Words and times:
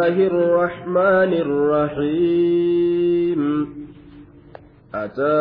الله 0.00 0.26
الرحمن 0.26 1.32
الرحيم. 1.44 3.40
أتى 4.94 5.40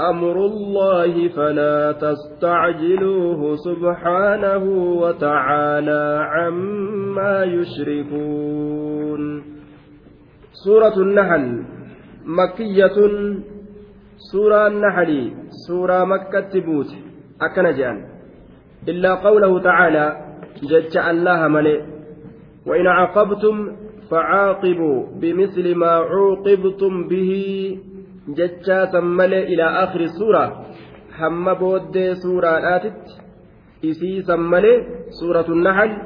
أمر 0.00 0.36
الله 0.46 1.28
فلا 1.28 1.92
تستعجلوه 1.92 3.56
سبحانه 3.56 4.64
وتعالى 5.02 6.04
عما 6.32 7.44
يشركون. 7.44 9.22
سورة 10.52 10.96
النحل 10.96 11.64
مكية. 12.24 12.98
سورة 14.32 14.66
النحل 14.66 15.32
سورة 15.66 16.04
مكة 16.04 16.60
بوت 16.60 16.90
أكنجان 17.42 17.96
إلا 18.88 19.14
قوله 19.14 19.60
تعالى 19.60 20.16
جج 20.62 20.98
الله 20.98 21.48
ملئ. 21.48 22.01
وإن 22.66 22.86
عاقبتم 22.86 23.76
فعاقبوا 24.10 25.06
بمثل 25.20 25.74
ما 25.74 25.90
عوقبتم 25.90 27.08
به. 27.08 27.32
ججاتا 28.28 29.00
ملئ 29.00 29.42
إلى 29.42 29.64
آخر 29.64 30.00
السورة 30.00 30.66
هم 31.18 31.54
بود 31.54 32.12
سورة 32.12 32.76
آتت 32.76 33.02
إسيسا 33.84 34.36
ملئ 34.36 34.82
سورة 35.20 35.46
النحل. 35.48 35.96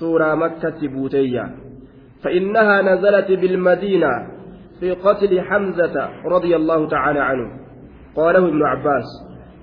سورة 0.00 0.34
مكة 0.34 0.88
بوتية. 0.88 1.54
فإنها 2.24 2.82
نزلت 2.82 3.40
بالمدينة 3.40 4.08
في 4.80 4.90
قتل 4.90 5.40
حمزة 5.40 6.08
رضي 6.24 6.56
الله 6.56 6.88
تعالى 6.88 7.20
عنه. 7.20 7.48
قاله 8.16 8.48
ابن 8.48 8.62
عباس. 8.62 9.08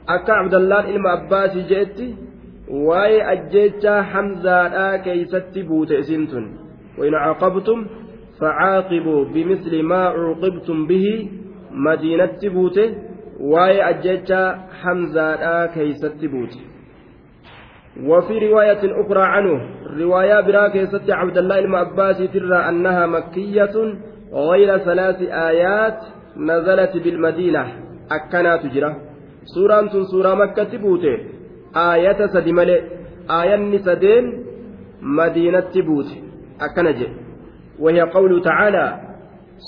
أكا 0.10 0.34
عبد 0.34 0.54
الله 0.54 0.90
إلما 0.90 1.10
عباس 1.10 1.58
جئت؟ 1.58 2.25
Waa'ee 2.70 3.22
ajjechaa 3.34 4.02
hamzaadhaa 4.14 4.98
keeysatti 5.08 5.64
buute 5.64 5.98
isintun 6.04 6.46
wain 7.00 7.18
caqabtum 7.26 7.88
facaaqibuu 8.40 9.26
bimisli 9.34 9.82
maa 9.92 10.14
cuuqibtum 10.14 10.88
bihi 10.88 11.16
madiinatti 11.88 12.50
buute 12.50 12.86
waa'ee 13.56 13.84
ajjechaa 13.90 14.48
hamzaadhaa 14.84 15.68
keeysatti 15.68 16.28
buute 16.28 16.60
وفي 18.04 18.40
رواية 18.48 18.84
أخرى 19.02 19.22
عنه 19.24 19.62
رواية 20.00 20.42
براكة 20.42 20.86
ست 20.86 21.10
عبد 21.12 21.38
الله 21.38 21.60
المعباس 21.60 22.18
ترى 22.18 22.60
أنها 22.70 23.06
مكية 23.06 23.76
غير 24.34 24.78
ثلاث 24.78 25.22
آيات 25.22 26.00
نزلت 26.38 26.98
بالمدينة 27.04 27.64
أكنا 28.12 28.58
تجرى 28.58 28.96
سورة 29.56 30.04
سورة 30.12 30.36
مكة 30.36 30.78
بوته 30.78 31.18
aayata 31.76 32.28
sadi 32.28 32.54
malee 32.54 32.82
aayanni 33.38 33.80
sadeen 33.80 34.26
madiinatti 35.02 35.82
buute. 35.82 36.16
Akkana 36.60 36.94
jedhe. 37.00 37.26
وهي 37.80 38.02
قوله 38.02 38.42
تعالى 38.42 39.02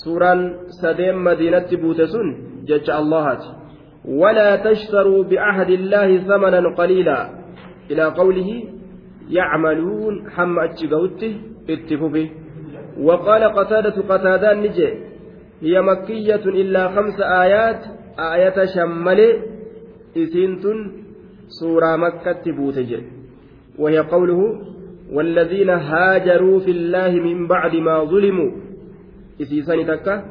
سورة 0.03 0.55
سدين 0.81 1.15
مدينة 1.15 1.67
بوتسون 1.71 2.27
جج 2.67 2.89
الله 2.89 3.39
ولا 4.05 4.55
تشتروا 4.55 5.23
بعهد 5.23 5.69
الله 5.69 6.17
ثمنا 6.17 6.75
قليلا 6.75 7.29
إلى 7.91 8.03
قوله 8.03 8.63
يعملون 9.29 10.29
حم 10.29 10.59
أتشقوته 10.59 11.35
اتفوفه 11.69 12.29
وقال 13.01 13.43
قتادة 13.43 14.01
قتادة 14.09 14.53
نجي 14.53 14.93
هي 15.61 15.81
مكية 15.81 16.45
إلا 16.45 16.87
خمس 16.87 17.19
آيات 17.19 17.81
آية 18.19 18.65
شمل 18.75 19.19
سورة 21.47 21.95
مكة 21.95 22.51
بوتج 22.51 23.01
وهي 23.79 23.99
قوله 23.99 24.61
والذين 25.11 25.69
هاجروا 25.69 26.59
في 26.59 26.71
الله 26.71 27.11
من 27.11 27.47
بعد 27.47 27.75
ما 27.75 28.03
ظلموا. 28.03 28.51
إسيسان 29.41 29.87
تكا. 29.87 30.25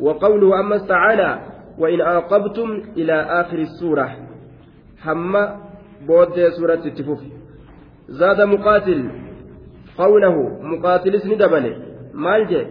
وقوله 0.00 0.60
أما 0.60 0.78
تعالى 0.78 1.40
وإن 1.78 2.00
عاقبتم 2.00 2.82
إلى 2.96 3.12
آخر 3.12 3.58
السورة. 3.58 4.16
حما 5.04 5.60
بود 6.06 6.48
سورة 6.48 6.82
التفوف 6.84 7.20
زاد 8.08 8.40
مقاتل. 8.40 9.10
قوله 9.98 10.36
مقاتل 10.62 11.14
اسم 11.14 11.34
دبله 11.34 11.76
مالجه 12.14 12.66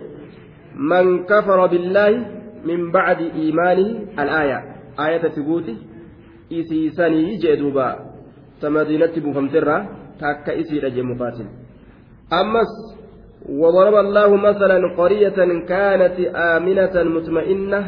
من 0.76 1.24
كفر 1.24 1.68
بالله 1.68 2.26
من 2.66 2.92
بعد 2.92 3.22
إيمانه. 3.22 3.90
الآية. 4.20 4.60
آية 5.00 5.18
تقوتي 5.18 5.93
isiisanii 6.59 7.39
jee 7.43 7.57
duuba 7.63 7.87
ta 8.61 8.71
madiinatti 8.71 9.21
buufamterraa 9.25 9.81
takka 10.21 10.53
isiidha 10.61 10.91
jee 10.91 11.09
muqaatil 11.11 11.49
ammas 12.41 12.73
وضرب 13.49 13.95
الله 13.95 14.37
مثلا 14.37 14.79
قرية 14.99 15.39
كانت 15.69 16.17
آمنة 16.37 16.95
مطمئنة 17.17 17.81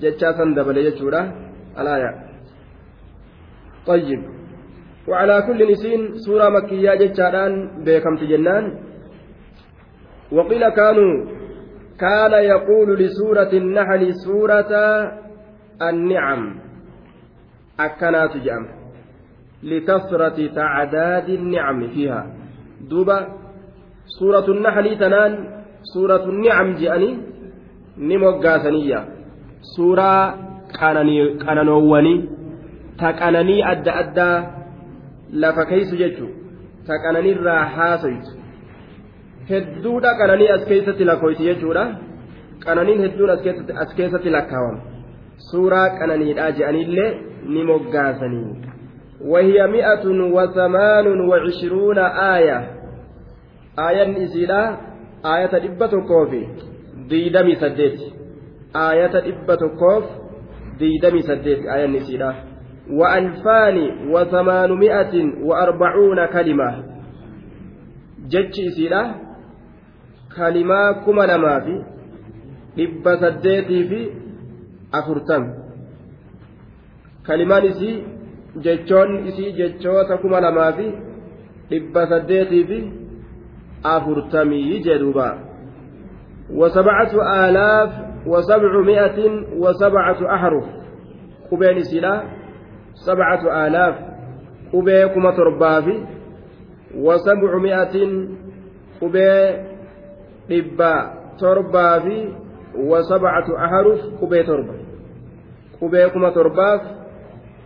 جتشاسا 0.00 0.44
دبل 0.56 0.76
يجورا 0.78 1.22
الآية 1.80 2.10
طيب 3.86 4.20
وعلى 5.08 5.42
كل 5.46 5.72
نسين 5.72 6.00
سورة 6.26 6.48
مكية 6.48 6.94
جتشاران 6.94 7.52
بكم 7.84 8.14
جنان 8.30 8.64
وقيل 10.32 10.68
كانوا 10.68 11.12
كان 12.00 12.32
يقول 12.32 12.88
لسورة 12.98 13.52
النحل 13.52 14.14
سورة 14.14 14.72
النعم 15.82 16.42
akkanaatu 17.77 18.39
jedhama. 18.39 18.67
Likasrati 19.63 20.49
tacdaadi 20.49 21.37
الnicami 21.37 21.87
fiiha. 21.93 22.21
Duuba 22.89 23.17
suuratu 24.17 24.53
naxlii 24.53 24.97
tanaan 24.97 25.33
suuratu 25.93 26.31
nicam 26.31 26.75
je'anii 26.81 27.17
ni 27.97 28.17
moggaasaniyya 28.17 28.99
suuraa 29.75 30.23
qananoowwanii 31.45 32.19
ta 32.99 33.13
qananii 33.13 33.63
adda 33.73 33.95
addaa 34.01 34.37
lafa 35.31 35.65
keeysu 35.65 35.95
jechuu 35.95 36.31
ta 36.87 36.99
qananiirraa 37.03 37.63
haasoytu 37.75 38.31
hedduudha 39.49 40.17
qananii 40.19 40.49
as 40.55 40.65
keessatti 40.71 41.05
lakkoyti 41.05 41.43
jechuudha. 41.49 41.85
Qananiin 42.65 43.01
hedduun 43.05 43.29
as 43.83 43.93
keessatti 43.95 44.29
lakkaawama. 44.35 44.81
Suuraa 45.51 45.89
qananiidhaa 45.99 46.51
je'aniillee 46.59 47.11
ni 47.47 47.63
moggaasanii. 47.63 48.73
وهي 49.23 49.67
مئة 49.67 50.05
وثمان 50.07 51.07
وعشرون 51.29 51.97
آية 51.99 52.59
آية 53.79 54.23
إسيلا 54.23 54.77
آية 55.25 55.65
إبة 55.65 55.91
كوفي 56.07 56.47
ديدمي 57.09 57.55
سديت 57.55 57.99
آية 58.75 59.13
إبة 59.15 59.61
كوف 59.79 60.03
ديدمي 60.79 61.21
سديت 61.21 61.65
آية 61.65 61.97
إسيلا 61.97 62.33
وألفان 62.91 63.77
وثمانمائة 64.11 65.13
وأربعون 65.43 66.25
كلمة 66.25 66.83
جتش 68.27 68.59
إسيلا 68.59 69.15
كلمة 70.37 70.91
كما 71.05 71.23
لما 71.23 71.59
في 71.59 71.83
إبة 72.79 73.15
سديتي 73.15 73.87
في 73.87 74.09
أفرتم 74.93 75.62
kalimaan 77.27 77.65
isii 77.71 78.03
jechoon 78.65 79.27
isii 79.27 79.51
jechoota 79.59 80.17
kuma 80.17 80.41
lamaa 80.41 80.71
fi 80.77 80.87
dhibba 81.69 82.07
saddeetii 82.07 82.65
fi 82.69 82.79
afurtamii 83.83 84.79
jedhuuba 84.89 85.29
وسبعة 86.53 87.13
آلاف 87.47 87.89
وسبعمائة 88.27 89.19
وسبعة 89.57 90.19
أحرف 90.35 90.65
قبين 91.51 91.79
سلا 91.83 92.23
سبعة 92.93 93.43
آلاف 93.67 93.95
قبيكم 94.73 95.23
تربافي 95.37 95.97
وسبعمائة 96.95 97.95
قبي 99.01 99.29
dhibba 100.49 100.93
torbaa 101.39 101.99
fi 102.03 102.17
wasabcatu 102.89 103.51
aharuf 103.57 103.99
qubee 104.19 104.43
torba 104.43 104.73
qubee 105.79 106.09
kuma 106.13 106.31
torbaaf 106.31 106.81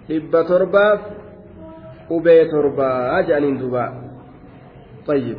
dhibba 0.08 0.44
torbaaf 0.52 1.00
qubee 2.10 2.44
torbaa 2.52 3.22
jedhaniin 3.28 3.60
duuba. 3.62 3.86
طيب 5.08 5.38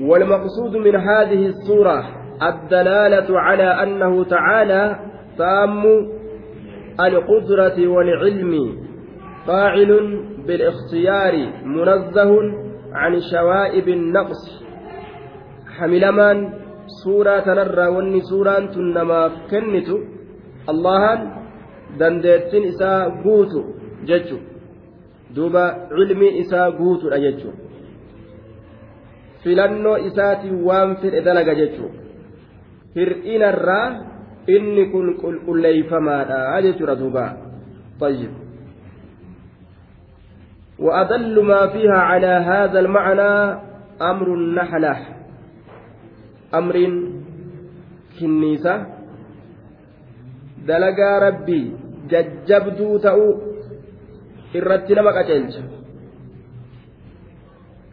والمقصود 0.00 0.76
من 0.76 0.96
هذه 0.96 1.46
السورة 1.46 1.98
الدلالة 2.42 3.40
على 3.40 3.82
أنه 3.82 4.24
تعالى 4.24 4.82
تام 5.38 5.82
القدرة 7.00 7.88
والعلم 7.88 8.52
فاعل 9.46 9.90
بالاختيار 10.46 11.34
منزه 11.64 12.32
عن 12.92 13.12
شوائب 13.32 13.88
النقص. 13.88 14.42
حملمان 15.78 16.38
سورة 17.04 17.38
تنرى 17.40 17.86
وني 17.86 18.20
سورة 18.20 18.66
تنما 18.74 19.30
كنت 19.50 19.88
allahan 20.64 21.43
dandeettiin 21.99 22.63
isaa 22.73 23.09
guutu 23.23 23.63
jechu 24.05 24.39
duuba 25.35 25.63
cilmiin 25.95 26.35
isaa 26.43 26.71
guutudha 26.71 27.19
jechu 27.25 27.53
filannoo 29.43 29.97
isaatiin 30.09 30.63
waan 30.65 30.95
fedhe 31.01 31.21
dalaga 31.25 31.55
jechuudha 31.61 31.99
hir'inarraa 32.95 33.87
inni 34.47 34.85
kun 34.95 35.13
qulqulleeyfamaadha 35.21 36.61
jechuudha 36.67 36.99
duuba 37.03 37.27
طيب 37.99 38.31
وأدل 40.79 41.35
ما 41.43 41.67
فيها 41.67 41.99
على 42.11 42.27
هذا 42.27 42.79
المعنى 42.79 43.59
أمر 44.01 44.27
النحلة 44.33 44.95
أمر 46.53 46.75
كنيسة 48.19 48.75
dalagaa 50.69 51.19
rabbii 51.19 51.82
jajjabduu 52.10 52.98
ta'uu 53.06 53.30
irratti 54.60 54.94
nama 54.94 55.12
qaceelcha 55.18 55.62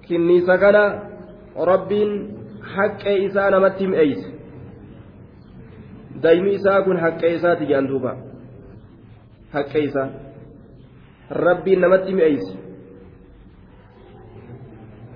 kinniisa 0.08 0.58
kana 0.64 0.84
rabbiin 1.72 2.12
haqqee 2.76 3.18
isaa 3.28 3.50
namatti 3.56 3.88
mi'eeyse 3.94 4.28
daymi 6.24 6.54
isaa 6.60 6.82
kun 6.86 6.98
haqqee 7.04 7.36
isaati 7.36 7.66
jedhan 7.70 7.88
duuba. 7.92 8.16
Haqqee 9.54 9.84
isaa. 9.90 10.10
Rabbiin 11.46 11.82
namatti 11.82 12.14
mi'eeyse 12.14 12.54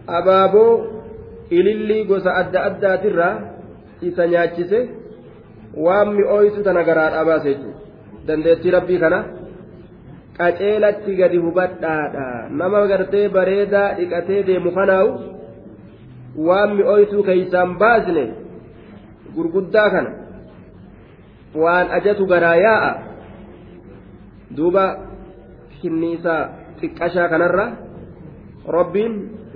abaaboo 0.07 0.73
ilillii 1.49 2.05
gosa 2.05 2.35
adda 2.41 2.63
addaatirraa 2.69 3.35
isa 4.01 4.27
nyaachise 4.27 4.79
waan 5.85 6.13
mi'ooytu 6.17 6.63
tana 6.63 6.83
garaadhaa 6.89 7.25
baase 7.25 7.49
jechuudha 7.53 7.74
dandeettii 8.27 8.71
rabbii 8.77 8.99
kana 9.03 9.19
qaceelatti 10.37 11.15
gadi 11.19 11.37
hubadhaadha 11.45 12.25
nama 12.59 12.79
gartee 12.91 13.29
bareedaa 13.35 13.93
dhiqatee 13.97 14.41
deemu 14.47 14.71
kanaawu 14.77 15.11
waan 16.47 16.75
mi'ooytuu 16.77 17.23
keeysaan 17.29 17.77
baasne 17.81 18.25
gurguddaa 19.35 19.89
kana 19.95 20.11
waan 21.63 21.87
ajatu 21.97 22.23
garaa 22.31 22.55
yaa'a 22.65 22.91
duuba 24.57 24.85
kinniisaa 25.81 26.41
xiqqashaa 26.79 27.29
kanarra 27.33 27.65
rabbiin 28.77 29.13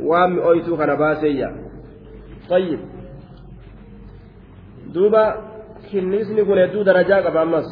waan 0.10 0.30
mi'ooytuu 0.36 0.77
kana 0.81 0.95
baaseeyya 1.04 1.50
طيب 2.50 2.80
duuba 4.94 5.24
kinnisni 5.92 6.42
kun 6.48 6.57
hedduu 6.57 6.83
darajaa 6.88 7.22
qaba 7.25 7.42
ammas 7.45 7.68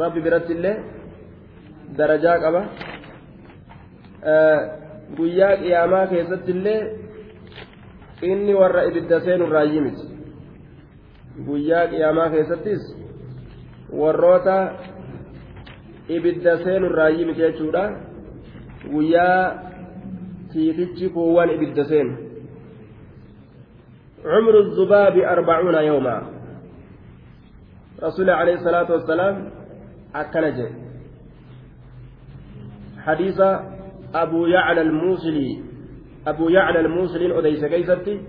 rabbi 0.00 0.20
biratti 0.26 0.52
illee 0.56 0.76
darajaa 1.98 2.38
qaba 2.44 2.62
guyyaa 5.16 5.56
qiyaamaa 5.62 6.06
keessatti 6.12 6.50
illee 6.56 6.80
inni 8.30 8.54
warra 8.60 8.82
ibidda 8.90 9.20
seenu 9.20 9.46
raayyi 9.54 9.80
miti 9.86 10.04
guyyaa 11.46 11.86
qiyaamaa 11.92 12.28
keessattis 12.34 12.82
warroota 14.00 14.56
ibidda 16.18 16.58
seenu 16.64 16.88
raayyi 16.98 17.24
miti 17.24 17.40
jechuudha 17.40 17.84
guyyaa 18.92 19.42
tiitichi 20.52 21.08
kuuwwan 21.08 21.50
ibidda 21.56 21.84
seenu 21.84 22.14
عمر 24.26 24.54
الذباب 24.60 25.16
أربعون 25.18 25.74
يوما 25.74 26.16
رسول 28.02 28.30
عليه 28.30 28.54
الصلاة 28.54 28.92
والسلام 28.92 29.50
أكنج 30.15 30.59
حديث 33.05 33.41
أبو 34.15 34.45
يعلى 34.45 34.81
الموصلي 34.81 35.59
أبو 36.27 36.49
يعلى 36.49 36.79
الموصلي 36.79 37.39
أديس 37.39 37.65
كيستي 37.65 38.21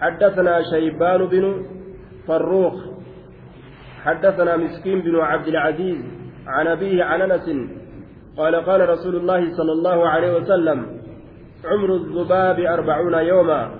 حدثنا 0.00 0.62
شيبان 0.70 1.26
بن 1.26 1.66
فروخ 2.26 2.74
حدثنا 4.04 4.56
مسكين 4.56 5.00
بن 5.00 5.16
عبد 5.20 5.48
العزيز 5.48 5.96
عن 6.46 6.66
أبيه 6.66 7.04
عن 7.04 7.22
أنس 7.22 7.50
قال 8.36 8.54
قال 8.56 8.88
رسول 8.88 9.16
الله 9.16 9.50
صلى 9.56 9.72
الله 9.72 10.08
عليه 10.08 10.36
وسلم 10.36 10.86
عمر 11.64 11.94
الذباب 11.96 12.60
أربعون 12.60 13.14
يوما 13.14 13.70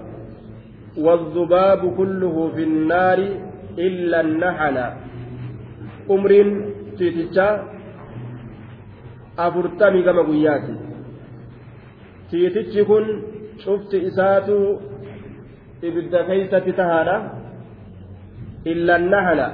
والذباب 0.99 1.97
كله 1.97 2.51
في 2.55 2.63
النار 2.63 3.19
إلا 3.79 4.21
النحل 4.21 4.77
أمر 6.11 6.31
tiitichaa 6.99 7.53
afurtamii 9.45 10.03
gama 10.03 10.23
guyyaati. 10.29 10.75
Tiitichi 12.31 12.85
kun 12.91 13.05
cufti 13.65 13.97
isaatu 14.09 14.57
ibidda 15.89 16.21
keeysatti 16.29 16.73
tahaadha. 16.81 17.17
Illannahala 18.73 19.49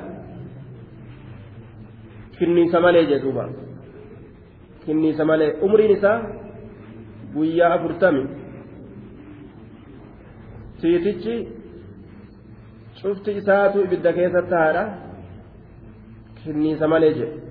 kinniisa 2.39 2.79
malee 2.81 3.05
jedhuuba 3.11 3.45
kinniisa 4.85 5.25
malee. 5.31 5.51
Umriin 5.67 5.91
isaa 5.97 6.19
guyyaa 7.35 7.73
afurtami. 7.75 8.23
Tiitichi 10.81 11.35
cufti 13.03 13.31
isaatu 13.41 13.77
ibidda 13.87 14.13
keessa 14.19 14.43
tahaadha. 14.53 14.85
Malee 16.89 17.15
jedhu 17.15 17.51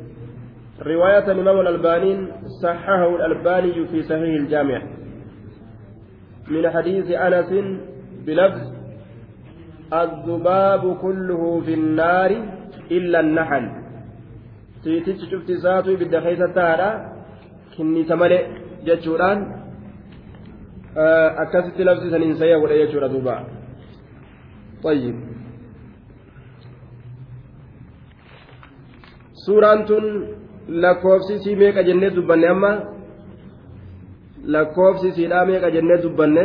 رواية 0.80 1.32
الإمام 1.32 1.60
الألباني 1.60 2.28
صححه 2.64 3.16
الألباني 3.16 3.88
في 3.88 4.04
صحيح 4.04 4.34
الجامع. 4.42 4.82
من 6.48 6.70
حديث 6.70 7.12
أنس 7.12 7.52
بلفظ 8.26 8.68
الذباب 9.94 10.98
كله 11.02 11.62
في 11.62 11.74
النار 11.74 12.32
إلا 12.92 13.20
النحل. 13.20 13.66
تيتيش 14.84 15.20
شفت 15.32 15.52
ساتو 15.52 15.96
بدأ 15.96 16.20
خيسة 16.22 16.48
تارا 16.56 16.90
كني 17.78 18.04
تملئ 18.04 18.44
جتشوران 18.86 19.40
أكست 21.44 21.76
لفظ 21.82 22.04
سنين 22.12 22.34
سيا 22.40 22.58
ولا 22.58 23.08
دوبا 23.08 23.36
طيب. 24.84 25.29
Suuraan 29.50 29.82
tun 29.90 30.06
lakkoofsi 30.84 31.34
isii 31.40 31.56
meeqa 31.62 31.82
jennee 31.90 32.10
dubbanne 32.16 32.48
amma 32.54 32.72
lakkoofsi 34.56 35.08
isiidhaa 35.12 35.46
meeqa 35.50 35.70
jennee 35.76 35.98
dubbanne 36.04 36.44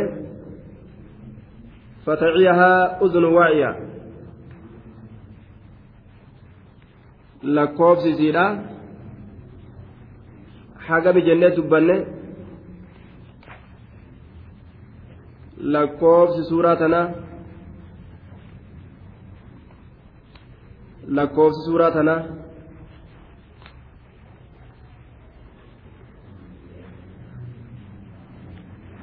fataciyahaa 2.05 2.79
uzunu 3.05 3.29
waa'iya 3.37 3.71
lakkoofsi 7.57 8.09
isiidhaa 8.15 8.49
hagami 10.87 11.21
jennee 11.27 11.51
dubbanne 11.57 11.95
lakkoofsi 15.73 16.41
suuraa 16.49 16.75
tanaa 16.81 17.07
lakkoofsi 21.17 21.61
suuraa 21.69 21.91
tanaa 21.97 22.19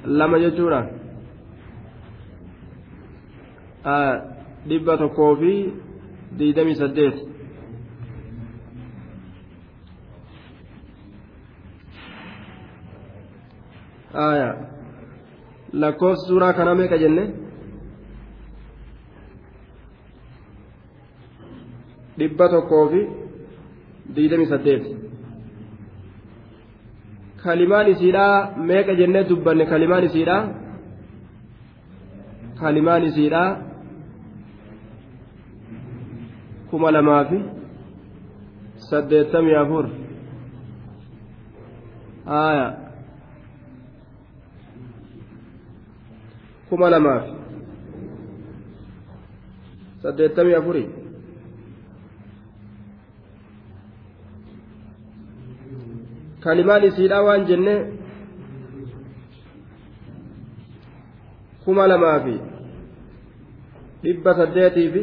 lama 0.04 0.38
jechuudha 0.44 0.80
dhibba 4.68 4.96
tokkoo 5.02 5.34
fi 5.42 5.52
diidamii 6.38 6.74
saddeet 6.80 7.16
lakkoofsi 15.72 16.26
suuraa 16.28 16.52
kanaa 16.52 16.74
meeqa 16.80 16.98
jenne 17.02 17.24
dhibba 22.18 22.48
tokkoo 22.54 22.84
fi 22.92 23.00
diidamii 24.16 24.46
saddeet 24.52 24.84
kalimaan 27.44 27.86
isiidhaa 27.92 28.36
meeqa 28.68 28.92
jennee 29.00 29.24
dubbanne 29.30 29.64
kalimaan 29.72 30.04
isiidhaa 30.08 30.42
kalimaan 32.60 33.02
isiidhaa 33.08 33.50
kuma 36.70 36.88
lamaa 36.96 37.24
fi 37.30 37.38
saddeettamii 38.88 39.56
afur 39.62 39.84
haaya 42.30 42.66
kuma 46.68 46.86
lamaa 46.94 47.20
fi 47.24 47.30
saddeettamii 50.02 50.54
afurii 50.60 50.88
kalimaan 56.44 56.84
isiidhaa 56.88 57.22
waan 57.26 57.42
jenne 57.50 57.74
kuma 61.64 61.84
lamaa 61.92 62.18
fi 62.24 62.34
dhibba 64.04 64.30
saddeetii 64.40 64.88
fi 64.94 65.02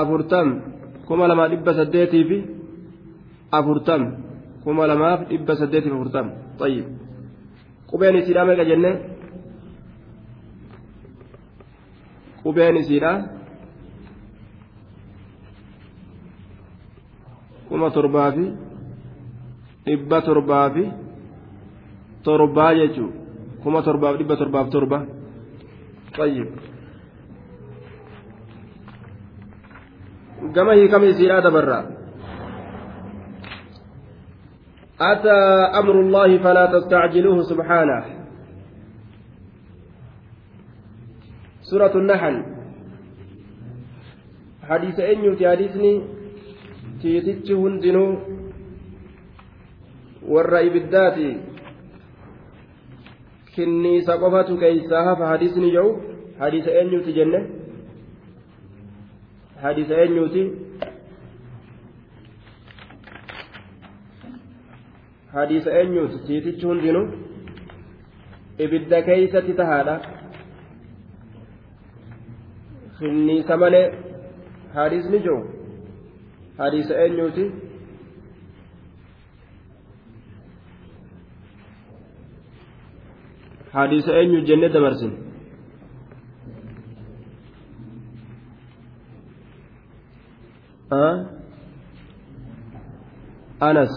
afurtam 0.00 0.48
kuma 1.08 1.24
lamaa 1.30 1.48
dhibba 1.52 1.72
saddeetii 1.80 2.24
fi 2.30 2.38
afurtam 3.58 4.02
kuma 4.64 4.86
lamaaf 4.90 5.20
dhibba 5.30 5.52
saddeetii 5.60 5.90
fi 5.90 5.96
afurtam 5.98 6.26
tayyib 6.60 6.86
qubeen 7.90 8.16
isiidhaa 8.20 8.46
meeqa 8.48 8.64
jenne 8.70 8.90
qubeen 12.42 12.76
isiidhaa 12.82 13.16
kuma 17.68 17.88
torbaa 17.96 18.30
fi 18.36 18.44
dhibba 19.88 20.18
torbaa 20.28 20.66
fi 20.74 20.84
torbaa 22.26 22.72
jechuun 22.80 23.12
kuma 23.62 23.82
torbaaf 23.88 24.14
dhibba 24.20 24.36
torbaaf 24.40 24.66
torba 24.74 24.98
tayyib 26.16 26.48
gama 30.56 30.72
hiikama 30.80 31.06
isiidhaa 31.12 31.46
dabarraa 31.48 31.84
أتى 35.00 35.38
أمر 35.78 35.96
الله 36.00 36.30
فلا 36.38 36.64
تستعجلوه 36.74 37.38
سبحانه 37.42 38.04
سورة 41.70 41.94
النحل 42.02 42.36
حديث 44.68 44.96
أن 45.00 45.18
يتحدثني 45.24 45.92
تيتج 47.02 47.48
هندنو 47.52 48.06
warra 50.34 50.60
ibiddaati. 50.68 51.28
Kinniisa 53.54 54.18
qofatu 54.22 54.56
keeysaa 54.62 55.04
hafa 55.08 55.26
hadiisni 55.32 55.70
jedhu 55.76 55.90
hadiisa 56.38 56.70
eenyuuti 56.80 57.12
jenne? 57.18 57.40
Hadiisa 59.62 59.94
eenyuuti? 60.02 60.42
Hadiisa 65.32 65.70
eenyuuti? 65.80 66.18
Tiitichi 66.26 66.66
hundinuu? 66.66 67.06
Ibidda 68.66 69.02
keeysatti 69.08 69.54
tahaadha. 69.62 69.96
Kinniisa 72.98 73.56
malee 73.62 73.86
hadiisni 74.74 75.18
jiru 75.26 75.40
hadiisa 76.58 76.94
eenyuuti 77.02 77.44
eenyu 84.20 84.40
jenne 84.48 84.68
dabarsin 84.74 85.12
anas 93.60 93.92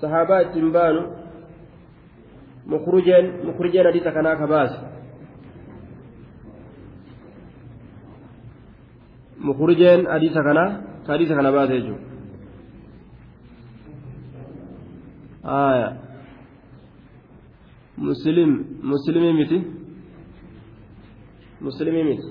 sahaabaa 0.00 0.40
ittiin 0.46 0.72
baanu 0.72 1.02
mukrujeen 2.66 3.26
mukrujeen 3.46 3.86
hadiisa 3.86 4.12
kanaa 4.12 4.36
ka 4.36 4.46
baase 4.46 4.78
mukrujeen 9.38 10.06
hadiisa 10.06 10.42
kanaa 10.48 10.70
ka 11.06 11.12
hadiisa 11.12 11.34
kana 11.34 11.52
baase 11.52 11.72
jechuudha 11.80 12.06
aya 17.98 18.04
muslim 18.08 18.50
muslimii 18.92 19.32
miti 19.32 19.58
muslimii 21.60 22.04
miti 22.10 22.28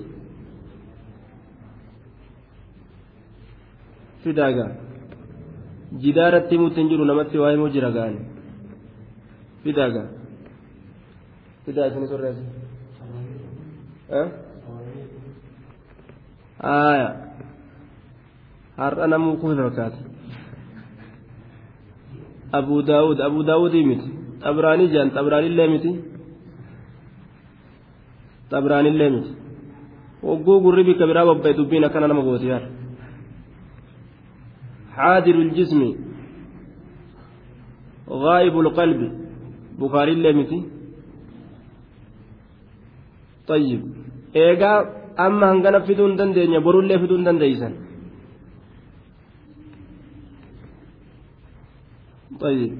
fidaagaa 4.24 4.70
jidaaratti 6.04 6.54
himuutti 6.54 6.80
hin 6.80 6.88
jiru 6.88 7.04
namatti 7.04 7.38
waa 7.38 7.50
himuu 7.50 7.68
jira 7.76 7.90
gaani 7.90 8.20
fidaagaa 9.64 10.06
fidaa 11.66 11.86
isini 11.86 12.08
sorreessa 12.08 12.44
aya 16.72 17.08
har'a 18.76 19.06
namuu 19.06 19.36
kufe 19.36 19.56
fakkaata 19.62 19.98
abu 22.52 22.82
daawud 22.82 23.20
abu 23.20 23.42
daawudii 23.42 23.84
miti 23.90 24.15
xabraanii 24.44 24.88
jedhan 24.92 25.10
xabraanillee 25.16 25.68
miti 25.74 25.90
xabraanillee 28.50 29.10
miti 29.14 29.30
hogguu 30.26 30.58
gurri 30.64 30.82
bikka 30.88 31.04
biraa 31.10 31.28
bobba'e 31.30 31.56
dubbiin 31.58 31.86
akkana 31.88 32.06
nama 32.10 32.22
gooti 32.28 32.48
yaar 32.52 32.64
حاضر 34.96 35.36
الجسم 35.46 35.80
غائب 38.24 38.54
القلب 38.64 39.00
بخاري 39.80 40.12
الليمتي 40.16 40.58
طيب 43.50 43.80
إيجا 44.36 44.72
أما 45.26 45.46
هنغنا 45.52 45.78
فدون 45.86 46.16
دندين 46.18 46.54
برو 46.64 46.80
اللي 46.80 46.96
فدون 47.02 47.24
دنديسا 47.26 47.68
طيب 52.40 52.72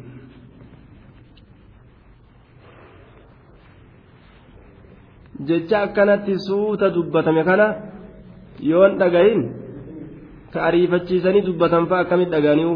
jecha 5.49 5.83
akkanatti 5.83 6.39
suuta 6.47 6.91
dubbatame 6.91 7.45
kana 7.45 7.67
yoon 8.61 8.99
dhagahin 8.99 9.43
ka 10.53 10.59
ariifachiisanii 10.69 11.47
dubbatan 11.49 11.87
fa'a 11.91 12.01
akkamit 12.05 12.31
dhagaaniu 12.35 12.73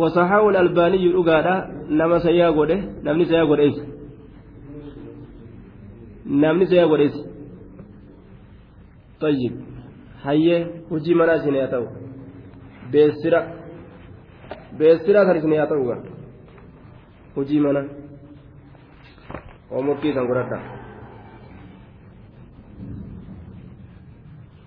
wasaxaahu 0.00 0.50
albaaniyyu 0.64 1.12
dhugaadha 1.16 1.54
nama 2.00 2.20
sayyaa 2.26 2.52
godhe 2.58 2.76
namni 3.06 3.24
sayyaa 3.30 3.50
godhees 3.52 3.78
namni 6.44 6.66
sayyaa 6.70 6.92
godhees 6.92 7.16
طيب 9.20 9.52
hayyee 10.24 10.66
hojii 10.90 11.14
manaa 11.14 11.36
isin 11.40 11.54
haa 11.60 11.70
ta'u 11.72 11.86
beessira 12.92 13.40
beessira 14.78 15.24
kan 15.26 15.36
isin 15.40 15.54
haa 15.58 15.66
ta'u 15.72 15.84
gaa 15.88 16.17
hojii 17.38 17.60
mana? 17.62 17.82
Oomurkii 19.70 20.12
san 20.14 20.26
godhadha 20.26 20.78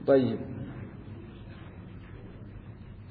طيب 0.08 0.40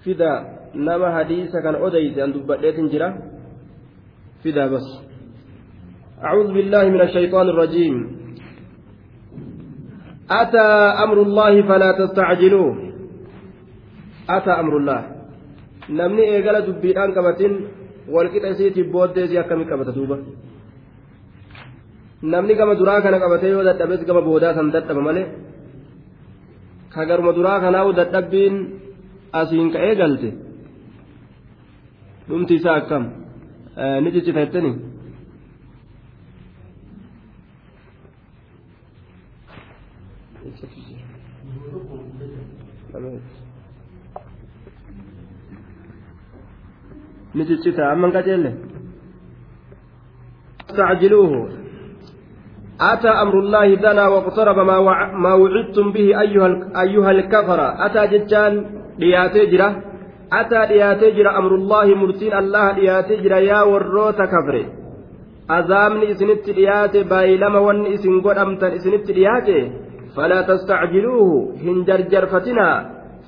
فدا 0.04 0.32
نما 0.74 1.08
حديث 1.18 1.52
كان 1.64 1.74
أديت 1.74 2.18
أن 2.18 2.32
دبت 2.32 2.60
جرا 2.92 3.08
فدا 4.44 4.64
بس 4.66 4.86
أعوذ 6.24 6.48
بالله 6.52 6.84
من 6.94 7.00
الشيطان 7.00 7.46
الرجيم 7.48 7.96
أتى 10.30 10.68
أمر 11.04 11.18
الله 11.22 11.52
فلا 11.62 11.90
تستعجلوه 12.00 12.74
أتى 14.30 14.50
أمر 14.50 14.76
الله 14.76 15.00
نمني 15.90 16.22
إيقال 16.34 16.56
دبيران 16.66 17.10
كبتين 17.14 17.52
walqixa 18.14 18.48
isiitiif 18.54 18.86
booddee 18.94 19.24
isii 19.26 19.40
akkamii 19.42 19.68
qabata 19.70 19.92
duuba 19.98 20.16
namni 22.32 22.54
gama 22.60 22.74
duraa 22.80 23.00
kana 23.04 23.18
qabatee 23.24 23.50
yoo 23.54 23.64
dadhabes 23.68 24.00
gama 24.08 24.22
boodaa 24.28 24.52
san 24.58 24.68
dadhaba 24.74 25.02
malee 25.08 25.26
ka 26.94 27.00
garuma 27.08 27.32
duraa 27.38 27.58
kanaawu 27.64 27.90
dadhabbiin 28.00 28.54
asiin 29.40 29.68
ka'ee 29.74 29.94
galte 30.00 30.28
dhumti 32.28 32.52
isaa 32.60 32.76
akkam 32.80 33.04
ni 34.02 34.08
ciccita 34.14 34.40
jettanii 34.44 34.74
ni 47.34 47.42
ciccita 47.48 47.94
qaceelle 48.16 48.70
استعجلوه. 50.70 51.48
أتى 52.80 53.08
أمر 53.08 53.38
الله 53.38 53.74
دنا 53.74 54.08
واقترب 54.08 54.58
ما, 54.58 54.76
وع... 54.76 54.98
ما 55.24 55.34
وعدتم 55.34 55.92
به 55.92 56.20
أيها, 56.20 56.46
ال... 56.46 56.76
أيها 56.76 57.10
الكفرة. 57.10 57.86
أتى 57.86 58.02
جتان 58.12 58.52
لياتي 58.98 59.42
أتى 60.32 60.60
لياتي 60.66 61.10
جرا 61.10 61.38
أمر 61.38 61.54
الله 61.54 61.86
مرسين 61.94 62.34
الله 62.42 62.72
لياتي 62.72 63.16
جرا 63.16 63.38
يا 63.38 63.60
وروت 63.62 64.20
كفر. 64.32 64.56
أزامني 65.50 66.10
إسنت 66.10 66.48
لياتي 66.48 67.02
بايلما 67.02 67.58
ون 67.58 67.86
إسن 67.86 68.12
أمتن 68.42 68.72
إسنت 68.78 69.10
لياتي. 69.10 69.60
فلا 70.16 70.40
تستعجلوه. 70.42 71.30
هنجرجر 71.64 72.26
فتنا. 72.26 72.70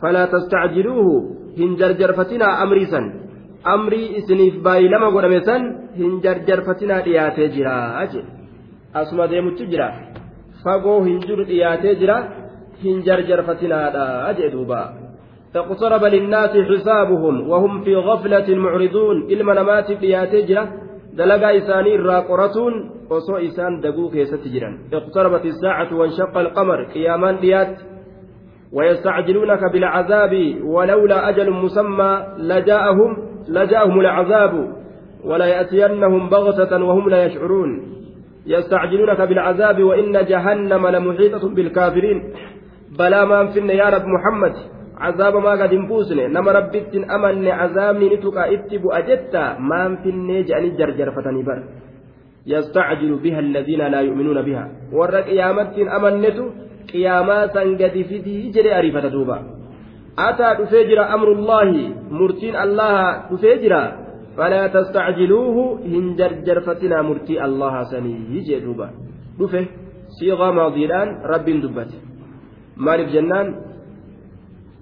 فلا 0.00 0.24
تستعجلوه. 0.34 1.08
هنجرجر 1.58 2.12
فتنا 2.12 2.48
أمريسا 2.62 3.21
amrii 3.64 4.16
isiniif 4.18 4.54
baay'ilama 4.66 5.10
godhame 5.10 5.40
san 5.48 5.62
hin 5.96 6.20
jarjarfatinaa 6.24 7.04
dhiyaatee 7.06 7.48
jira 7.56 7.76
asuma 8.94 9.28
deemutti 9.30 9.66
jira. 9.66 9.88
Fagoo 10.64 11.00
hin 11.04 11.20
jiru 11.26 11.44
dhiyaatee 11.50 11.94
jira 12.00 12.16
hin 12.82 13.02
jarjarfatinaadha 13.06 14.34
jee 14.40 14.50
duuba. 14.56 14.82
اقترب 15.56 16.04
للناس 16.04 16.50
حسابهم 16.50 17.48
وهم 17.50 17.84
في 17.84 17.96
غفلة 17.96 18.54
معرضون 18.54 19.16
إلما 19.32 19.54
نمات 19.54 19.92
بياتي 19.92 20.42
جرة 20.42 20.64
دلقا 21.12 21.58
إساني 21.58 21.94
الراقرتون 21.94 22.90
وصو 23.10 23.36
إسان 23.36 23.80
دقو 23.80 24.08
كيست 24.08 24.48
جرا 24.48 24.78
اقتربت 24.92 25.44
الساعة 25.44 25.90
وانشق 25.98 26.38
القمر 26.38 26.84
قيامان 26.84 27.40
ديات 27.40 27.74
ويستعجلونك 28.72 29.62
بالعذاب 29.72 30.32
ولولا 30.64 31.28
أجل 31.28 31.50
مسمى 31.50 32.26
لجاءهم 32.38 33.31
لجاءهم 33.48 34.00
العذاب 34.00 34.68
ولا 35.24 35.46
يأتينهم 35.46 36.28
بغتة 36.28 36.84
وهم 36.84 37.08
لا 37.08 37.24
يشعرون. 37.24 37.70
يستعجلونك 38.46 39.20
بالعذاب 39.20 39.82
وإن 39.82 40.12
جهنم 40.12 40.86
لمحيطة 40.86 41.48
بالكافرين. 41.54 42.18
بلا 42.98 43.24
ما 43.24 43.46
فين 43.46 43.70
يا 43.70 43.88
رب 43.88 44.06
محمد. 44.06 44.54
عذاب 44.98 45.36
ما 45.36 45.50
قد 45.50 45.72
انفوسني 45.72 46.26
نما 46.28 46.52
ربت 46.52 46.94
أمن 46.94 47.48
عذابني 47.48 48.14
نتوكا 48.14 48.52
اتبو 48.54 48.90
أجتا 48.90 49.58
ما 49.58 49.96
فين 50.02 50.44
جاني 50.44 50.70
جرجر 50.78 51.10
فتني 51.10 51.42
بر. 51.42 51.62
يستعجل 52.46 53.12
بها 53.24 53.38
الذين 53.38 53.82
لا 53.86 54.00
يؤمنون 54.00 54.42
بها. 54.42 54.64
ور 54.92 55.14
قيامت 55.16 55.78
أمنتو 55.78 56.46
قياما 56.92 57.46
سنجد 57.54 57.94
فيه 58.08 58.52
جري 58.52 58.78
أريفة 58.78 59.08
دوبا 59.08 59.61
أتى 60.18 60.64
تفجر 60.64 61.14
أمر 61.14 61.32
الله 61.32 61.94
مرتين 62.10 62.56
الله 62.56 62.96
تفجر 63.30 63.72
فلا 64.36 64.66
تستعجلوه 64.66 65.56
هنجرجر 65.84 66.60
فتنا 66.60 67.02
مرتي 67.02 67.44
الله 67.44 67.74
سني 67.82 68.14
يجي 68.36 68.60
دوبا 68.60 68.90
دفه 69.38 69.66
صيغة 70.20 70.50
ماضيان 70.50 71.08
رب 71.24 71.48
jennaan 73.12 73.48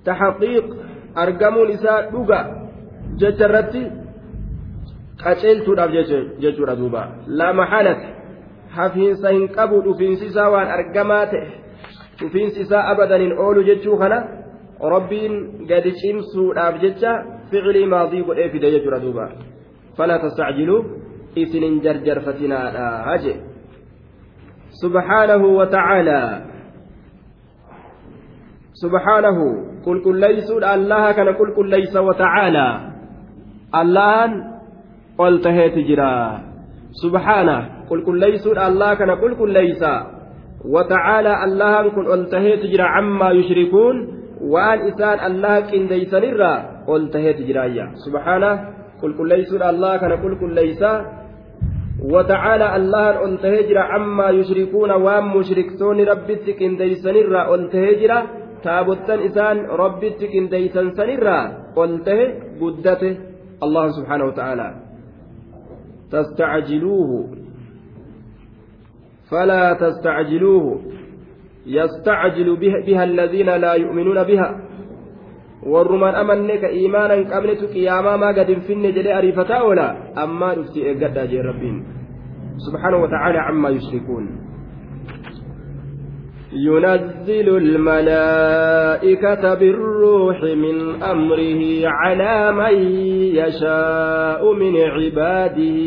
taxaqiiq 0.04 0.66
argamuun 1.14 1.70
isaa 1.76 2.02
dhuga 2.12 2.40
jecha 3.20 3.44
irratti 3.48 3.82
qaceeltuudhaaf 5.22 5.90
jechuudha 6.42 6.76
duuba 6.80 7.02
laa 7.38 7.52
maxaalata 7.60 8.08
hafiinsa 8.76 9.32
hin 9.36 9.48
qabu 9.56 9.82
dhufiinsi 9.86 10.26
isaa 10.32 10.50
waan 10.54 10.68
argamaa 10.76 11.24
ta'e 11.32 11.48
dhufiinsi 12.20 12.60
isaa 12.66 12.84
abadaniin 12.92 13.34
oolu 13.44 13.64
jechuu 13.70 13.98
kana 14.02 14.18
gadi 14.80 15.92
cimsuudhaaf 15.92 16.80
jecha 16.80 17.12
ficilii 17.50 17.86
maadii 17.86 18.22
godhee 18.22 18.48
fide 18.48 18.70
jechuudha 18.70 19.00
duuba 19.00 19.30
falaa 19.96 20.18
tastacjiluu 20.18 20.84
isin 21.34 21.64
hin 21.64 21.80
jarjarfatinaadha 21.80 22.86
haje 23.08 23.34
subhaanahu 24.82 25.56
wa 25.56 25.66
ta'aalaa 25.66 26.50
سبحانه 28.80 29.38
قل 29.84 29.96
قل 30.04 30.16
ليس 30.20 30.48
الله 30.50 31.12
كان 31.12 31.28
قل 31.28 31.54
قل 31.56 31.68
ليس 31.68 31.96
وتعالى 31.96 32.68
اللهن 33.74 34.32
قلت 35.18 35.46
هيت 35.46 35.76
جرا 35.88 36.40
سبحانه 37.04 37.58
قل 37.90 38.04
قل 38.06 38.16
ليس 38.18 38.46
الله 38.46 38.94
كان 38.94 39.10
قل 39.10 39.34
قل 39.36 39.50
وتعالى 44.40 44.88
إسان 44.88 45.18
الله 45.30 45.54
قلت 46.86 47.16
هيت 47.16 47.40
جرايا 47.48 47.86
سبحانه 48.06 48.52
قل 49.02 49.10
قل 49.18 49.28
ليس 49.28 49.52
الله 49.52 49.96
كان 49.96 50.12
قل 50.12 50.34
قل 50.40 50.54
ليس 50.54 50.82
وتعالى 52.12 52.76
الله 52.76 53.06
قلت 53.22 53.44
هجرا 53.46 53.80
عما 53.80 54.28
يشركون 54.30 54.90
وان 54.90 55.24
مشركتون 55.36 55.98
ربتك 56.00 56.62
إن 56.62 56.76
ديسنرا 56.76 57.42
taabottan 58.62 59.24
isaan 59.24 59.58
rabbitti 59.82 60.28
qindeeysan 60.32 60.92
sanirraa 60.96 61.72
ol 61.76 61.92
tahe 62.04 62.24
guddate. 62.60 63.10
Allah 63.64 63.84
subxaanahu 63.96 64.30
wa 64.32 64.36
ta'aala. 64.36 64.68
Tastacjiluuhu 66.12 67.18
falaa 69.30 69.76
yu'minuuna 73.76 74.24
biha 74.24 74.48
warrumaan 75.72 76.14
amanne 76.14 76.58
ka 76.58 76.68
iimaana 76.72 77.14
hin 77.14 77.26
qabnetu 77.32 77.68
qiyaamaa 77.72 78.16
maa 78.16 78.32
gad 78.32 78.48
hin 78.48 78.60
finne 78.68 78.92
jedhee 78.92 79.16
ariifataa 79.22 79.62
oola 79.64 79.96
ammaa 80.26 80.54
dhufti 80.54 80.86
eeggadhaa 80.92 81.26
jee 81.32 81.42
rabbiin 81.42 81.82
subxaanahu 82.66 83.02
wa 83.02 83.10
ta'aala 83.16 83.48
cammaa 83.48 83.74
yushrikuun 83.78 84.28
ينزل 86.52 87.48
الملائكة 87.56 89.54
بالروح 89.54 90.42
من 90.42 91.02
أمره 91.02 91.62
على 91.86 92.52
من 92.52 92.74
يشاء 93.38 94.52
من 94.52 94.76
عباده 94.76 95.78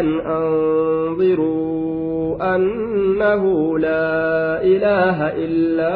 أن 0.00 0.20
أنظروا 0.20 2.03
أنه 2.42 3.42
لا 3.78 4.62
إله 4.62 5.18
إلا 5.44 5.94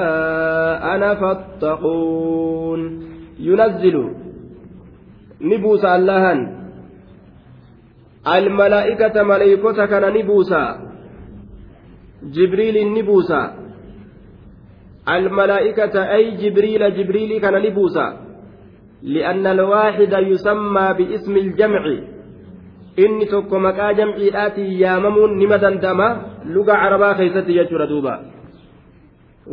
أنا 0.94 1.14
فاتقون. 1.14 2.80
ينزل 3.40 3.96
نبوس 5.40 5.84
اللهن. 5.84 6.58
الملائكة 8.36 9.22
ملائكة 9.22 9.86
كان 9.86 10.14
نبوسا 10.14 10.64
جبريل 12.22 12.92
نبوسا 12.92 13.54
الملائكة 15.08 15.94
أي 16.14 16.30
جبريل 16.30 16.94
جبريل 16.94 17.40
كان 17.40 17.54
لبوسا 17.54 18.16
لأن 19.02 19.46
الواحد 19.46 20.12
يسمى 20.12 20.94
باسم 20.98 21.36
الجمع. 21.36 21.84
Inni 23.04 23.26
tokko 23.32 23.60
maqaa 23.66 23.92
jamciidhaatiin 24.00 24.72
yaamamuun 24.82 25.36
nima 25.42 25.58
dandama 25.64 26.08
luga 26.54 26.80
carabaa 26.82 27.14
keessatti 27.20 27.58
jechuudha 27.58 27.90
duuba 27.92 28.14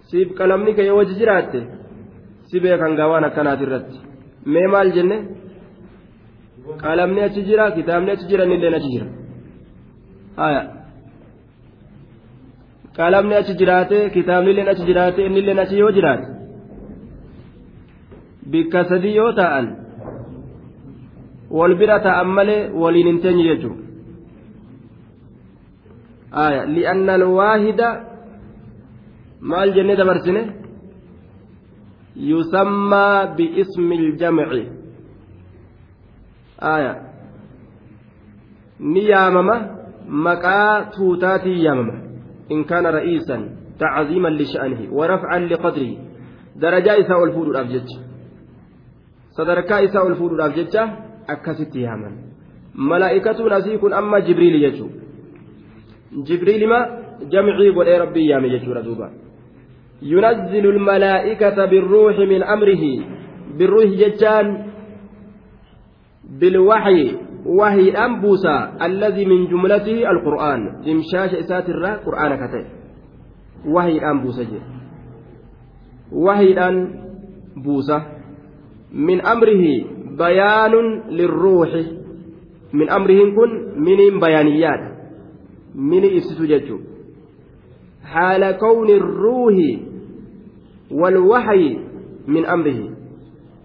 سيب 0.03 0.29
كلامني 0.39 0.73
كي 0.75 0.91
وجه 0.91 1.19
جرات. 1.19 1.53
سيبه 2.45 2.77
كان 2.77 3.01
غوانا 3.01 3.29
كانت 3.29 3.63
الرد 3.63 3.93
مي 4.47 4.67
مال 4.67 4.93
جنة؟ 4.93 5.37
قلمني 6.85 7.27
أتجرا 7.27 7.69
كتابني 7.69 8.13
أتجرا 8.13 8.45
نلين 8.45 8.75
أتجرا 8.75 9.09
آية 10.39 10.77
qalamni 12.97 13.35
achi 13.35 13.55
jiraate 13.55 14.11
kitaabnilleen 14.11 14.69
achi 14.69 14.85
jiraate 14.87 15.27
innilleen 15.27 15.59
achi 15.59 15.79
yoo 15.79 15.91
jiraate 15.97 16.27
bikka 18.51 18.85
sadii 18.85 19.15
yoo 19.17 19.33
ta'an 19.33 19.86
wal 21.51 21.75
bira 21.75 22.01
ta'an 22.01 22.29
malee 22.39 22.71
waliin 22.83 23.07
hin 23.07 23.21
teenye 23.21 23.45
jechuudha 23.51 23.83
aya 26.45 26.67
li'anna 26.67 27.15
alwaahida 27.15 27.89
maal 29.41 29.75
jennee 29.75 29.97
dabarsine 29.97 30.43
yusammaa 32.31 33.27
biismi 33.37 33.97
iljamci 33.97 34.65
ni 38.81 39.09
yaamama 39.09 39.57
maqaa 40.27 40.85
tuutaatiin 40.97 41.65
yaamama 41.69 42.07
إن 42.53 42.65
كان 42.65 42.87
رئيسا 42.87 43.57
تعظيما 43.79 44.29
لشأنه 44.29 44.89
ورفعا 44.93 45.39
لقدره 45.39 45.97
درجة 46.57 47.01
إساء 47.01 47.25
الفود 47.25 47.47
الأبجج 47.49 47.89
صدركا 51.29 51.53
إساء 51.53 51.63
الفود 51.63 51.77
الأبجج 51.77 51.77
أكست 51.77 51.77
ياما 51.77 52.13
ملائكة 52.75 53.59
نسيك 53.59 53.93
أما 53.93 54.19
جبريل 54.19 54.63
يجو 54.63 54.89
جبريل 56.13 56.69
ما 56.69 57.03
جمعي 57.23 57.71
قل 57.71 58.01
ربي 58.01 58.27
يام 58.27 58.45
يجو 58.45 58.73
ردوبا 58.73 59.11
ينزل 60.03 60.67
الملائكة 60.67 61.65
بالروح 61.65 62.19
من 62.19 62.43
أمره 62.43 63.05
بالروح 63.59 63.85
ججان 63.85 64.67
بالوحي 66.41 67.17
وحي 67.47 67.91
أنبوسا 67.91 68.77
الذي 68.83 69.25
من 69.25 69.47
جملته 69.47 70.11
القرآن 70.11 70.69
إمشاش 70.89 71.35
إسات 71.35 71.69
الرا 71.69 71.97
قرآن 71.97 72.37
كتئ 72.47 72.65
وحي 73.67 73.99
أنبوسا 74.11 74.43
جي 74.43 74.61
بيان 80.19 81.03
للروح 81.11 81.69
من 82.73 82.91
أمرهم 82.91 83.37
كن 83.37 83.81
من 83.81 84.21
بيانيات 84.21 84.97
من 85.75 86.05
إفسسو 86.05 86.79
حال 88.05 88.51
كون 88.51 88.91
الروح 88.91 89.55
والوحي 90.91 91.79
من 92.27 92.47
أمره 92.47 92.91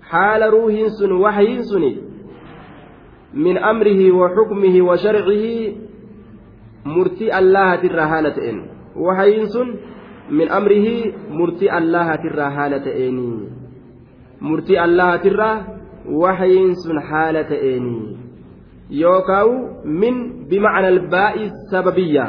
حال 0.02 0.42
روح 0.54 0.74
سن 0.88 1.12
وحي 1.12 1.62
سن 1.62 1.96
من 3.34 3.58
أمره 3.58 4.12
وحكمه 4.12 4.82
وشرعه 4.82 5.46
مرتي 6.86 7.40
الله 7.40 7.76
ترى 7.76 8.02
هالة 8.02 8.64
وحي 8.96 9.46
سن 9.46 9.76
من 10.30 10.48
أمره 10.50 10.88
مرتي 11.30 11.78
الله 11.78 12.16
ترى 12.16 12.42
هالة 12.42 13.08
إني 13.08 13.48
waxyiin 16.06 16.76
sun 16.76 16.98
haala 17.10 17.44
ta'eenii 17.44 18.18
yookaawu 18.92 19.86
min 19.86 20.48
bimacna 20.50 20.88
albaa'i 20.88 21.50
sababiyya. 21.72 22.28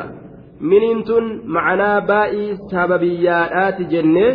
Miniin 0.61 1.03
tun 1.05 1.43
macanaa 1.47 2.01
baa'ii 2.01 2.57
sababiyyaadhaati 2.71 3.85
jenne 3.85 4.27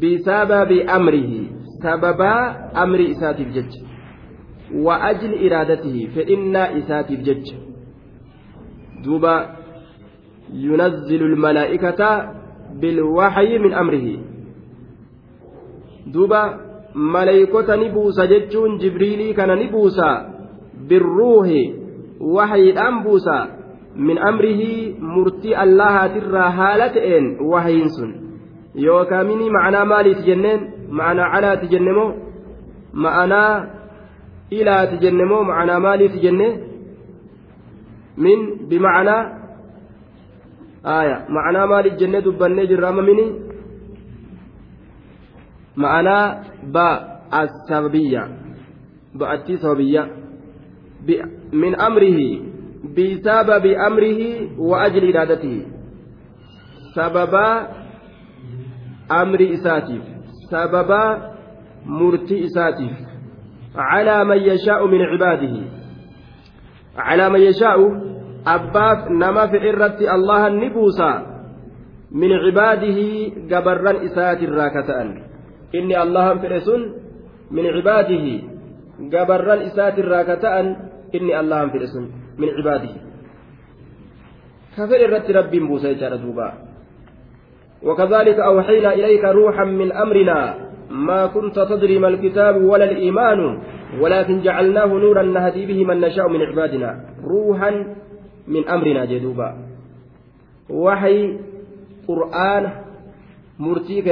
bisababi 0.00 0.82
amrihi 0.82 1.50
sababaa 1.82 2.70
amri 2.74 3.04
isaatiif 3.14 3.52
jecha. 3.54 3.80
Wa 4.84 5.02
ajli 5.10 5.36
iraadatihi 5.46 6.08
fedhinnaa 6.14 6.68
isaatiif 6.80 7.20
jecha. 7.22 7.56
Duuba 9.04 9.56
yunazzilu 10.52 11.26
almalaa'ikata 11.26 12.10
bilwaxyi 12.80 13.58
min 13.58 13.72
amrihi. 13.74 14.16
Duuba 16.12 16.40
maleeykota 16.94 17.76
ni 17.76 17.88
buusa 17.90 18.26
jechuun 18.26 18.78
jibriilii 18.78 19.34
kana 19.34 19.56
ni 19.56 19.68
buusa. 19.68 20.24
Birruuhi 20.88 21.74
waxyiidhaan 22.20 23.02
buusa. 23.02 23.46
Min 23.94 24.18
amrihii 24.18 24.96
murtii 25.00 25.54
allahaatirraa 25.54 26.50
haala 26.50 26.88
ta'een 26.88 27.36
waxyiin 27.40 27.88
sun. 27.90 28.10
Yookaan 28.74 29.26
mini 29.26 29.50
macnaa 29.50 29.84
maaliiti 29.84 30.22
jenneen? 30.22 30.60
Macnaa 30.90 31.30
calaati 31.32 31.66
jenne 31.68 31.92
moo? 31.92 32.12
Ma'anaa 32.92 33.66
ilaati 34.50 34.96
jenne 34.98 35.24
moo? 35.24 35.44
Macnaa 35.44 35.80
maaliiti 35.80 36.18
jenne 36.20 36.48
min 38.16 38.40
bimacnaa 38.68 39.22
aaya. 40.84 41.16
Macnaa 41.28 41.66
maaliif 41.66 41.96
jenne 41.98 42.22
dubbannee 42.22 42.66
jirra? 42.66 42.88
Amma 42.88 43.02
mini? 43.02 43.26
Ba'attii 49.18 49.58
sababiyya 49.58 50.02
min 51.52 51.72
amrihi 51.78 52.28
bisababi 52.94 53.76
amrihi 53.76 54.54
wa 54.58 54.82
ajli 54.86 55.08
iraadatihi 55.08 55.62
sababaa 56.94 57.68
amri 59.08 59.46
isaatiif 59.58 60.02
sababa 60.50 61.02
murtii 61.86 62.44
isaatiif 62.48 62.94
calaa 63.74 64.24
man 64.24 64.38
yashaa'u 64.38 64.88
min 64.88 65.02
cibaadihi 65.12 65.62
calaa 66.96 67.30
man 67.30 67.42
yashaa'u 67.42 67.86
abbaaf 68.44 69.10
nama 69.10 69.48
fedhe 69.48 69.68
irratti 69.74 70.08
allahan 70.08 70.58
ni 70.62 70.70
buusa 70.70 71.10
min 72.14 72.30
cibaadihi 72.44 73.08
gabarran 73.50 74.04
isaatirraa 74.06 74.70
ka 74.70 74.82
ta'an 74.86 75.33
inni 75.78 75.94
allahan 75.94 76.38
fedhe 76.42 76.60
sun 76.68 76.82
min 77.50 77.64
cibaadihi 77.76 78.34
gabarran 79.10 79.66
isaatirraa 79.68 80.24
ka 80.28 80.36
ta'an 80.44 80.66
inni 81.12 81.34
allahan 81.34 81.70
fedhe 81.74 81.88
sun 81.94 82.04
min 82.38 82.48
cibaadihi 82.56 82.98
ka 84.76 84.82
fedhe 84.90 85.04
irratti 85.06 85.36
rabbiin 85.40 85.66
buusa 85.68 85.92
jechaadha 85.94 86.22
duubaa 86.22 86.74
وكذلك 87.84 88.38
أوحينا 88.40 88.94
إليك 88.94 89.24
روحا 89.24 89.64
من 89.64 89.92
أمرنا 89.92 90.54
ما 90.90 91.26
كنت 91.26 91.58
تدري 91.58 91.98
ما 91.98 92.08
الكتاب 92.08 92.64
ولا 92.64 92.84
الإيمان 92.84 93.40
ولكن 94.00 94.40
جعلناه 94.40 94.86
نورا 94.86 95.22
نهدي 95.22 95.66
به 95.66 95.84
من 95.84 96.00
نشاء 96.00 96.28
من 96.28 96.42
عبادنا 96.42 96.90
روحا 97.24 97.70
من 98.48 98.68
أمرنا 98.68 99.04
جدوبا 99.04 99.50
وحي 100.70 101.38
قرآن 102.08 102.70
مرتيك 103.58 104.08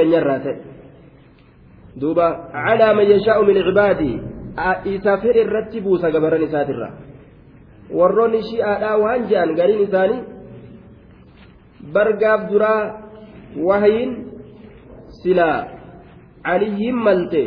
نراته 1.97 2.01
دوبا 2.01 2.27
على 2.53 2.93
من 2.93 3.03
يشاء 3.03 3.43
من 3.43 3.57
عبادي 3.57 4.21
إسافر 4.95 5.35
الرتب 5.45 5.97
سقبرني 5.97 6.47
ساترا 6.47 6.89
warroonni 7.99 8.41
shi'aadhaa 8.49 8.99
waan 9.03 9.27
je'an 9.29 9.55
gariin 9.59 9.81
isaanii 9.87 10.21
bargaaf 11.95 12.41
duraa 12.51 12.81
wahayin 13.67 14.11
silaa 15.21 15.67
aliyyiin 16.53 16.95
malte 17.07 17.43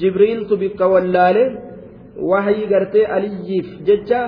jibriiltu 0.00 0.56
bikka 0.62 0.88
wallaale 0.92 1.44
wahayii 2.30 2.70
gartee 2.72 3.06
aliyyiif 3.16 3.68
jecha 3.88 4.20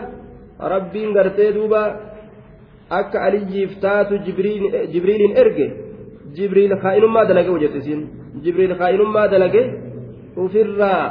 rabbiin 0.72 1.14
gartee 1.18 1.54
duuba 1.56 1.82
akka 3.00 3.22
aliyyiif 3.26 3.80
taatu 3.80 4.18
jibriiliin 4.92 5.36
erge 5.42 5.66
jibriil 6.36 6.74
kaa'inummaa 6.84 7.28
dalage 7.30 7.50
hojjette 7.54 7.78
isin 7.82 8.00
jibriil 8.42 8.74
kaa'inummaa 8.80 9.28
dalage 9.34 9.62
ufirraa 10.44 11.04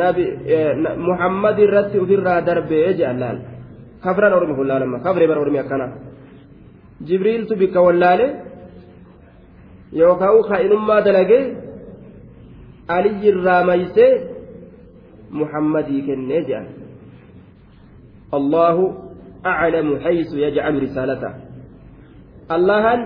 nabi 0.00 0.24
muhammad 1.08 1.56
irratti 1.58 1.96
ufirraa 2.04 2.40
darbee 2.48 2.94
jedhan 2.98 3.18
laal 3.22 3.38
kafran 4.04 4.32
ormi 4.38 4.54
kun 4.58 4.66
laalama 4.70 5.02
kafree 5.06 5.28
bara 5.30 5.40
ormi 5.44 5.58
akkana 5.64 5.86
jibriiltu 7.08 7.56
bikka 7.62 7.80
wallaale 7.86 8.26
yookaan 10.00 10.42
kaa'inummaa 10.50 11.00
dalagee 11.08 11.44
aliyyirraa 12.96 13.62
maysee 13.70 14.12
muhammadii 15.40 16.02
kennee 16.08 16.42
jedhan 16.48 16.66
allahu 18.38 18.84
aclamu 19.52 19.92
xaysu 20.04 20.34
yajcalu 20.44 20.78
risaalata 20.86 21.30
allahan 22.56 23.00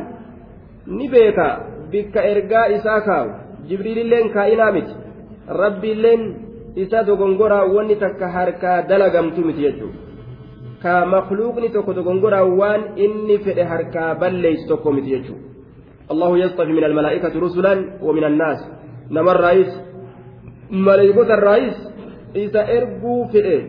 ni 0.86 1.06
beeka 1.14 1.73
bikka 1.93 2.23
ergaa 2.33 2.65
isaa 2.77 3.01
kaawu 3.07 3.31
jibriililleen 3.69 4.29
kaa'inaa 4.35 4.71
miti 4.77 4.93
rabbiilleen 5.61 6.23
isa 6.75 7.03
dogongoraa 7.09 7.65
wanni 7.75 7.95
takka 8.05 8.31
harkaa 8.37 8.77
dalagamtu 8.89 9.45
miti 9.49 9.61
jechuudha 9.67 9.99
ka 10.83 11.05
makluuqni 11.05 11.69
tokko 11.75 11.93
dogongoraa 11.99 12.45
waan 12.63 12.81
inni 13.05 13.37
fedhe 13.45 13.63
harkaa 13.73 14.15
balleessu 14.15 14.67
tokko 14.67 14.91
miti 14.97 15.15
jechuudha. 15.15 15.49
الله 16.11 16.37
يصطفي 16.37 16.71
من 16.71 16.83
الملائكة 16.83 17.39
رسلا 17.39 17.73
ومن 18.01 18.23
الناس 18.23 18.59
نما 19.11 19.31
الرئيس 19.31 19.71
ملائكة 20.71 21.33
الرئيس 21.33 21.77
إذا 22.35 22.61
إرجو 22.77 23.25
فئة 23.33 23.61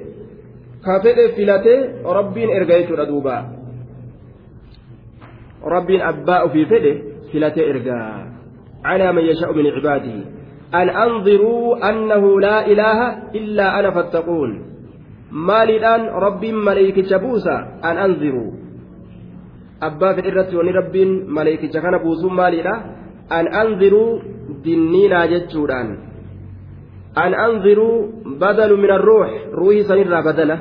كفئة 0.87 1.27
فلته 1.37 1.77
ربين 2.13 2.49
إرجعت 2.51 2.91
ردوبا 2.93 3.37
ربين 5.65 6.01
أباء 6.01 6.49
في 6.49 6.67
فئة 6.67 6.95
إرجع 7.44 8.00
على 8.86 9.12
من 9.12 9.24
يشاء 9.24 9.54
من 9.54 9.66
عباده 9.68 10.18
أن 10.74 10.90
أنظروا 10.90 11.90
أنه 11.90 12.24
لا 12.42 12.68
إله 12.68 13.00
إلا 13.36 13.80
أنا 13.80 13.92
فاتقون 13.92 14.52
مالي 15.32 15.78
الآن 15.78 16.02
رب 16.06 16.46
ملائكة 16.46 17.18
بوسى 17.18 17.58
أن 17.84 17.98
أنظروا 17.98 18.52
abbaa 19.82 20.14
fedhe 20.16 20.30
irratti 20.32 20.56
wani 20.56 20.72
rabbiin 20.72 21.12
maleekicha 21.38 21.82
kana 21.82 22.00
buusuun 22.00 22.34
maaliidha 22.40 22.76
an 23.38 23.48
anziruu 23.62 24.22
dinniinaa 24.64 25.28
jechuudhaan 25.34 25.90
an 27.24 27.34
anziruu 27.46 27.96
badalu 28.44 28.78
min 28.84 28.92
arruux 28.98 29.32
ruuhii 29.60 29.84
sanirraa 29.90 30.24
badala 30.30 30.58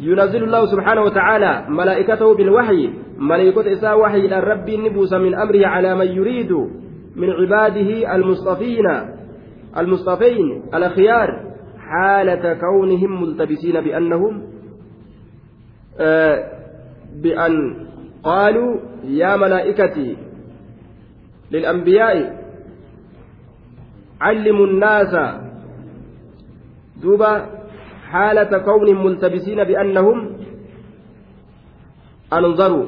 ينزل 0.00 0.44
الله 0.44 0.66
سبحانه 0.66 1.02
وتعالى 1.02 1.64
ملائكته 1.68 2.34
بالوحي 2.34 2.90
ملائكة 3.18 3.72
إساء 3.72 4.00
وحي 4.00 4.18
إلى 4.18 4.40
ربي 4.40 4.76
نبوس 4.76 5.12
من 5.12 5.34
أمره 5.34 5.66
على 5.66 5.94
من 5.94 6.06
يريد 6.06 6.52
من 7.16 7.30
عباده 7.30 8.14
المصطفين 8.14 8.86
المصطفين 9.78 10.62
الأخيار 10.74 11.50
حالة 11.78 12.54
كونهم 12.54 13.22
ملتبسين 13.22 13.80
بأنهم 13.80 14.42
آه 16.00 16.44
بأن 17.22 17.86
قالوا 18.22 18.76
يا 19.04 19.36
ملائكتي 19.36 20.16
للأنبياء 21.50 22.40
علموا 24.20 24.66
الناس 24.66 25.40
دوبا 27.02 27.59
حالة 28.12 28.58
كون 28.58 29.04
ملتبسين 29.04 29.64
بأنهم 29.64 30.36
أنظروا 32.32 32.86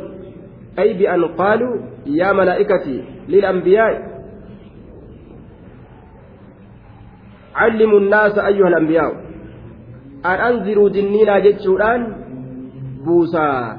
أي 0.79 0.93
بأن 0.99 1.25
قالوا 1.25 1.77
يا 2.07 2.33
ملائكتي 2.33 3.05
للأنبياء 3.29 4.13
علموا 7.55 8.01
الناس 8.01 8.39
أيها 8.39 8.69
الأنبياء. 8.69 9.13
أن 10.25 10.39
أنذروا 10.49 10.89
جنينا 10.89 11.39
جتشوران 11.39 12.01
بوسا. 13.05 13.79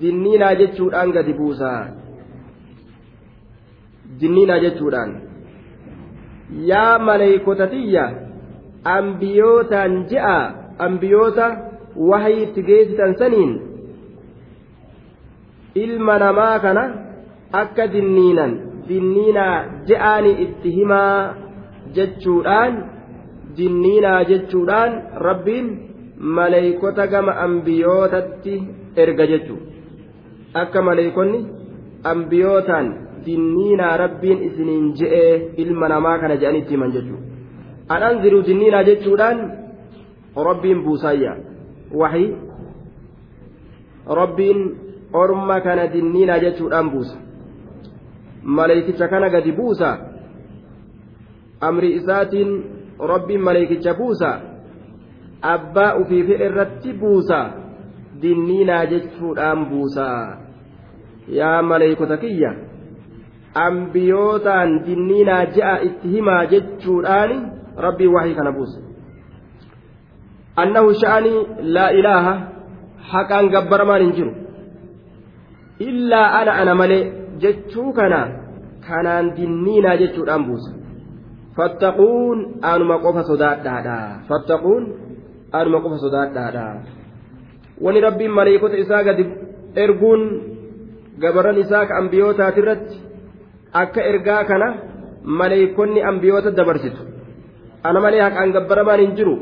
جنينا 0.00 0.52
جتشوران 0.52 1.12
قد 1.12 1.28
بوسا. 1.38 1.74
جنينا 4.20 4.58
جتشوران 4.58 5.10
يا 6.52 6.98
ملائكتي 6.98 8.27
ambiyootaan 8.96 9.96
je'a 10.12 10.36
ambiyoota 10.86 11.46
wahayitti 12.10 12.62
geessitan 12.68 13.14
saniin 13.22 13.52
ilma 15.84 16.18
namaa 16.24 16.58
kana 16.64 16.84
akka 17.62 17.92
dinniinan 17.94 18.52
dinniinaa 18.88 19.56
je'aani 19.90 20.32
itti 20.44 20.74
himaa 20.76 21.34
jechuudhaan 21.98 22.78
dinniinaa 23.58 24.20
jechuudhaan 24.30 24.92
rabbiin 25.28 25.68
maleeykota 26.38 27.06
gama 27.14 27.38
ambiyootatti 27.46 28.54
erga 29.04 29.26
jechuudha 29.32 29.66
akka 30.62 30.82
maleeykonni 30.88 31.40
ambiyootaan 32.12 32.86
dinniinaa 33.26 33.96
rabbiin 34.04 34.42
isiniin 34.50 34.86
je'ee 35.00 35.32
ilma 35.64 35.88
namaa 35.94 36.18
kana 36.18 36.40
je'anitti 36.42 36.74
himan 36.76 36.92
jechuudha. 36.96 37.27
An 37.88 38.02
anziruu 38.02 38.42
jinniinaa 38.42 38.84
jechuudhaan 38.90 39.38
rabbiin 40.48 40.82
buusaayya 40.84 41.36
waxii 42.02 42.28
rabbiin 44.20 44.60
orma 45.12 45.60
kana 45.60 45.86
dinniinaa 45.92 46.38
jechuudhaan 46.38 46.90
buusa 46.90 47.16
maleeykicha 48.42 49.08
kana 49.08 49.30
gadi 49.30 49.52
buusa 49.52 49.98
amri 51.60 51.94
isaatiin 52.00 52.52
rabbiin 53.12 53.42
maleeykicha 53.42 53.94
buusa 53.94 54.30
abbaa 55.42 55.92
fedhe 56.08 56.44
irratti 56.46 56.92
buusa 56.92 57.40
dinniinaa 58.22 58.86
jechuudhaan 58.86 59.66
buusa 59.66 60.06
yaa 61.28 61.62
maleeykota 61.62 62.16
kiyya 62.16 62.54
ambiyootaan 63.54 64.80
dinniinaa 64.86 65.44
je'a 65.56 65.76
itti 65.88 66.08
himaa 66.08 66.46
jechuudhaani 66.46 67.57
rabbii 67.86 68.10
waxii 68.16 68.34
kana 68.34 68.52
buuse. 68.52 68.78
Annahu 70.62 70.94
sha'anii 71.02 71.46
laa 71.76 71.90
ilaaha 72.00 72.34
haqaan 73.12 73.50
gabbaramaan 73.54 74.02
hin 74.02 74.12
jiru. 74.18 74.32
Illaa 75.88 76.26
ana 76.40 76.52
ana 76.62 76.74
malee 76.74 77.02
jechuu 77.44 77.92
kana 77.98 78.20
kanaan 78.88 79.32
dinniinaa 79.36 79.96
jechuudhaan 80.02 80.46
buuse. 80.50 80.70
Fattaquun 81.56 82.38
anuma 82.62 82.98
qofa 83.04 83.22
sodaadhaadha. 83.30 83.98
Fattaquun 84.28 84.82
anuma 85.52 85.82
qofa 85.84 85.98
sodaadhaadha. 86.04 86.66
Wani 87.84 88.00
rabbiin 88.06 88.32
maleekota 88.38 88.76
isaa 88.84 89.02
gadi 89.08 89.24
erguun 89.84 90.22
gabaran 91.22 91.58
isaa 91.64 91.86
ka 91.86 91.98
ambiyootaati 92.00 92.62
akka 93.72 94.00
ergaa 94.10 94.44
kana 94.44 94.74
maleekonni 95.22 96.02
ambiyoota 96.02 96.50
dabarsitu 96.50 97.02
ana 97.82 98.00
malee 98.00 98.22
haqaan 98.26 98.52
gabbaramaan 98.56 99.00
hin 99.04 99.16
jiru 99.18 99.34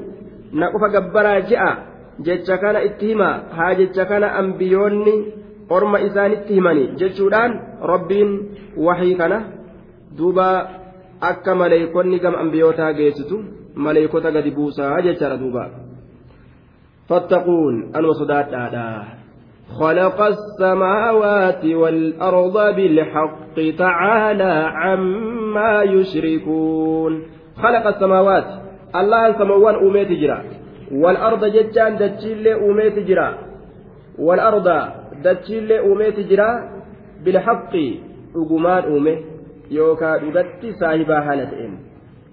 na 0.52 0.70
qofa 0.72 0.88
gabbaraa 0.96 1.40
je'a 1.50 1.70
jecha 2.28 2.56
kana 2.62 2.82
itti 2.88 3.06
hima 3.12 3.28
haa 3.56 3.74
jecha 3.80 4.04
kana 4.12 4.32
ambiyoonni 4.42 5.14
orma 5.76 5.98
isaanitti 6.08 6.54
himanii 6.58 6.88
jechuudhaan 7.02 7.52
rabbiin 7.92 8.30
waxii 8.86 9.14
kana 9.20 9.38
duuba 10.18 10.46
akka 11.30 11.54
maleeykonni 11.60 12.18
gama 12.24 12.38
ambiyootaa 12.44 12.92
geessitu 13.00 13.36
maleeykota 13.86 14.30
gadi 14.36 14.50
buusaa 14.58 14.94
jechaadha 15.08 15.36
duuba 15.44 15.64
fattaquun 17.08 17.74
anuma 17.92 18.14
sodaadhaadha 18.22 18.88
خلق 19.80 20.20
السماوات 20.22 21.64
والأرض 21.64 22.56
بالحق 22.76 23.56
تعالى 23.78 24.54
عما 24.82 25.82
يشركون 25.82 27.12
خلق 27.62 27.84
السماوات. 27.86 28.46
الله 29.00 29.22
سموان 29.38 29.74
أوميت 29.74 30.10
جرا. 30.22 30.38
والأرض 30.92 31.44
جتان 31.44 31.96
دتشيل 31.96 32.46
أوميت 32.48 32.98
جرا. 33.08 33.28
والأرض 34.18 34.68
دتشيل 35.24 35.72
أوميت 35.72 36.18
جرا. 36.20 36.50
بالحق 37.24 37.74
أقمان 38.36 38.82
أومي. 38.92 39.14
يوكا 39.70 40.16
دودتي 40.16 40.72
صاحبا 40.80 41.18
هالتين 41.26 41.72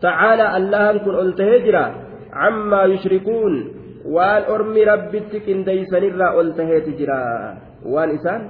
تعالى 0.02 0.46
الله 0.58 0.98
كن 0.98 1.16
ألته 1.24 1.58
جرا. 1.66 1.86
عما 2.34 2.82
يشركون. 2.84 3.54
ormi 4.06 4.86
rabbitti 4.86 5.40
qindeeysanirraa 5.40 6.36
ol 6.36 6.54
taheeti 6.54 6.98
jira 7.00 7.56
waan 7.86 8.12
isaan 8.12 8.42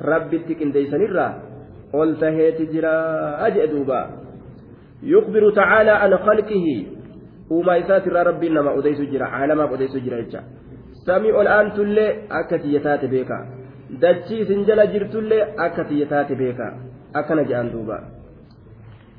rabbitti 0.00 0.54
qindeeysanirraa 0.54 1.32
ol 1.92 2.14
taheeti 2.18 2.66
jira 2.72 3.38
aje 3.46 3.66
duuba 3.70 4.25
يخبر 5.02 5.50
تعالى 5.50 5.90
عن 5.90 6.16
خلقه 6.16 6.86
وما 7.50 7.78
إسات 7.78 8.08
ربي 8.08 8.48
نما 8.48 8.78
أديس 8.78 9.00
جرا 9.00 9.24
عالما 9.24 9.74
أديس 9.74 9.96
جرا 9.96 10.18
إجا 10.20 10.40
سميع 11.06 11.40
الآن 11.40 11.72
تلي 11.72 12.06
أكتي 12.30 12.74
يتات 12.74 13.04
بيكا 13.04 13.38
دتشي 14.02 14.44
سنجل 14.44 14.92
جرتلي 14.92 15.38
أكتي 15.66 15.94
يتات 16.00 16.32
بيكا 16.32 16.68
أكنا 17.16 17.42
جان 17.42 17.70
دوبا 17.72 17.98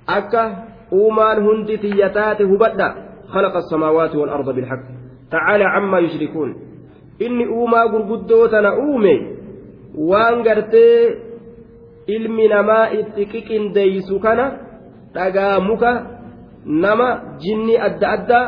أكا 0.09 0.43
uumaan 0.91 1.43
hundi 1.43 1.77
tiyyataate 1.77 2.43
hubadha 2.43 2.95
khalaqa 3.33 3.59
asamaawaati 3.59 4.17
waalarda 4.17 4.53
bilhaq 4.53 4.83
tacaala 5.31 5.71
cammaa 5.73 5.99
yushrikuun 6.05 6.55
inni 7.19 7.47
uumaa 7.55 7.87
gurguddoo 7.93 8.47
tana 8.53 8.71
uume 8.83 9.13
waan 10.11 10.43
gartee 10.47 11.17
ilmi 12.15 12.47
namaa 12.47 12.85
itti 12.99 13.25
qiqindeeysu 13.33 14.19
kana 14.19 14.45
dhagaa 15.13 15.59
muka 15.59 15.91
nama 16.65 17.37
jinni 17.39 17.75
adda 17.87 18.07
addaa 18.15 18.45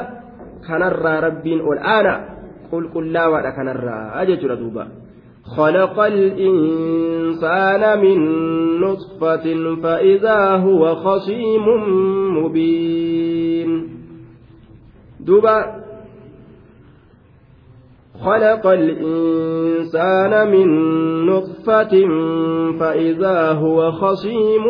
kanarraa 0.68 1.20
rabbiin 1.28 1.62
ol 1.62 1.80
aana 1.80 2.14
qulqullaawaadha 2.72 3.56
kanarraa 3.58 4.26
jechuudha 4.30 4.62
duuba 4.64 4.86
خلق 5.50 6.00
الإنسان 6.00 7.82
من 8.02 8.18
نطفة 8.80 9.46
فإذا 9.84 10.40
هو 10.56 10.96
خصيم 10.96 11.66
مبين 12.38 13.90
دوبا 15.20 15.58
خلق 18.22 18.68
الإنسان 18.68 20.52
من 20.52 20.68
نطفة 21.26 21.94
فإذا 22.80 23.52
هو 23.52 23.92
خصيم 23.92 24.66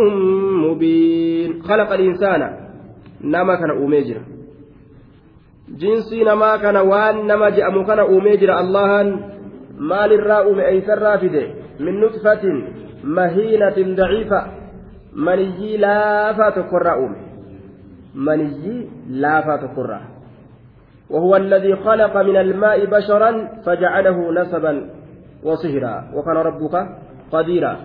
مبين 0.65 1.38
خلق 1.69 1.89
الإنسان 1.91 2.41
نما 3.23 3.55
كان 3.55 3.69
أوميجر 3.69 4.21
جنسي 5.69 6.23
نما 6.23 6.57
كان 6.57 6.77
وان 6.77 7.27
نما 7.27 7.49
جأم 7.49 7.85
كان 7.85 7.99
أوميجر 7.99 8.59
الله 8.59 8.89
مال 9.79 10.13
الراء 10.13 10.59
أيسر 10.67 10.97
رافده 11.01 11.45
من 11.79 11.99
نطفة 12.01 12.43
مهينة 13.03 13.95
ضعيفة. 13.95 14.41
مني 15.13 15.77
لا 15.77 16.33
فاتكر 16.33 16.91
أومي. 16.93 17.21
مني 18.15 18.87
لا 19.09 19.41
فاتكر 19.41 20.01
وهو 21.09 21.35
الذي 21.35 21.75
خلق 21.75 22.17
من 22.17 22.37
الماء 22.37 22.85
بشرا 22.85 23.31
فجعله 23.65 24.31
نسبا 24.41 24.89
وصهرا. 25.43 25.95
وكان 26.15 26.37
ربك 26.37 26.75
قديرا. 27.31 27.77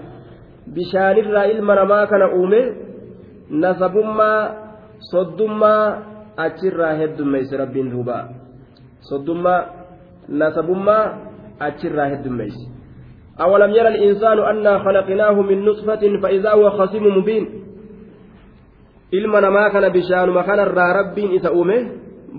بشان 0.66 1.16
الرائل 1.18 1.62
ما 1.62 2.05
كان 2.05 2.23
أومي 2.23 2.84
أتشرا 6.39 6.91
هد 7.05 7.23
ميس 7.23 7.55
رب 7.55 7.75
دوبا 7.93 8.19
صدما 9.11 9.57
نسبما 10.29 10.99
أتشرا 11.61 12.05
هد 12.13 12.29
ميس 12.29 12.57
أولم 13.41 13.71
يرى 13.71 13.89
الإنسان 13.89 14.39
أنا 14.39 14.79
خلقناه 14.79 15.37
من 15.43 15.65
نطفة 15.65 16.03
فإذا 16.23 16.51
هو 16.51 16.71
خصيم 16.71 17.05
مبين 17.19 17.65
ilma 19.15 19.41
namaa 19.41 19.71
kana 19.71 19.91
bishaanuma 19.91 20.43
kanarraa 20.43 20.93
rabbiin 20.93 21.35
isa 21.39 21.53
uume 21.53 21.77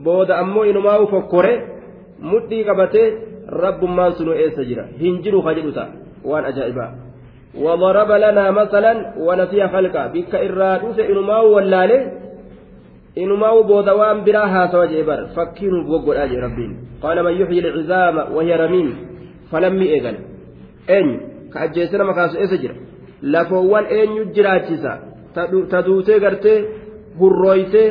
booda 0.03 0.37
ammoo 0.37 0.65
inumaa 0.65 1.05
fokkore 1.07 1.53
mudhii 2.19 2.63
qabatee 2.69 3.07
rabbummaan 3.63 4.13
sunu 4.17 4.33
eessa 4.33 4.63
jira 4.69 4.83
hin 4.99 5.21
jiru 5.23 5.43
ka 5.45 5.53
jedhu 5.53 5.71
ta'a 5.71 5.87
waan 6.31 6.45
ajaa'ibaa 6.51 6.89
وضرب 7.54 8.10
لنا 8.12 8.50
مثلا 8.50 8.92
ونسي 9.18 9.68
خلقه 9.68 10.06
بك 10.06 10.34
إرادوس 10.34 10.98
إنما 10.98 11.38
ولاله 11.40 12.00
inumaa 13.16 13.62
booda 13.66 13.94
waan 13.94 14.20
biraa 14.24 14.46
haasawa 14.46 14.86
jee 14.86 15.02
bar 15.02 15.20
fakkii 15.34 15.70
nuuf 15.70 15.86
goggodhaa 15.86 16.26
jee 16.30 16.40
rabbiin 16.40 16.72
qaala 17.02 17.22
man 17.26 17.34
yuxyi 17.40 17.60
lcizaama 17.64 18.22
wahiya 18.36 18.56
ramiim 18.62 18.90
falammii 19.50 19.88
eegan 19.94 20.16
eenyu 20.96 21.16
ka 21.52 21.60
ajjeesse 21.66 21.98
nama 21.98 22.14
kaasu 22.18 22.38
eessa 22.42 22.56
jira 22.62 22.74
lafoowwan 23.34 23.86
eenyu 23.96 24.24
jiraachisa 24.36 24.92
ta 25.70 25.82
duutee 25.86 26.20
gartee 26.24 26.58
hurrooytee 27.20 27.88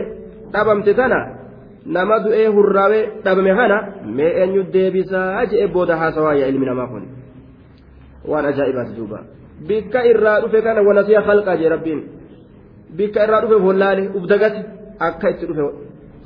dhabamte 0.53 0.93
tana 0.99 1.19
nama 1.85 2.19
du'ee 2.25 2.47
hurraawee 2.55 3.03
dhabame 3.25 3.55
kana 3.59 3.77
mee 4.17 4.31
eenyu 4.41 4.63
deebisaa 4.73 5.45
je'e 5.51 5.67
booda 5.75 5.97
haasawaa 6.01 6.35
yaa 6.41 6.49
ilmi 6.53 6.65
namaa 6.71 6.88
kun 6.93 7.03
waan 8.31 8.45
ajaa'ibaati 8.51 8.97
duuba 8.99 9.19
bikka 9.68 10.07
irraa 10.12 10.40
dhufe 10.42 10.59
kana 10.66 10.81
wanasiya 10.88 11.20
halqaa 11.29 11.57
jee 11.61 11.72
rabbiin 11.74 12.00
bikka 12.98 13.24
irraa 13.27 13.42
dhufe 13.44 13.57
wallaale 13.66 14.03
uf 14.16 14.24
dagate 14.33 14.61
akka 15.09 15.31
itti 15.33 15.46
dhufe 15.50 15.64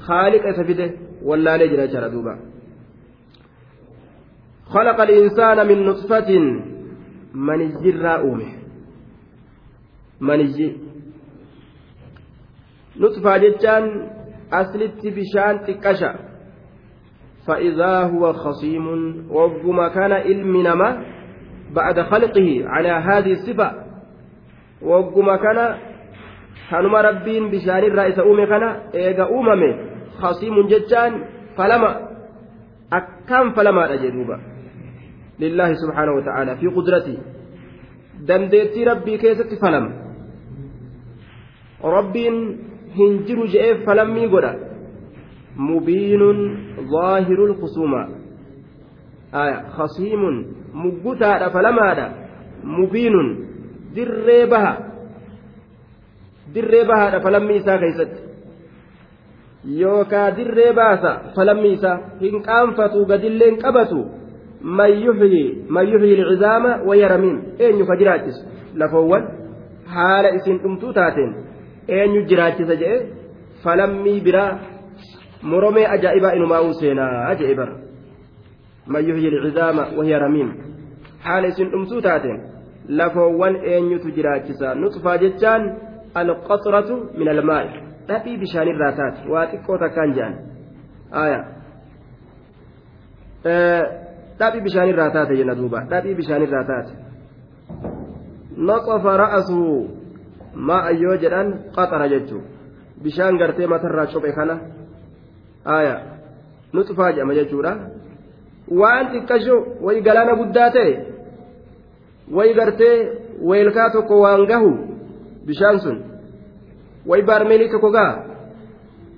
haaliqa 0.06 0.48
isa 0.54 0.64
fide 0.70 0.86
wallaalee 1.28 1.68
jira 1.72 1.86
jechaadha 1.86 2.14
duuba 2.16 2.34
خلق 4.74 5.00
الإنسان 5.00 5.58
من 5.68 5.78
نطفة 5.86 6.30
منجي 7.34 7.90
الرؤومه 7.90 8.50
منجي 10.20 10.76
نطفة 13.00 13.36
جتان 13.36 13.84
أسلت 14.52 15.06
بشان 15.06 15.54
تكشا 15.66 16.12
فإذا 17.46 17.92
هو 18.12 18.32
خصيم 18.32 18.86
وقم 19.30 19.88
كان 19.88 20.12
علم 20.12 20.56
نما 20.66 20.88
بعد 21.74 22.00
خلقه 22.00 22.62
على 22.66 22.88
هذه 22.88 23.32
الصفة 23.32 23.72
وقم 24.82 25.36
كان 25.36 25.74
rabbiin 26.70 27.48
bishaanirraa 27.50 28.08
isa 28.12 28.24
uume 28.24 28.46
kana 28.46 28.68
eega 28.92 29.28
uumame 29.30 29.70
khasiimun 30.20 30.68
jechaan 30.68 31.14
falama 31.56 31.90
akkaan 32.90 33.54
falamaadha 33.56 33.96
jedhuuba 34.02 34.36
lillaahi 35.38 35.80
subhaanahu 35.82 36.18
wa 36.18 36.24
ta'aala 36.28 36.56
fi 36.56 36.66
qudratii 36.76 37.18
dandeettii 38.28 38.84
rabbii 38.84 39.18
keessatti 39.24 39.56
falama 39.56 39.90
rabbiin 41.96 42.36
hin 42.98 43.18
jiru 43.26 43.48
je'eef 43.54 43.84
falammii 43.88 44.28
mubiinun 45.56 46.38
zaahirul 46.92 47.54
khusuuma 47.60 48.06
khasiimun 49.32 50.46
muggutaadha 50.72 51.50
falamaadha 51.50 52.10
mubiinun 52.64 53.28
dirree 53.94 54.46
baha. 54.46 54.76
Dirree 56.54 56.84
bahaadha 56.84 57.20
falammii 57.20 57.56
isaa 57.56 57.78
keessatti. 57.78 58.22
Yookaa 59.80 60.30
dirree 60.36 60.72
baasa 60.72 61.20
falammii 61.36 61.72
isaa 61.72 61.98
hin 62.20 62.42
qaanfatu 62.42 63.04
gadilleen 63.06 63.58
qabatu 63.64 64.04
man 64.62 64.92
yuxyi 65.04 65.64
man 65.68 65.88
yuxyi 65.92 66.16
lcizaama 66.16 66.78
eenyu 67.58 67.86
ka 67.86 67.96
jiraachisu 67.96 68.42
lafoowwan 68.74 69.28
haala 69.84 70.30
isin 70.30 70.62
dhumtuu 70.62 70.92
taateen. 70.92 71.34
Eenyu 71.88 72.22
jiraachisa 72.22 72.76
jedhe 72.76 73.06
falammii 73.62 74.20
biraa 74.20 74.58
moromee 75.42 75.86
ajaa'ibaa 75.86 76.32
inumaa'uu 76.38 76.74
seenaa 76.80 77.34
jedhe 77.34 77.54
bara 77.54 77.87
yuxyi 79.08 79.30
lcizaama 79.30 79.82
wahiya 79.98 80.18
ramiim 80.18 80.50
haala 81.26 81.48
isin 81.48 81.70
dhumtuu 81.72 82.00
taateen 82.00 82.40
lafoowwan 83.00 83.56
eenyutu 83.72 84.10
jiraachisa 84.16 84.74
nuxfaa 84.74 85.18
jechaan 85.24 85.62
alqaxratu 86.14 86.94
min 87.18 87.28
almaa'i 87.34 87.68
dhadhii 88.08 88.36
bishaanirraa 88.42 88.92
taate 89.00 89.28
waa 89.32 89.46
xiqqoo 89.52 89.78
takkaan 89.84 90.14
jedhan 90.16 90.34
aya 91.22 91.40
dhadhii 94.40 94.64
bishaanirraa 94.66 95.10
taate 95.16 95.36
jenna 95.40 95.54
duuba 95.60 95.84
dhadhii 95.92 96.14
bishaanirraa 96.20 96.64
taate 96.70 96.92
naqafa 98.70 99.16
ra'asuu 99.24 99.74
maa 100.70 100.90
yoo 101.04 101.16
jedhan 101.24 101.52
qaxara 101.76 102.08
jechuu 102.14 102.42
bishaan 103.02 103.38
gartee 103.38 103.66
matarraa 103.74 104.06
cophe 104.12 104.32
kana 104.38 104.58
aya 105.78 105.94
nuxfaa 106.72 107.12
jedhama 107.12 107.34
jechuudha 107.40 107.72
waan 108.70 109.06
xiqqasho 109.12 109.56
wayi 109.84 110.00
galaana 110.06 110.34
guddaa 110.40 110.70
ta'e 110.76 110.92
wayi 112.36 112.54
gartee 112.54 112.96
weelkaa 113.50 113.90
tokko 113.90 114.20
waan 114.20 114.46
gahu 114.46 114.70
bishaan 115.46 115.78
sun 115.80 115.98
way 117.06 117.22
baarmeelii 117.22 117.68
tokko 117.72 117.90
gaa 117.90 118.12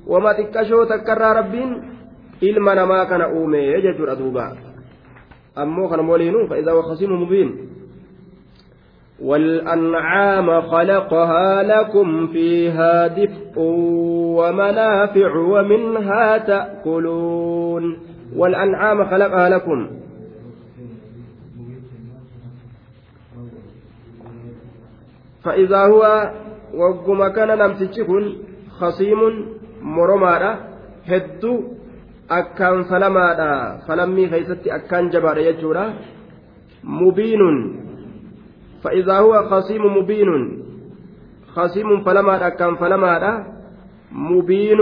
wama 0.07 0.35
xiqqashoo 0.39 0.87
takkarraa 0.87 1.35
rabbiin 1.41 1.71
ilma 2.41 2.75
namaa 2.75 3.07
kana 3.07 3.29
uume 3.29 3.83
jechuudha 3.83 4.17
duuba 4.17 4.45
ammoo 5.57 5.89
kana 5.89 6.03
waliinuu 6.11 6.47
fa'idaa 6.51 6.75
waqasimu 6.79 7.17
mubiin 7.23 7.51
والأنعام 9.23 10.61
خلقها 10.61 11.63
لكم 11.63 12.27
فيها 12.27 13.07
دفء 13.07 13.55
ومنافع 14.39 15.37
ومنها 15.37 16.39
تأكلون 16.39 17.99
والأنعام 18.37 19.05
خلقها 19.05 19.49
لكم. 19.49 19.91
فإذا 25.45 25.79
هو 25.87 26.31
وقم 26.75 27.29
كان 27.29 27.59
نمتشكن 27.59 28.33
خصيم 28.71 29.19
مرمادا 29.83 30.57
هدو 31.07 31.63
أكان 32.31 32.85
فلمادا 32.85 33.81
فلمي 33.89 34.29
خيستي 34.29 34.75
أكان 34.75 35.09
جبار 35.09 35.39
يجورا 35.39 35.95
مبين 36.85 37.41
فإذا 38.83 39.17
هو 39.19 39.33
خصيم 39.51 39.83
مبين 39.97 40.31
خصيم 41.47 42.01
فلمادا 42.05 42.47
أكان 42.47 42.75
فلمادا 42.77 43.33
مبين 44.13 44.81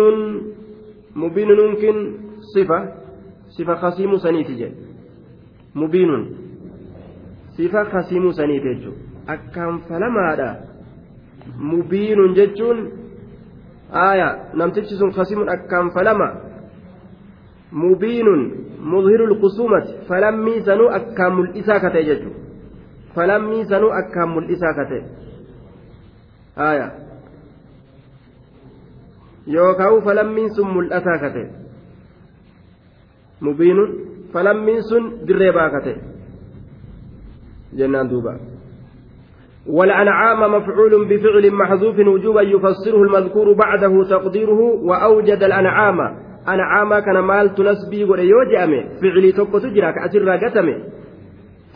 مبين 1.17 1.49
ممكن 1.61 1.95
صفة 2.55 2.81
صفة 3.49 3.75
خصيم 3.75 4.17
سنيتي 4.17 4.73
مبين 5.75 6.11
صفة 7.59 7.85
خصيم 7.85 8.33
سنيتي 8.33 9.09
mubiinun 11.57 12.35
jechuun 12.35 12.79
aaya 13.93 14.29
namtichi 14.55 14.97
sun 14.97 15.13
kasimun 15.13 15.49
akkaan 15.49 15.91
falama 15.97 16.29
mubiinun 17.73 18.43
mudhiru 18.93 19.27
lkusumati 19.33 19.97
falammii 20.09 20.61
sanuu 20.69 20.91
akkaan 20.99 21.37
mul'isaa 21.39 21.81
ka 21.81 21.91
ta'e 21.91 22.05
jechuudha 22.11 22.38
falammii 23.19 23.65
sanuu 23.71 23.93
akkaan 24.01 24.35
mul'isaa 24.35 24.75
ka 24.79 24.85
ta'e 24.91 25.03
aaya 26.67 26.89
yookaan 29.57 30.03
falammiin 30.11 30.55
sun 30.59 30.69
mul'ataa 30.77 31.19
ka 31.25 31.31
ta'e 31.39 31.49
mubiinun 33.49 33.91
falammiin 34.37 34.87
sun 34.91 35.11
dirree 35.27 35.53
baa 35.59 35.71
ka 35.75 35.81
ta'e 35.89 35.99
jennaan 37.79 38.11
duuba. 38.11 38.35
والأنعام 39.69 40.41
مفعول 40.55 41.09
بفعل 41.09 41.53
محذوف 41.53 41.99
وجوبا 41.99 42.43
يفسره 42.43 43.03
المذكور 43.03 43.53
بعده 43.53 44.05
تقديره 44.05 44.61
وأوجد 44.61 45.43
الأنعام 45.43 45.99
أنعام 46.49 46.99
كان 46.99 47.19
مال 47.19 47.55
تنسبي 47.55 48.05
وليوجأمه 48.05 48.85
فعلي 49.03 49.33
توكو 49.33 49.59
تجرى 49.59 49.93
كأسر 49.93 50.23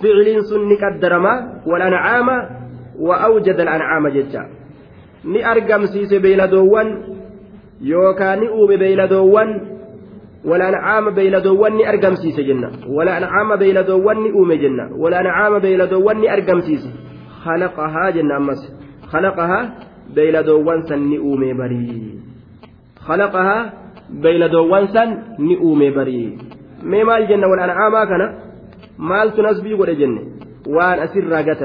راقتمه 0.05 0.33
فعل 0.33 0.45
سنك 0.45 0.83
الدرما 0.95 1.63
والأنعام 1.67 2.29
وأوجد 2.99 3.61
الأنعام 3.61 4.09
ججا 4.09 4.49
ni 5.25 5.39
argamsiise 5.45 6.19
beeyladoowwan 6.19 6.89
yookaan 7.81 8.41
ni 8.41 8.49
uume 8.49 8.77
beeyladoowwan 8.77 9.61
wal'ancaama 10.45 11.11
beeyladoowwan 11.11 11.73
ni 11.79 11.87
argamsiise 11.87 12.45
jenna 12.45 12.71
wal'ancaama 12.91 13.57
beeyladoowwan 13.57 14.23
ni 14.23 14.33
uume 14.33 14.59
jenna 14.59 14.91
wal'ancaama 14.99 15.61
beeyladoowwan 15.61 16.21
ni 16.21 16.29
argamsiise 16.29 16.91
خلقها 17.45 18.11
جنة 18.11 18.37
أمس 18.37 18.61
خلقها 19.07 19.75
بيلدوان 20.15 20.83
سن 20.83 20.99
نؤمي 20.99 21.53
بري 21.53 22.19
خلقها 22.97 23.73
بيلدوان 24.11 24.87
سن 24.87 25.09
نؤمي 25.39 25.91
بري 25.91 26.39
ما 26.83 27.05
مال 27.05 27.29
جنة 27.29 27.47
والأنعام 27.47 27.95
كان 28.09 28.52
مال 28.99 29.37
تنسبي 29.37 29.75
قد 29.75 29.91
جنة 29.91 30.23
وان 30.67 30.99
أسر 30.99 31.25
راقة 31.29 31.63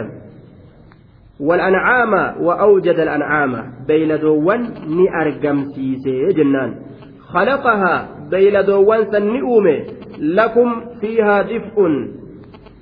والأنعام 1.40 2.44
وأوجد 2.46 3.00
الأنعام 3.00 3.54
بيلدوان 3.88 4.62
نأرقم 4.98 5.58
سيسي 5.64 6.28
جنان 6.38 6.76
خلقها 7.20 7.94
بيلدوان 8.32 9.12
سن 9.12 9.26
نؤمي 9.28 9.78
لكم 10.18 10.70
فيها 11.02 11.42
دفء 11.42 11.78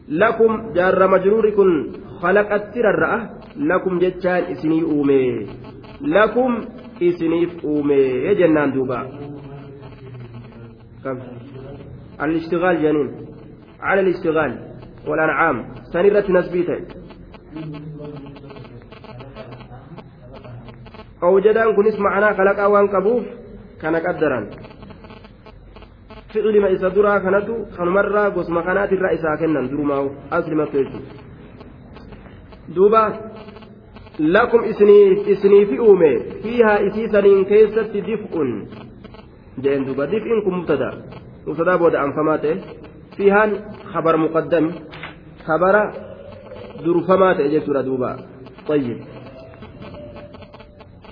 لكم 0.10 0.52
جار 0.76 1.08
مجروركم 1.08 1.68
خلقت 2.22 2.78
ررأة 2.78 3.30
لكم 3.58 4.00
جتان 4.00 4.44
إسني 4.52 4.84
أومي 4.84 5.46
لكم 6.02 6.52
isiniif 7.00 7.64
uumee 7.64 8.36
jennaan 8.36 8.74
duuba. 8.74 9.00
الاشتغال 12.24 12.82
جنين 12.82 13.25
على 13.86 14.02
الاشتغال 14.02 14.52
والأنعام 15.08 15.58
سنرة 15.94 16.26
نسبيته 16.30 16.78
أوجدان 21.24 21.76
كنس 21.76 22.00
معنا 22.00 22.34
خلق 22.34 22.60
أوان 22.60 22.88
كبوف 22.88 23.24
كان 23.82 23.96
قدرا 23.96 24.40
fi'li 26.36 26.60
ma 26.60 26.70
isa 26.76 26.90
duraa 26.96 27.20
kanatu 27.24 27.54
kanumarraa 27.78 28.30
gosma 28.36 28.62
kanaatirraa 28.68 29.16
isaa 29.18 29.38
kennan 29.42 29.70
durumaa'u 29.72 30.08
aslimatu 30.38 30.78
jechuudha 30.78 31.12
duuba 32.76 33.04
lakum 34.36 34.62
isiniifi 35.32 35.80
uume 35.88 36.12
fiihaa 36.44 36.80
isii 36.88 37.08
saniin 37.14 37.46
keessatti 37.52 38.04
dif'un 38.08 38.52
jeen 39.64 39.88
duuba 39.88 40.04
dif'in 40.14 40.44
kun 40.44 40.56
mubtada 40.60 40.90
mubtadaa 41.48 41.78
booda 41.78 42.00
muqaddami 44.02 44.72
khabara 45.46 45.84
durfamaa 46.84 47.36
ta'e 47.36 47.50
jechuudha 47.50 47.84
duuba 47.84 48.12
طيب. 48.68 48.98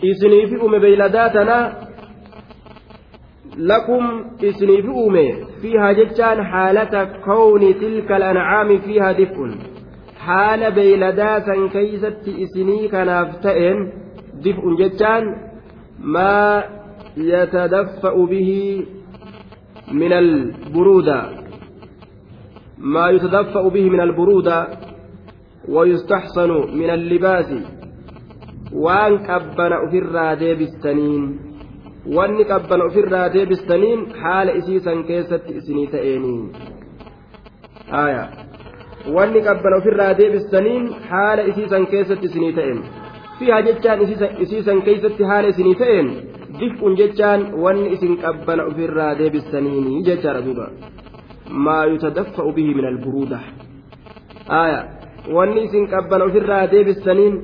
isiniifi 0.02 0.58
uume 0.58 0.80
beeyladaa 0.80 1.30
tanaa 1.30 1.84
لكم 3.58 4.26
إسنيف 4.44 4.86
أومي 4.86 5.34
فيها 5.62 5.92
جتان 5.92 6.44
حالة 6.44 7.04
كون 7.26 7.62
تلك 7.80 8.12
الأنعام 8.12 8.78
فيها 8.78 9.12
دفء 9.12 9.38
حال 10.20 10.72
بيلداسا 10.72 11.68
كيست 11.74 12.28
إسني 12.28 12.88
كنافتئن 12.88 13.92
دفء 14.34 14.76
جتان 14.80 15.24
ما 16.00 16.64
يتدفأ 17.18 18.26
به 18.26 18.86
من 19.92 20.14
البرودة. 20.14 21.43
ما 22.84 23.10
يتدفأ 23.10 23.68
به 23.70 23.90
من 23.90 24.02
البرودة 24.02 24.68
ويستحسن 25.70 26.50
من 26.52 26.90
اللباس 26.90 27.50
وان 28.74 29.18
كبن 29.18 29.72
في 29.92 29.98
الرادة 29.98 30.54
بالسنين 30.54 31.54
wanni 32.16 32.44
qabban 32.46 32.82
ofirraa 32.82 33.34
deebistaniin 33.34 34.00
haala 34.22 34.52
isiisan 34.52 35.04
keessatti 35.04 35.54
isinii 35.60 35.88
ta'eenii 35.88 36.42
aya 38.02 38.24
wanni 39.16 39.42
qabban 39.46 39.74
ofirraa 39.78 40.18
deebistaniin 40.18 40.90
haala 41.12 41.46
isiisan 41.52 41.88
keessatti 41.94 42.26
isinii 42.32 42.54
ta'een 42.58 42.84
fiihaa 43.40 43.62
jechaan 43.68 44.04
isiisan 44.40 44.82
keessatti 44.82 45.24
haala 45.32 45.48
isinii 45.54 45.76
ta'een 45.84 46.12
dif'un 46.60 46.98
jechaan 47.04 47.48
wanni 47.64 47.94
isin 48.00 48.18
qabbana 48.26 48.68
ofirraa 48.74 49.14
deebistaniini 49.22 50.04
jechaadha 50.10 50.46
duuba 50.46 50.68
maa 51.54 51.86
yutadaffa'u 51.86 52.52
bihi 52.54 52.74
min 52.74 52.86
alburuuda. 52.86 53.40
Aya 54.48 54.80
wanni 55.36 55.64
isin 55.70 55.88
qabbana 55.88 56.26
ofirraa 56.26 56.72
deebistaniin 56.72 57.36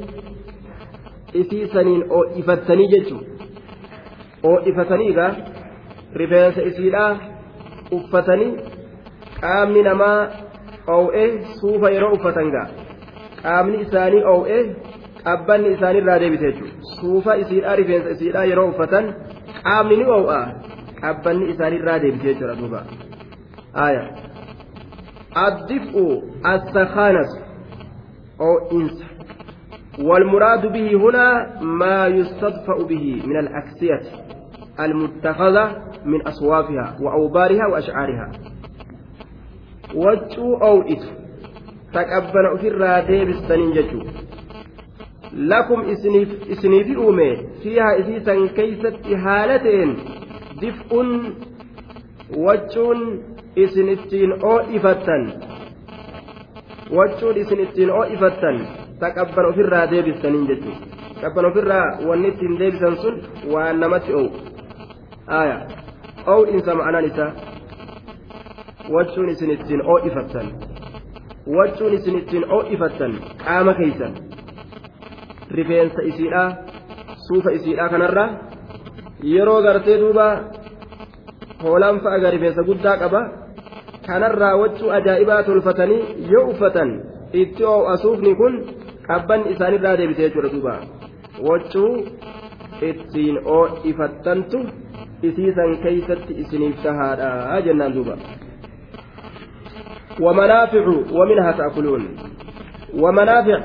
isiisaniin 1.42 2.04
ifattanii 2.42 2.88
jechuudha 2.94 3.30
ho'ifataniiga 4.44 5.26
rifeensa 6.22 6.62
isiidhaa 6.62 7.12
uffatanii 7.98 8.52
qaamni 9.42 9.84
namaa 9.90 10.20
oo'ee 10.98 11.28
suufa 11.60 11.90
yeroo 11.96 12.14
uffatan 12.20 12.52
gaa. 12.56 12.68
Qaamni 13.44 13.82
isaanii 13.86 14.24
oo'ee 14.34 14.64
qabbanni 15.24 15.74
isaaniirraa 15.76 16.20
deebite 16.24 16.52
jechuudha 16.52 16.96
suufa 17.02 17.36
isiidhaa 17.44 17.76
rifeensa 17.82 18.10
isiidhaa 18.18 18.46
yeroo 18.54 18.68
uffatan 18.74 19.14
qaamni 19.64 19.98
ni 20.02 20.10
oo'a 20.18 20.42
qabbanni 21.02 21.52
isaaniirraa 21.54 22.00
deebite 22.06 22.28
jechuudha 22.34 22.56
duuba 22.62 22.84
aaya 23.76 24.04
addif'u 25.36 26.24
assakaanas 26.44 27.32
oo'insa 28.40 29.06
والمراد 30.00 30.72
به 30.74 30.96
هنا 30.96 31.60
ما 31.62 32.08
يستدفأ 32.08 32.78
به 32.90 33.22
من 33.26 33.38
الأكسية 33.40 34.02
المتخذة 34.80 35.76
من 36.06 36.28
أصوافها 36.28 36.98
وأوبارها 37.02 37.68
وأشعارها. 37.68 38.32
وجو 39.96 40.56
أو 40.56 40.84
تقبل 41.94 42.58
في 42.62 42.68
الرادة 42.68 43.24
بالسنين 43.24 43.72
ججو. 43.72 44.04
لكم 45.34 45.80
إسني 46.52 46.84
في 46.84 46.96
أومي. 46.96 47.38
فيها 47.64 48.00
إسيسا 48.00 48.48
كيست 48.56 49.06
هالتين 49.08 49.96
دفء 50.62 50.92
وجون 52.38 53.24
isin 53.56 53.90
ittiin 53.90 54.34
oo 54.44 54.60
ifattan 54.78 55.24
wachuun 56.98 57.38
isin 57.38 57.60
ittiin 57.60 57.92
oo 57.92 58.04
ifattan 58.04 58.68
taqabban 59.00 59.46
ofirraa 59.46 59.92
deebistaniin 59.92 60.48
jechuudha 60.48 60.86
qabban 61.22 61.46
ofirraa 61.46 61.86
wanni 62.08 62.28
ittiin 62.28 62.60
deebisan 62.60 62.98
sun 63.02 63.16
waan 63.54 63.80
namatti 63.80 64.14
oowu 64.14 64.32
aaya 65.40 65.58
oowiinsa 66.34 66.76
ma'anaan 66.76 67.06
isaa 67.12 67.32
wachuun 68.94 69.30
isin 69.30 69.52
ittiin 69.52 69.82
oo 69.86 69.98
ifattan 70.12 70.48
wachuun 71.58 71.94
isin 71.94 72.18
ittiin 72.22 72.46
oo 72.52 72.62
ifattan 72.76 73.14
qaama 73.46 73.74
keeysan 73.74 74.14
rifeensa 75.52 76.02
isiidhaa 76.12 76.50
suufa 77.28 77.52
isiidhaa 77.52 77.90
kanarraa 77.90 78.30
yeroo 79.34 79.62
gartee 79.62 80.00
duuba 80.02 80.28
hoolaan 81.64 82.00
fa'a 82.04 82.32
rifeensa 82.32 82.64
guddaa 82.64 82.98
qabaa 82.98 83.39
kanarraa 84.10 84.56
wachuu 84.62 84.92
ajaa'ibaa 84.98 85.42
tolfatanii 85.50 86.02
yoo 86.34 86.46
uffatan 86.54 86.92
itti 87.42 87.64
oo'asuufni 87.74 88.36
kun 88.42 88.54
qabban 89.08 89.48
isaanirraa 89.54 89.96
deebite 90.02 90.22
jechuudha 90.26 90.54
duuba 90.56 90.76
waccuu 91.50 91.92
ittiin 92.90 93.38
oo'ifattantu 93.58 94.60
isiisan 95.30 95.72
keeysatti 95.84 96.34
isiniif 96.44 96.78
tahaadha 96.88 97.62
jennaan 97.70 97.96
duuba 97.98 98.18
ومنافع 100.26 100.86
ومنها 101.18 101.52
تأكلون 101.52 102.04
ومنافع 103.02 103.60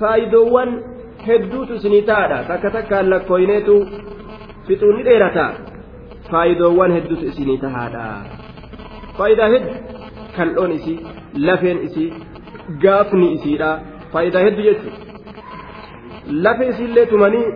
فايدوان 0.00 0.70
hedduutu 1.26 1.74
isinii 1.74 2.02
taadha 2.10 2.44
takka 2.48 2.70
takkaan 2.76 3.10
lakkooyneetu 3.12 3.74
fixuunni 4.66 5.02
dheerata 5.08 5.46
faayidoowwan 6.30 6.92
hedduutu 6.96 7.24
isinii 7.32 7.58
tahaadha 7.64 8.04
faayidaa 9.20 9.48
heddu 9.54 9.70
kal'oon 10.36 10.72
isii 10.78 10.98
lafeen 11.46 11.78
isii 11.86 12.08
gaafni 12.84 13.26
isiidha. 13.36 13.70
Faayidaa 14.12 14.42
hedduu 14.46 14.64
jechuudha 14.68 14.98
lafa 16.44 16.64
isiillee 16.70 17.06
tumanii 17.12 17.46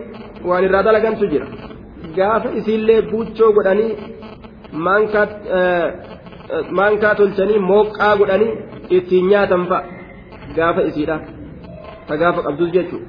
waan 0.49 0.63
irraa 0.67 0.83
dalagantu 0.87 1.25
jira. 1.33 1.47
Gaafa 2.17 2.49
isiillee 2.59 3.01
buuchoo 3.11 3.51
godhanii 3.57 3.91
maankaa 6.77 7.13
tolchanii 7.19 7.59
mooqqaa 7.69 8.13
godhanii 8.21 8.51
ittiin 8.97 9.25
nyaatan 9.31 9.63
fa'a. 9.71 9.83
Gaafa 10.57 10.81
isiidha. 10.89 11.17
Ta 12.07 12.13
gaafa 12.21 12.41
qabdus 12.47 12.69
jechuudha 12.75 13.07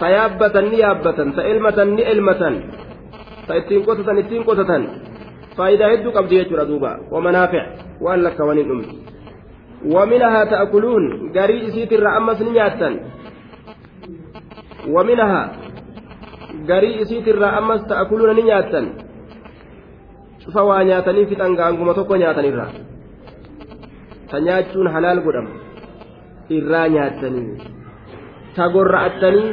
ta 0.00 0.06
yaabbatan 0.16 0.66
ni 0.70 0.78
yaabbatan. 0.84 1.28
Ta 1.36 1.42
elmatan 1.52 1.88
ni 1.96 2.02
elmatan. 2.12 2.54
Ta 3.46 3.52
ittiin 3.60 3.82
qotatan 3.86 4.16
ittiin 4.22 4.44
qotatan 4.48 4.82
faayidaa 5.58 5.92
hedduu 5.92 6.16
qabdi 6.16 6.40
jechuudha 6.40 6.70
duuba 6.70 6.90
wamanaafic 7.14 7.64
waan 8.06 8.26
lakkawanii 8.26 8.68
dhumti. 8.70 8.96
ومنها 9.94 10.44
تأكلون 10.44 11.04
قري 11.36 11.68
إسيت 11.68 11.92
الرأمس 11.92 12.42
نياتا 12.42 12.90
ومنها 14.94 15.42
قري 16.68 17.02
إسيت 17.02 17.28
الرأمس 17.28 17.80
تأكلون 17.86 18.30
نياتا 18.36 18.80
في 21.28 21.34
تنقانكم 21.34 21.92
توكو 21.92 22.14
نياتني 22.14 22.48
الرأ 22.48 22.68
تنياتشون 24.30 24.86
حلال 24.94 25.18
قدم 25.26 25.48
irraa 26.56 26.88
nyaattanii 26.88 27.60
tagorra'attanii 28.56 29.50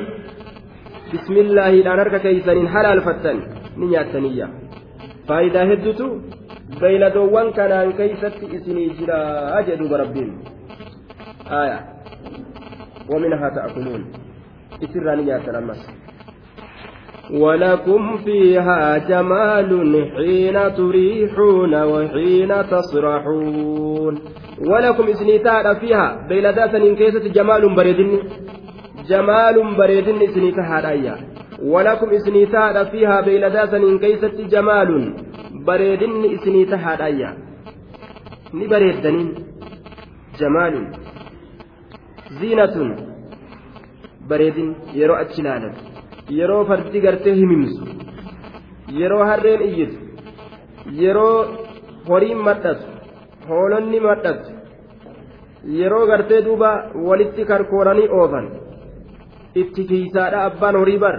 bismillaahiidhaan 1.12 2.00
harka 2.02 2.20
keeysaniin 2.26 2.70
halaalfattan 2.76 3.38
ni 3.80 3.86
nyaattaniyya 3.94 4.48
faayidaa 5.28 5.66
heddutu 5.72 6.08
beeyladoowwan 6.82 7.54
kanaan 7.60 7.94
keeysatti 8.00 8.46
isinii 8.60 8.90
jira 9.02 9.20
jedhuuba 9.68 9.98
rabbiin 10.04 10.32
aya 11.64 11.78
ومنها 13.10 13.50
تأكلون 13.50 14.06
إسراني 14.84 15.24
نياتنا 15.24 15.58
أمس 15.58 15.82
ولكم 17.34 18.18
فيها 18.18 18.98
جمال 18.98 19.72
حين 20.16 20.76
تريحون 20.76 21.74
وحين 21.84 22.52
تصرحون 22.72 24.20
ولكم 24.70 25.04
إسنيتا 25.04 25.74
فيها 25.74 26.28
بيلدات 26.30 26.76
إن 26.76 26.96
كيست 26.96 27.26
جمال 27.38 27.76
بريدن 27.76 28.20
جمال 29.10 29.76
بريدن 29.78 30.22
إسنيتا 30.22 30.62
هذا 30.62 31.35
walakum 31.64 32.14
isinii 32.14 32.46
taadha 32.56 32.86
fiihaa 32.92 33.22
beeyladaa 33.28 33.68
saniin 33.74 34.00
keeysatti 34.00 34.46
jamaalun 34.54 35.06
bareedinni 35.66 36.28
isinii 36.38 36.66
tahaadhaayya 36.72 37.30
ni 38.54 38.68
bareeddaniin 38.74 39.30
jamaalun 40.40 40.88
ziinatun 42.40 42.90
bareedin 44.30 44.76
yeroo 45.00 45.18
achi 45.24 45.42
laalan 45.48 45.74
yeroo 46.40 46.66
fardi 46.72 47.00
gartee 47.08 47.36
himimsu 47.40 47.84
yeroo 49.00 49.24
harreen 49.32 49.62
iyyitu 49.70 49.98
yeroo 51.04 51.38
horiin 52.10 52.42
madhatu 52.50 52.86
hoolonni 53.50 54.00
madhatu 54.10 54.52
yeroo 55.80 56.06
gartee 56.12 56.42
duuba 56.46 56.72
walitti 57.08 57.46
karkooranii 57.52 58.10
oofan 58.20 58.48
itti 59.56 59.84
kiisaadha 59.90 60.40
abbaan 60.50 60.76
horii 60.82 61.00
bar. 61.00 61.16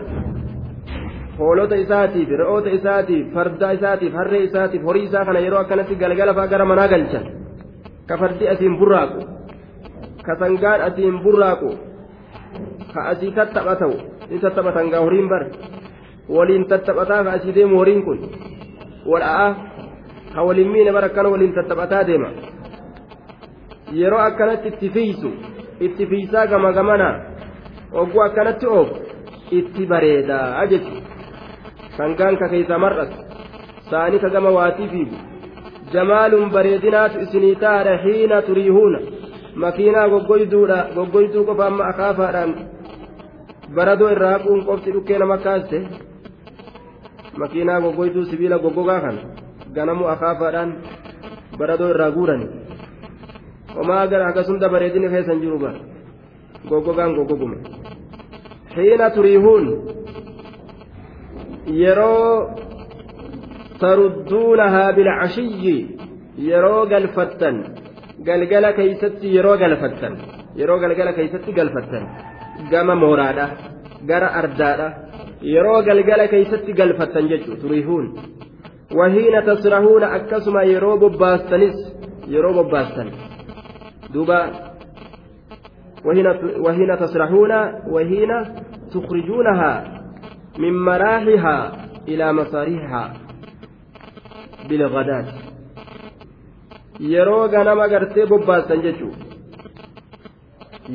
Hoolota 1.38 1.76
isaatiif 1.84 2.28
re'oota 2.40 2.70
isaatiif 2.78 3.32
farda 3.34 3.72
isaatiif 3.76 4.12
harree 4.18 4.42
isaatiif 4.48 4.82
horii 4.88 5.04
isaa 5.08 5.24
kana 5.24 5.40
yeroo 5.44 5.60
akkanatti 5.60 5.94
galgala 6.02 6.34
fa'aa 6.38 6.48
gara 6.52 6.64
manaa 6.70 6.88
galchan 6.92 7.24
ka 8.08 8.14
fardi 8.20 8.44
asiin 8.52 8.74
burraaqu 8.80 9.20
ka 10.26 10.32
sangaan 10.40 10.80
asiin 10.88 11.16
burraaqu 11.24 11.70
ka 12.94 13.00
asii 13.12 13.32
tattaphatawu 13.38 13.96
ni 14.30 14.38
tattaphatan 14.44 14.90
gaa 14.92 15.02
horiin 15.06 15.28
bar. 15.32 15.42
Waliin 16.28 16.64
tattaphataa 16.70 17.24
ka 17.24 17.30
asii 17.36 17.54
deemu 17.54 17.76
horiin 17.80 18.02
kun 18.06 18.18
wal'aa 19.10 19.48
ka 20.34 20.40
waliin 20.46 20.70
miine 20.72 20.92
bar 20.92 21.04
akkana 21.04 21.28
waliin 21.34 21.52
tattaphataa 21.58 22.04
deema. 22.08 22.30
Yeroo 23.92 24.20
akkanatti 24.28 24.68
itti 24.68 24.88
fiisu 24.90 25.30
itti 25.80 26.06
fiisaa 26.06 26.46
gama 26.46 26.72
gamana 26.72 27.08
ogguu 28.00 28.22
akkanatti 28.28 28.66
oofu 28.78 28.94
itti 29.58 29.86
bareedaa 29.92 30.66
jechuudha. 30.72 31.16
sangaan 31.96 32.36
ka 32.36 32.46
keeysa 32.52 32.76
mar'atu 32.78 33.16
saani 33.90 34.18
ka 34.20 34.28
gama 34.28 34.50
waatii 34.58 34.88
fiigu 34.92 35.16
jamaalun 35.92 36.50
bareedinaatu 36.56 37.20
isinii 37.24 37.56
taadha 37.64 37.96
hiina 38.04 38.42
turiihuuna 38.48 38.98
makiinaa 39.64 40.08
goggoyduudha 40.12 40.78
goggoyduu 40.96 41.44
qofa 41.48 41.66
amma 41.66 41.88
akaafaadhaan 41.92 42.52
baradoo 43.76 44.10
irraa 44.16 44.32
haquun 44.36 44.64
qofti 44.68 44.92
dhukkee 44.96 45.18
nama 45.22 45.38
kaaste 45.46 45.78
makiinaa 47.42 47.80
goggoyduu 47.86 48.24
sibiila 48.30 48.58
goggogaa 48.64 49.00
kana 49.06 49.22
ganamu 49.78 50.08
akaafaadhaan 50.14 50.76
baradoo 51.58 51.90
irraa 51.94 52.10
guurani 52.16 52.46
homaa 53.76 54.06
gara 54.12 54.28
akkasumta 54.30 54.72
bareedini 54.74 55.12
keessan 55.14 55.40
jiru 55.44 55.58
bara 55.64 55.95
goggogaan 56.70 57.12
goggoguma 57.18 57.56
hiina 58.76 59.10
turiihuun 59.16 59.66
yeroo 61.82 62.30
tarudduunahaa 63.80 64.90
bilcashiyyi 64.96 65.76
yeroo 66.48 66.82
galfattan 66.92 67.56
galgala 68.28 68.70
keeysatti 68.78 69.26
yeroo 69.36 69.56
galfattan 69.62 70.14
yeroo 70.58 70.78
galgala 70.84 71.12
keeysatti 71.18 71.52
galfattan. 71.58 72.04
Gama 72.70 72.94
mooraadha 73.02 73.46
gara 74.10 74.28
ardaadha 74.40 74.88
yeroo 75.54 75.80
galgala 75.88 76.24
keeysatti 76.32 76.72
galfattan 76.80 77.28
jechu 77.32 77.52
turiihuun. 77.62 78.06
Wahiina 78.98 79.40
tasrahuuna 79.48 80.06
akkasuma 80.18 80.62
yeroo 80.72 80.96
bobbaastanis 81.02 81.76
yeroo 82.34 82.52
bobbaastan 82.58 83.08
duuba 84.14 84.38
وهنا 86.06 86.96
تسرحون 86.96 87.52
وهنا 87.94 88.38
تخرجونها 88.94 89.72
من 90.58 90.72
مراحها 90.88 91.72
إلى 92.08 92.32
مصاريحها 92.32 93.12
بالغداة 94.68 95.26
jechuudha 98.84 99.24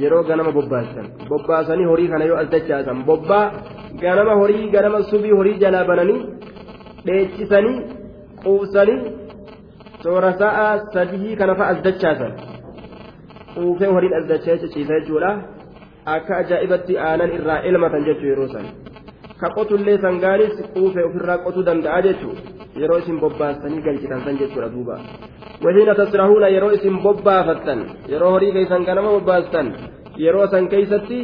yeroo 0.02 0.24
ganama 0.30 0.52
bobbaasan 0.58 1.08
bobbaasanii 1.30 1.86
horii 1.92 2.08
kana 2.12 2.26
yoo 2.30 2.38
as 2.44 2.50
dachaasan 2.54 3.04
bobbaa 3.10 3.52
ganama 4.04 4.34
horii 4.42 4.70
ganama 4.76 5.04
subii 5.12 5.36
horii 5.40 5.60
jalaa 5.64 5.84
bananii 5.90 6.22
dheechisanii 7.06 7.78
quubsanii 8.44 9.00
toora 10.04 10.32
sa'a 10.42 10.68
sadii 10.94 11.36
kana 11.40 11.56
fa'a 11.60 11.70
as 11.76 11.84
dachaasan 11.88 12.32
quufee 13.56 13.92
horiin 13.96 14.16
as 14.20 14.26
dachaa 14.32 14.58
ciciisa 14.64 15.00
jechuudha 15.00 15.32
akka 16.16 16.34
ajaa'ibatti 16.42 16.98
aanan 17.10 17.36
irraa 17.38 17.60
elmatan 17.70 18.08
jechuu 18.08 18.30
yeroo 18.32 18.50
san 18.54 18.66
ka 19.42 19.48
qotullee 19.58 19.98
sangaanis 20.06 20.56
quufee 20.74 21.06
ofirraa 21.10 21.38
qotuu 21.46 21.66
danda'a 21.70 22.02
jechuudha 22.08 22.42
yeroo 22.82 23.00
isin 23.04 23.20
bobbaastanii 23.24 23.86
galchitan 23.88 24.22
san 24.26 24.40
jechuudha 24.42 24.70
duuba 24.76 24.96
wahiina 25.66 25.96
tasrahuuna 26.02 26.54
yeroo 26.56 26.72
isin 26.78 26.98
bobbaafattan 27.06 27.80
yeroo 28.14 28.32
horii 28.36 28.54
keessan 28.58 28.88
ganama 28.90 29.16
bobbaastan 29.16 29.74
yeroo 30.26 30.48
san 30.54 30.70
keeysatti 30.74 31.20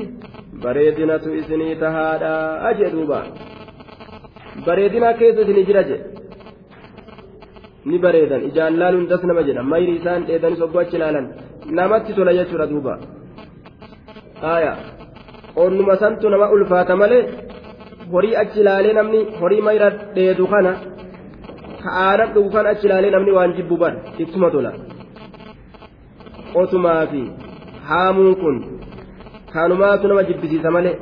bareedinatu 0.64 1.34
isinii 1.42 1.76
tahaadha 1.84 2.74
jee 2.80 2.92
duuba 2.96 3.20
bareedina 4.68 5.14
keessa 5.20 5.42
isinii 5.46 5.66
jira 5.70 5.84
je 5.90 5.98
ni 7.90 7.98
bareedan 8.06 8.48
ijaan 8.50 8.80
laaluun 8.82 9.08
das 9.12 9.24
nama 9.30 9.44
jedha 9.50 9.64
mayri 9.74 9.94
isaan 10.00 10.26
dheedanis 10.30 10.62
oggoo 10.66 10.82
achi 10.86 10.98
ilaalan 11.00 11.28
namatti 11.76 12.14
tola 12.18 12.34
jechuudha 12.38 12.66
duuba 12.72 12.94
aya 14.54 14.74
onnuma 15.64 15.96
santu 16.02 16.30
nama 16.30 16.50
ulfaata 16.56 16.96
malee 17.02 17.24
horii 18.12 18.36
achi 18.42 18.60
ilaalee 18.64 18.94
namni 19.00 19.20
horii 19.40 19.62
mayra 19.68 19.90
dheedu 20.16 20.48
kana 20.54 20.72
ka 21.84 21.90
aanan 22.06 22.30
dhugu 22.36 22.50
kana 22.56 22.70
achi 22.74 22.86
ilaalee 22.88 23.12
namni 23.16 23.32
waan 23.38 23.54
jibbu 23.58 23.78
bar 23.84 23.94
ittuma 24.24 24.50
tola 24.56 24.72
qotumaa 26.54 27.04
fi 27.12 27.22
haamuun 27.90 28.36
kun 28.42 28.58
kanumaatu 29.54 30.08
nama 30.12 30.24
jibbisiisa 30.30 30.72
malee 30.78 30.96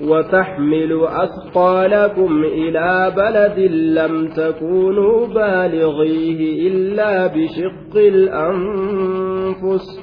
وتحملوا 0.00 1.24
أثقالكم 1.24 2.44
إلى 2.44 3.12
بلد 3.16 3.58
لم 3.70 4.28
تكونوا 4.28 5.26
بالغيه 5.26 6.68
إلا 6.68 7.26
بشق 7.26 7.96
الأنفس. 7.96 10.00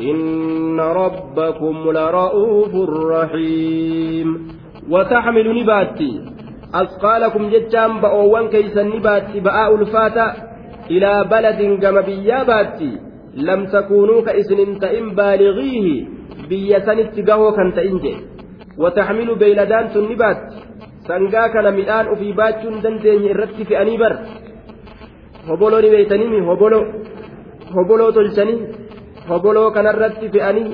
إن 0.00 0.80
ربكم 0.80 1.90
لرؤوف 1.90 2.90
رحيم. 3.10 4.48
وتحمل 4.90 5.62
نباتي. 5.62 6.20
أثقالكم 6.74 7.50
جتام 7.50 8.00
بأوان 8.00 8.48
كيسا 8.48 8.82
نباتي 8.82 9.40
بآء 9.40 9.74
الفاتة 9.74 10.32
إلى 10.90 11.24
بلد 11.30 11.80
كما 11.82 12.00
بياباتي 12.00 12.98
لم 13.36 13.66
تكونوا 13.66 14.20
كإسن 14.20 14.78
تئن 14.78 15.14
بالغيه. 15.14 16.04
بيسن 16.48 16.98
اتقاه 16.98 17.52
كان 17.52 17.74
تئنجي 17.74 18.29
وتحمل 18.79 19.29
بيلدان 19.41 19.85
سنبات 19.93 20.39
sangaa 21.07 21.49
kana 21.53 21.71
midhaan 21.79 22.07
ofii 22.13 22.33
baachuu 22.39 22.69
hin 22.71 22.79
dandeenye 22.83 23.29
irratti 23.33 23.65
fe'anii 23.69 23.97
bar 24.03 24.13
hoboloo 25.49 25.81
ni 25.83 25.89
beeytaniimi 25.93 26.39
hobolo 26.47 26.79
hoboloo 27.75 28.07
tolchanii 28.15 28.57
hoboloo 29.29 29.67
kanarratti 29.75 30.31
fe'anii 30.35 30.65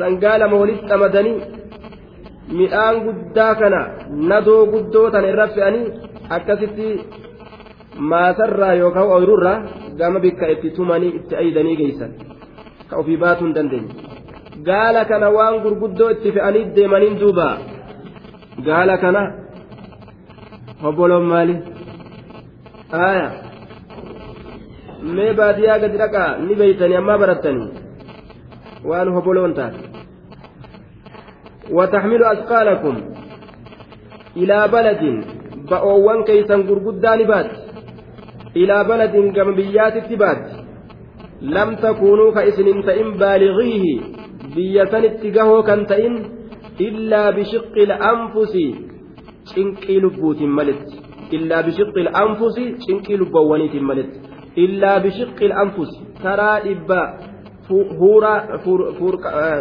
sangaa 0.00 0.34
lama 0.42 0.60
walitti 0.62 0.90
qamadanii 0.90 1.36
midhaan 2.58 3.00
guddaa 3.06 3.54
kana 3.62 3.80
nadoo 4.32 4.60
guddoo 4.74 5.06
tana 5.16 5.32
irra 5.32 5.48
fe'anii 5.56 5.86
akkasitti 6.38 6.88
maasarraa 8.12 8.72
yookaan 8.82 9.12
ooyiruurraa 9.16 9.58
gama 9.98 10.24
bikka 10.26 10.52
itti 10.54 10.76
tumanii 10.78 11.16
itti 11.18 11.42
aydanii 11.42 11.76
geessan 11.82 12.16
ka 12.88 12.94
ofii 13.02 13.20
baatuu 13.24 13.46
hin 13.46 13.56
dandeenye. 13.58 14.03
Gaala 14.63 15.05
kana 15.05 15.29
waan 15.37 15.61
gurguddoo 15.63 16.09
itti 16.15 16.31
fe'anii 16.35 16.65
deemaniin 16.75 17.19
duuba 17.19 17.47
gaala 18.67 18.97
kana 18.97 19.23
hobboloon 20.83 21.25
maali 21.31 21.55
aya 23.07 23.27
mee 25.15 25.33
baadiyyaa 25.39 25.79
gadi 25.83 25.97
dhaqaa 26.03 26.29
ni 26.45 26.55
beeytanii 26.61 27.01
ammaa 27.01 27.17
barattanii 27.23 27.69
waan 28.91 29.13
hobboloon 29.17 29.53
taate 29.59 29.95
وتحمل 31.71 32.23
أثقالكم 32.23 32.95
إلى 34.37 34.67
بلد 34.67 35.01
بأوان 35.69 36.23
كيسا 36.23 36.55
غرغدان 36.55 37.23
بات 37.23 37.51
إلى 38.55 38.83
بلد 38.83 39.15
كم 39.35 39.55
بيات 39.55 39.95
التبات 39.95 40.43
لم 41.41 41.75
تكونوا 41.75 42.31
كإسن 42.31 42.67
تئن 42.85 43.11
بالغيه 43.11 44.01
biyya 44.55 44.83
sanitti 44.91 45.31
gahoo 45.37 45.61
kan 45.69 45.85
ta'in 45.91 46.15
illaa 46.87 47.29
bishiqqi 47.37 47.83
anfusi 48.11 48.65
cinqii 49.51 49.99
lubbuutiin 50.05 50.53
maletti 50.59 50.95
illaa 51.37 51.63
bishiqqi 51.67 52.07
anfusi 52.23 52.63
cinqii 52.85 53.17
lubbawwaniitiin 53.21 53.85
maletti 53.89 54.17
illaa 54.63 54.99
bishiqqi 55.05 55.51
anfusi 55.63 55.97
karaa 56.23 56.57
dhibba 56.65 57.01
huura 57.99 58.33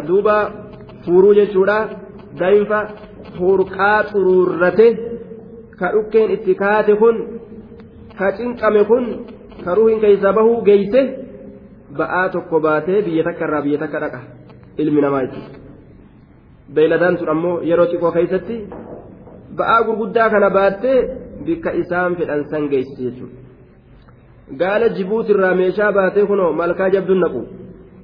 duuba 0.08 0.36
fuuruu 1.04 1.34
jechuudha. 1.40 1.78
Daa'imfa 2.38 2.78
hurqaa 3.38 3.98
xuruurrate 4.10 4.86
ka 5.78 5.86
dhukkeen 5.94 6.30
itti 6.36 6.54
kaate 6.62 6.94
kun 7.02 7.16
ka 8.18 8.26
cinqame 8.36 8.82
kun 8.90 9.04
ka 9.64 9.70
ruhiin 9.76 10.00
keeysa 10.04 10.32
bahuu 10.36 10.62
geeyse 10.68 11.00
ba'aa 11.98 12.28
tokko 12.34 12.60
baatee 12.66 13.02
biyya 13.06 13.22
takka 13.28 13.44
irraa 13.46 13.62
biyya 13.66 13.78
takka 13.82 13.98
dhaqa 14.04 14.20
ilmi 14.82 15.00
namaa 15.04 15.22
jechuudha 15.26 15.58
beeyladaan 16.74 17.18
sun 17.18 17.28
ammoo 17.34 17.56
yeroo 17.68 17.86
xiqqoo 17.92 18.12
keeysatti 18.16 18.56
ba'aa 19.58 19.80
gurguddaa 19.86 20.28
kana 20.30 20.50
baattee 20.56 20.98
bikka 21.46 21.70
isaan 21.82 22.16
fedhan 22.18 22.42
san 22.50 22.68
geessite 22.72 23.02
jechuudha. 23.06 23.36
Gaala 24.60 24.88
jibuutirraa 24.96 25.54
meeshaa 25.60 25.92
baatee 25.98 26.26
kunoo 26.30 26.52
malkaa 26.60 26.88
jabduun 26.94 27.20
naqu. 27.24 27.40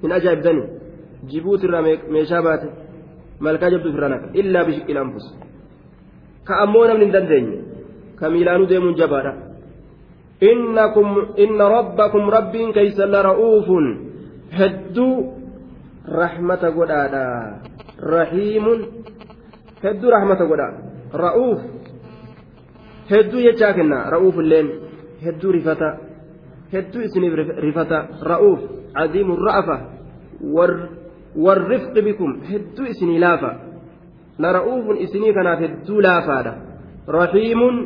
Hin 0.03 0.13
ajaa'ibdani 0.19 0.63
jibuutirraa 1.31 1.83
meeshaa 2.15 2.43
baate 2.43 2.69
malkaa 3.47 3.71
jabduu 3.75 3.93
firraa 3.95 4.13
naqa. 4.15 4.27
Illaa 4.41 4.65
bishiqqil 4.69 5.01
anfus. 5.05 5.27
Ka 6.47 6.55
ammoo 6.65 6.87
namni 6.89 7.05
hin 7.05 7.15
dandeenye. 7.17 7.59
Ka 8.19 8.31
miilaanuu 8.31 8.69
deemuun 8.71 8.97
jabaadha. 9.01 9.33
Innakum 10.51 11.09
inna 11.45 11.69
rabbakum 11.77 12.31
rabbiin 12.37 12.73
keeysan 12.73 13.13
lara'uufun 13.17 13.87
hedduu 14.59 15.40
rahmata 16.09 16.71
godhaadha 16.71 17.25
rahiimun 18.01 18.81
hedduu 19.83 20.11
rahmata 20.11 20.45
godha 20.47 20.69
ra'uuf 21.25 21.61
hedduu 23.11 23.43
jechaa 23.47 23.73
kenna 23.79 24.11
ra'uuf 24.11 24.37
illeen 24.43 24.69
hedduu 25.25 25.53
rifata 25.53 25.89
hedduu 26.73 27.03
isiniif 27.09 27.35
rifata 27.67 27.99
ra'uuf 28.33 28.61
cadiimu 28.95 29.37
ra'afa 29.37 29.77
warrifqi 31.47 32.03
bikum 32.03 32.41
hedduu 32.51 32.87
isinii 32.93 33.19
laafa 33.27 33.51
lara'uufun 34.45 35.03
isinii 35.07 35.35
kanaaf 35.39 35.61
hedduu 35.65 36.01
laafaadha 36.09 36.55
rahiimun 37.19 37.77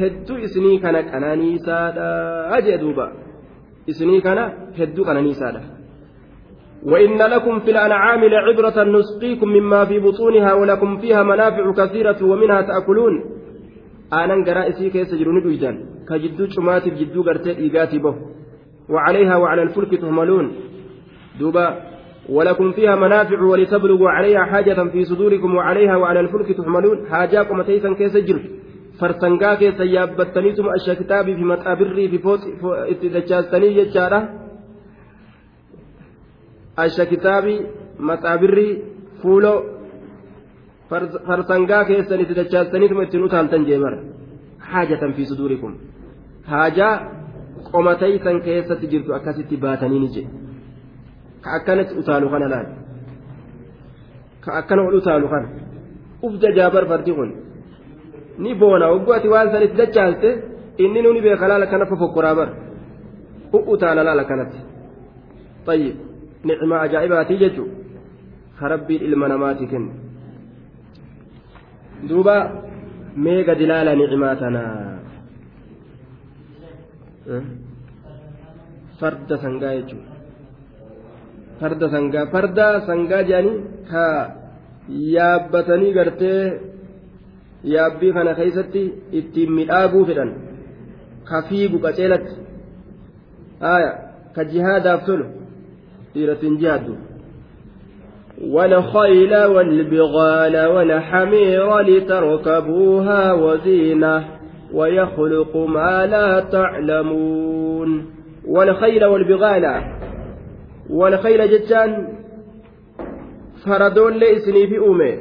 hedduu 0.00 0.38
isinii 0.46 0.78
kana 0.84 1.02
qananiisaadha 1.10 2.60
jee 2.66 2.78
duuba 2.84 3.06
isinii 3.86 4.20
kana 4.26 4.44
hedduu 4.78 5.04
qananiisaadha 5.08 5.77
وإن 6.86 7.18
لكم 7.18 7.60
في 7.60 7.70
الأنعام 7.70 8.24
لعبرة 8.24 8.84
نسقيكم 8.84 9.48
مما 9.48 9.84
في 9.84 9.98
بطونها 9.98 10.52
ولكم 10.54 10.98
فيها 10.98 11.22
منافع 11.22 11.72
كثيرة 11.72 12.24
ومنها 12.24 12.62
تأكلون. 12.62 13.14
jiru 15.18 15.32
ni 15.32 15.40
dhuydan 15.40 15.76
ka 16.08 16.18
jidduu 16.18 16.48
cumaatiif 16.54 16.94
jidduu 16.96 17.22
gartee 17.22 17.54
dhiigaati 17.54 17.98
bahu 17.98 18.38
وعليها 18.88 19.36
وعلى 19.36 19.62
الفلك 19.62 20.00
تهملون. 20.00 20.52
دوبا 21.40 21.76
ولكم 22.28 22.72
فيها 22.72 22.96
منافع 22.96 23.42
ولتبلغوا 23.42 24.10
عليها 24.10 24.44
حاجة 24.44 24.88
في 24.92 25.04
صدوركم 25.04 25.54
وعليها 25.54 25.96
وعلى 25.96 26.20
الفلك 26.20 26.56
تحملون 26.56 27.06
حاجاكم 27.10 27.62
تيسا 27.62 27.92
كيس 27.92 28.16
جر 28.16 28.40
فرسنقا 29.00 29.54
كيس 29.54 29.80
يابتنيتم 29.80 30.66
أشياء 30.68 30.96
كتابي 30.96 31.34
في 31.36 31.44
متابري 31.44 32.08
في 32.08 32.18
فوت 32.18 32.40
إتدجاستني 32.64 33.68
ججارة 33.74 34.47
asha 36.84 37.06
kitaabii 37.12 37.58
maxaabirrii 38.10 38.72
fuulo 39.22 39.52
farsangaa 41.28 41.84
keessan 41.92 42.20
itti 42.24 42.38
dachaastaniituma 42.40 43.06
ittiin 43.06 43.28
utaaltan 43.28 43.68
jee 43.70 43.80
bara 43.84 43.98
haajatan 44.72 45.12
fi 45.16 45.30
suduurikum 45.30 45.72
haajaa 46.52 46.94
qomataysan 47.70 48.44
keessatti 48.50 48.86
jirtu 48.92 49.10
akkasitti 49.18 49.56
baataniini 49.64 50.10
jedhe 50.18 50.48
ka 51.42 51.50
akkanatti 51.58 51.94
utaalu 52.00 52.28
kana 52.30 52.46
laal? 52.52 52.66
Ka 54.44 54.50
akkana 54.60 54.82
ol 54.88 54.94
utaalu 55.00 55.28
kana? 55.28 55.48
Uf 56.22 56.34
jajaabar 56.42 56.84
fardi 56.90 57.12
kun. 57.14 57.30
Ni 58.38 58.54
boona 58.54 58.86
hogguu 58.92 59.12
ati 59.14 59.28
waan 59.28 59.50
san 59.52 59.62
itti 59.62 59.76
dachaaste 59.76 60.28
inni 60.78 61.02
nuni 61.02 61.20
beeka 61.20 61.48
laala 61.48 61.66
kana 61.66 61.86
fofokkoraa 61.86 62.34
bara 62.34 62.52
utaala 63.74 64.02
laala 64.08 64.24
kanatti 64.24 64.58
tayyib. 65.66 65.96
نعمة 66.44 66.84
أجائباتي 66.84 67.36
جتو 67.36 67.64
خربي 68.60 68.96
المنامات 68.96 69.62
كن 69.62 69.84
laala 73.70 73.92
nicmaa 73.98 74.36
tanaa 74.40 74.98
farda 79.00 79.36
sangaa 79.44 79.74
jechuudha 79.78 80.12
farda 81.60 81.86
sangaa 81.94 82.26
farda 82.34 82.66
sangaa 82.88 83.22
jedhanii 83.30 83.56
ka 83.90 84.04
yaabbatanii 85.14 85.92
gartee 85.98 86.42
yaabbii 87.74 88.12
kana 88.18 88.34
keessatti 88.40 88.82
ittiin 89.20 89.52
midhaaguu 89.58 90.04
fedhan 90.10 90.30
ka 91.28 91.42
fiigu 91.48 91.82
qaceelatti 91.86 92.34
haaya 93.64 93.90
ka 94.34 94.48
jihaadaaf 94.52 95.02
tolu 95.08 95.26
dhiirattiin 96.14 96.58
jihaaddu 96.58 96.94
والخيل 98.38 99.34
والبغال 99.44 100.66
والحمير 100.66 101.78
لتركبوها 101.78 103.32
وزينة 103.32 104.24
ويخلق 104.74 105.56
ما 105.56 106.06
لا 106.06 106.40
تعلمون. 106.40 108.06
والخيل 108.46 109.04
والبغال. 109.04 109.64
والخيل 110.90 111.50
جتان 111.50 112.18
فردون 113.64 114.12
ليسني 114.12 114.66
في 114.66 114.78
أمه 114.78 115.18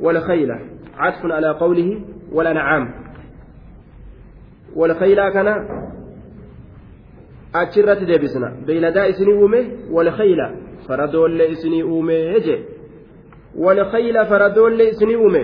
والخيل 0.00 0.50
عطف 0.96 1.24
على 1.24 1.50
قوله 1.50 2.00
والأنعام 2.32 2.94
والخيل 4.76 5.28
كان 5.28 5.46
أتشرت 7.54 8.02
ديبسنا 8.04 8.48
بيلدا 8.66 9.08
إسني 9.10 9.32
أمه 9.44 9.64
والخيل 9.90 10.40
faradoollee 10.88 11.48
isinii 11.54 11.82
uumee 11.82 12.40
je 12.40 12.56
walkhayla 13.64 14.24
faradoollee 14.26 14.88
isinii 14.88 15.16
uume 15.16 15.42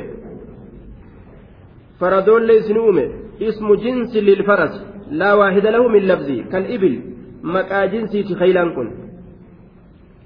faradoollee 2.00 2.56
isinii 2.56 2.80
uume 2.80 3.04
ismu 3.38 3.76
jinsi 3.76 4.20
lilfaras 4.20 4.74
laa 5.10 5.36
waahida 5.36 5.70
lahu 5.70 5.88
min 5.88 6.06
lafzi 6.08 6.44
kal 6.52 6.70
ibil 6.76 6.96
maqaa 7.42 7.86
jinsiiti 7.92 8.34
khaylaan 8.40 8.74
kun 8.74 8.88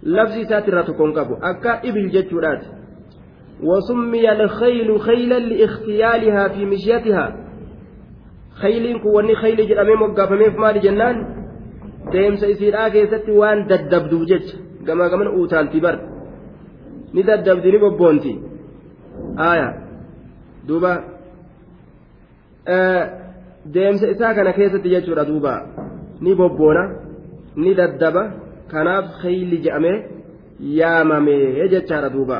lafzi 0.03 0.41
isaati 0.41 0.71
irraa 0.71 0.83
tokkoon 0.89 1.13
qabu 1.19 1.35
akka 1.51 1.81
ibil 1.83 2.09
jechuudhaati 2.11 2.69
وسمي 3.63 4.33
الخيل 4.33 5.01
خيلا 5.01 5.39
لاختيالها 5.39 6.49
في 6.49 6.65
مشيتها 6.67 7.27
خيل 8.63 8.99
كوني 9.03 9.35
خيل 9.35 9.69
جرامي 9.69 9.95
مقافمي 9.95 10.51
في 10.51 10.59
مال 10.59 10.81
جنان 10.81 11.42
deemsa 12.13 12.47
isiidhaa 12.55 12.89
keessatti 12.95 13.33
waan 13.41 13.59
daddabduuf 13.71 14.25
jecha 14.31 14.57
gamaa 14.87 15.09
gaman 15.13 15.29
utaalti 15.43 15.81
bar 15.85 15.97
ni 17.15 17.23
daddabdi 17.29 17.73
ni 17.73 17.79
bobboonti 17.85 18.33
aya 19.51 19.69
duuba 20.69 20.93
deemsa 23.75 24.07
isaa 24.15 24.35
kana 24.39 24.53
keessatti 24.59 24.95
jechuudha 24.95 25.25
duuba 25.31 25.53
ni 26.25 26.35
bobboona 26.41 26.83
ni 27.63 27.71
daddaba 27.81 28.23
kanaaf 28.73 29.07
khayli 29.23 29.63
je'amee 29.65 29.99
yaamamee 30.81 31.69
jechaadha 31.75 32.11
duuba 32.17 32.39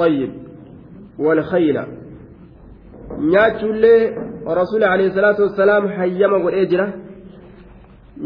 طيب 0.00 0.30
والخيل 1.18 1.78
nyaachuullee 3.32 4.02
rasuuli 4.60 4.84
alayhi 4.84 5.14
salaatu 5.14 5.42
wassalaam 5.42 5.88
hayyama 5.98 6.38
godhee 6.44 6.66
jira 6.72 6.86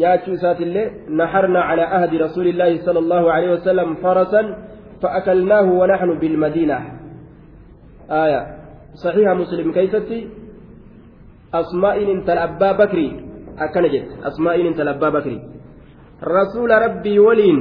nyaachuu 0.00 0.34
isaatillee 0.38 0.86
naharna 1.20 1.60
calaa 1.68 1.90
ahdi 1.98 2.16
rasuulillaahi 2.26 2.78
sala 2.86 2.98
allahu 3.04 3.26
aleyhi 3.34 3.54
wasalam 3.58 3.90
farasan 4.04 4.48
فأكلناه 5.04 5.66
ونحن 5.80 6.10
بالمدينة 6.20 6.78
آية 8.24 8.40
صحيح 9.04 9.28
مسلم 9.42 9.72
كيفتي 9.72 10.18
أسماء 11.54 11.96
انت 12.12 12.28
الأبا 12.30 12.70
بكري 12.80 13.08
أكنجت 13.58 14.08
أسماء 14.28 14.56
انت 14.68 14.80
الأبا 14.80 15.08
بكري 15.16 15.38
رسول 16.38 16.70
ربي 16.84 17.18
ولين 17.18 17.60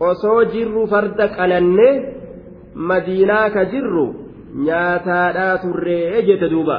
osoo 0.00 0.44
jirru 0.54 0.82
farda 0.92 1.26
qalannee 1.36 1.94
madiinaa 2.90 3.50
ka 3.54 3.62
jirru 3.72 4.06
nyaataadhaa 4.66 5.58
turree 5.62 6.22
jette 6.28 6.46
duuba 6.52 6.76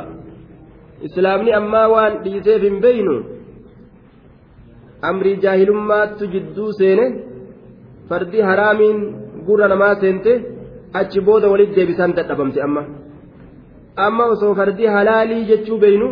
islaamni 1.08 1.52
ammaa 1.60 1.88
waan 1.94 2.14
dhiiseef 2.24 2.62
hin 2.68 2.78
beeynu 2.86 3.16
amrii 5.10 5.36
jaahilummaattu 5.44 6.24
jidduu 6.34 6.72
seene 6.80 7.06
fardi 8.10 8.40
haraamiin 8.50 9.00
gurra 9.48 9.68
namaa 9.74 9.96
seente 10.02 10.32
achi 11.00 11.20
booda 11.28 11.48
walitti 11.54 11.76
deebisaan 11.80 12.16
dadhabamte 12.18 12.60
amma. 12.68 12.84
Amma 14.06 14.24
osoo 14.34 14.54
fardi 14.60 14.86
halaalii 14.96 15.46
jechuu 15.52 15.78
beeynu 15.84 16.10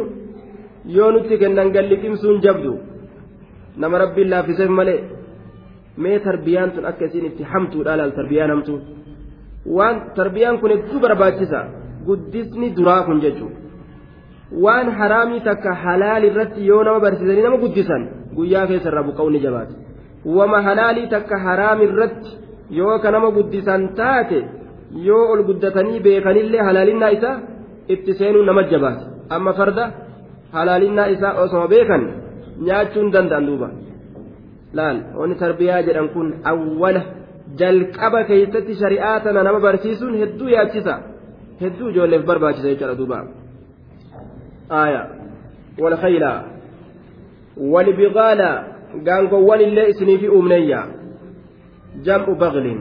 yoo 0.98 1.12
nutti 1.12 1.38
kennan 1.42 1.70
galliqimsuun 1.76 2.42
jabdu 2.46 2.72
nama 3.82 3.98
rabbiin 4.04 4.30
laaffiseef 4.34 4.70
malee 4.80 5.00
mee 6.04 6.20
tarbiyaan 6.28 6.72
tun 6.76 6.86
akka 6.92 7.06
isiin 7.10 7.26
itti 7.30 7.44
hamtuudha 7.52 7.98
laal 8.00 8.12
tarbiyaan 8.20 8.52
hamtuu 8.54 8.80
waan 9.78 9.96
tarbiyaan 10.18 10.60
kun 10.62 10.72
hedduu 10.76 11.00
barbaachisa 11.06 11.60
guddisni 12.08 12.68
duraa 12.78 13.02
kun 13.08 13.20
jechuudha 13.26 13.58
waan 14.64 14.88
haraamii 15.00 15.42
takka 15.50 15.72
halaal 15.84 16.24
irratti 16.30 16.68
yoo 16.70 16.84
nama 16.88 17.00
barsiisanii 17.06 17.46
nama 17.48 17.58
guddisan 17.64 18.04
guyyaa 18.38 18.66
keessa 18.70 18.90
irraa 18.92 19.08
buqqa'u 19.10 19.30
ni 19.36 19.40
jabaata 19.46 19.74
wama 20.38 20.60
halaalii 20.68 21.08
takka 21.16 21.36
haraam 21.46 21.80
irratti 21.88 22.32
yoo 22.80 22.96
ka 23.04 23.10
nama 23.16 23.30
guddisan 23.38 23.84
taate 24.00 24.40
yoo 25.08 25.24
ol 25.34 25.42
guddatanii 25.50 26.00
beekanillee 26.06 26.64
halaalinaa 26.68 27.12
isaa 27.18 27.36
itti 27.94 28.12
seenuu 28.20 28.44
nama 28.50 28.64
jabaata 28.72 29.04
amma 29.36 29.52
farda 29.60 29.86
halaalinaa 30.56 31.08
isaa 31.16 31.34
osoo 31.44 31.68
beekan 31.74 32.04
nyaachuun 32.68 33.14
danda'an 33.16 33.46
duuba 33.50 33.70
laal 34.80 34.98
wanni 35.20 35.36
tarbiyaa 35.44 35.82
jedhan 35.88 36.10
kun 36.16 36.28
awwala 36.52 37.02
jalqaba 37.60 38.20
keessatti 38.30 38.74
shari'aa 38.82 39.18
tana 39.26 39.44
nama 39.48 39.60
barsiisuun 39.68 40.16
hedduu 40.22 40.50
yaachisa 40.56 40.94
hedduu 41.62 41.90
ijoolleef 41.92 42.24
barbaachisa 42.30 42.68
jechuudha 42.72 42.96
duuba 43.02 43.18
aaya 44.82 45.02
walkhayla 45.84 46.32
walbigaala 47.74 48.50
gaangowwan 49.08 49.62
illee 49.68 49.90
isiniifi 49.94 50.28
uumneyya 50.36 50.82
jam'u 52.06 52.36
baglin 52.44 52.80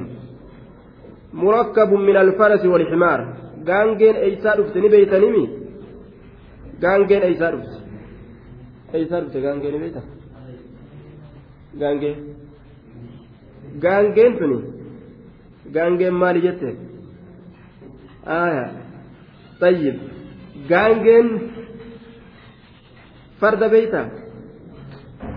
murakkabun 1.42 2.02
min 2.08 2.16
alfarasi 2.24 2.68
walximaar 2.74 3.20
gaangeen 3.68 4.16
eeysaa 4.26 4.56
dhufte 4.58 4.78
ni 4.80 4.88
beeytanimi 4.94 5.44
gaangeen 6.84 7.22
eeysaa 7.28 7.50
dhufte 7.54 7.76
eeysaa 8.96 9.20
dhufte 9.22 9.40
gaangeen 9.46 9.72
ni 9.74 9.80
beeytan 9.84 10.06
gaangee 11.80 12.14
gaangeen 13.84 14.32
tuni 14.38 14.58
gaangeen 15.76 16.14
maali 16.22 16.40
jette 16.46 16.68
aya 18.42 18.64
tayyib 19.60 19.96
gaangeen 20.70 21.26
farda 23.40 23.66
beeyta 23.74 24.00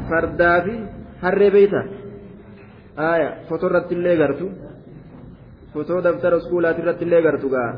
fardaa 0.09 0.57
fi 0.65 0.75
harree 1.23 1.51
beeyta 1.55 1.81
aya 3.11 3.29
foto 3.49 3.65
irratti 3.69 3.93
illee 3.97 4.15
gartu 4.21 4.45
fotoo 5.73 5.99
daftara 6.05 6.37
iskuulaati 6.41 6.79
irratti 6.83 7.03
illee 7.07 7.21
gartu 7.27 7.47
gaa 7.55 7.69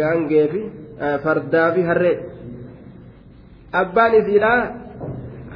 gaangee 0.00 0.46
fi 0.52 0.60
fardaa 1.24 1.68
fi 1.74 1.82
harree 1.90 2.16
abbaan 3.82 4.12
isiidha 4.20 4.52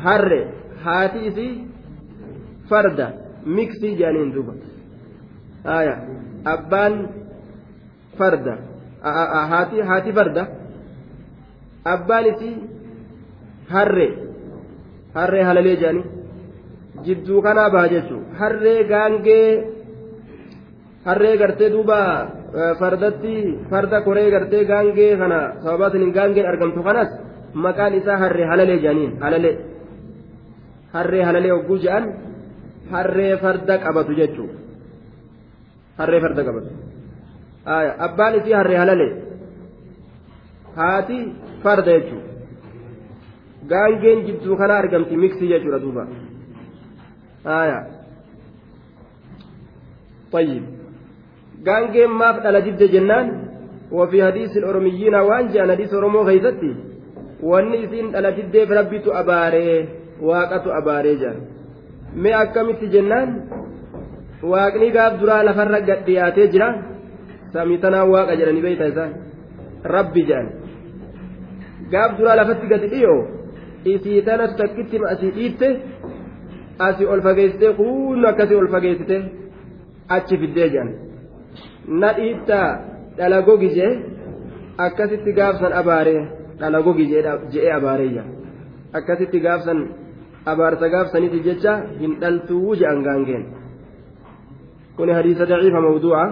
harre 0.05 0.41
haati 0.85 1.19
isii 1.29 1.53
farda 2.71 3.07
miksii 3.57 3.93
jedhaniin 4.01 4.31
duuba 4.35 4.53
aya 5.79 5.95
abbaan 6.55 6.95
farda 8.19 8.55
haati 9.53 9.77
haati 9.91 10.11
farda 10.19 10.43
abbaan 11.95 12.25
isii 12.33 12.55
harre 13.75 14.09
harree 15.17 15.45
halalee 15.49 15.77
jedhanii 15.83 16.05
jidduu 17.07 17.41
kanaa 17.47 17.69
baha 17.75 17.89
jechuun 17.95 18.23
harree 18.41 18.79
gaangee 18.93 19.49
harree 21.07 21.35
gartee 21.43 21.71
duuba 21.75 21.99
fardatti 22.81 23.35
farda 23.71 23.99
koree 24.07 24.29
gartee 24.35 24.63
gaangee 24.73 25.13
kana 25.23 25.39
sababaatiin 25.63 26.13
gaangeen 26.19 26.47
argamtu 26.53 26.81
kanas 26.89 27.11
maqaan 27.65 27.93
isaa 28.01 28.19
harree 28.23 28.47
halalee 28.53 28.79
jedhaniin 28.85 29.13
halalee. 29.25 29.55
harree 30.95 31.23
halalee 31.29 31.53
hogguu 31.57 31.79
je'an 31.85 32.05
harree 32.93 33.33
farda 33.43 33.75
qabatu 33.85 34.13
jechuudha 34.21 34.57
harree 35.99 36.21
farda 36.25 36.43
qabatu 36.49 36.71
abbaan 38.07 38.33
isii 38.39 38.55
harree 38.61 38.79
halalee 38.83 39.11
haati 40.79 41.19
farda 41.65 41.91
jechuudha 41.97 42.24
gaangeen 43.73 44.19
jidduu 44.27 44.57
kana 44.61 44.75
argamti 44.83 45.17
miksii 45.23 45.49
jechuudha 45.53 45.79
duuba 45.85 46.05
طيب 50.35 50.63
gaangeen 51.67 52.11
maaf 52.21 52.37
dhala 52.45 52.61
didde 52.67 52.87
jennaan 52.95 53.27
وفي 53.99 54.19
حديث 54.27 54.53
الأرميين 54.57 55.15
وأن 55.15 55.45
جاء 55.53 55.63
حديث 55.71 55.95
أرمو 55.95 56.21
غيثتي 56.29 56.73
وأن 57.43 57.73
إسين 57.85 58.07
دhala 58.13 58.31
diddeef 58.37 58.69
rabbitu 58.79 59.09
abaaree 59.21 59.77
waaqatu 60.29 60.69
abaaree 60.79 61.17
jira 61.21 61.35
mee 62.23 62.35
akkamitti 62.43 62.87
jennaan 62.95 63.29
waaqni 64.53 64.89
gaaf 64.97 65.13
duraa 65.21 65.43
lafarra 65.49 65.81
gad 65.89 66.01
dhiyaatee 66.07 66.49
jira 66.55 66.69
samii 67.53 67.79
tanaan 67.85 68.09
waaqa 68.15 68.35
jedhanii 68.41 68.65
beeyta 68.67 68.91
isaan 68.93 69.13
rabbi 69.95 70.23
jedhan 70.29 70.49
gaaf 71.93 72.11
duraa 72.19 72.37
lafatti 72.41 72.67
gadi 72.73 72.87
dhiyoo 72.95 73.21
isii 73.93 74.23
tanatu 74.27 74.55
takkitti 74.61 74.97
asii 75.13 75.31
dhiitte 75.37 75.69
asii 76.87 77.07
ol 77.13 77.21
fageessitee 77.27 77.73
kuunu 77.81 78.27
akkasii 78.31 78.59
ol 78.63 78.69
fageessite 78.75 79.17
achi 80.17 80.37
fiddee 80.43 80.69
jedhan 80.75 80.91
na 82.01 82.09
dhiittaa 82.19 82.69
dhala 83.19 83.39
gogi 83.49 83.71
jee 83.77 83.93
akkasitti 84.87 85.33
gaafsan 85.41 85.73
abaaree 85.81 86.23
dhala 86.61 86.79
gogi 86.87 87.07
jee 87.53 87.69
abaareeyya 87.79 88.25
akkasitti 88.99 89.39
gaafsan 89.47 89.79
abaarsa 90.53 90.87
gaafsaniiti 90.95 91.39
jecha 91.47 91.73
hin 92.01 92.13
dhaltuu 92.23 92.75
je'an 92.81 92.99
gaangeen 93.07 93.45
kun 94.97 95.09
hadiisa 95.19 95.45
daciifa 95.51 95.81
mawduuca 95.87 96.25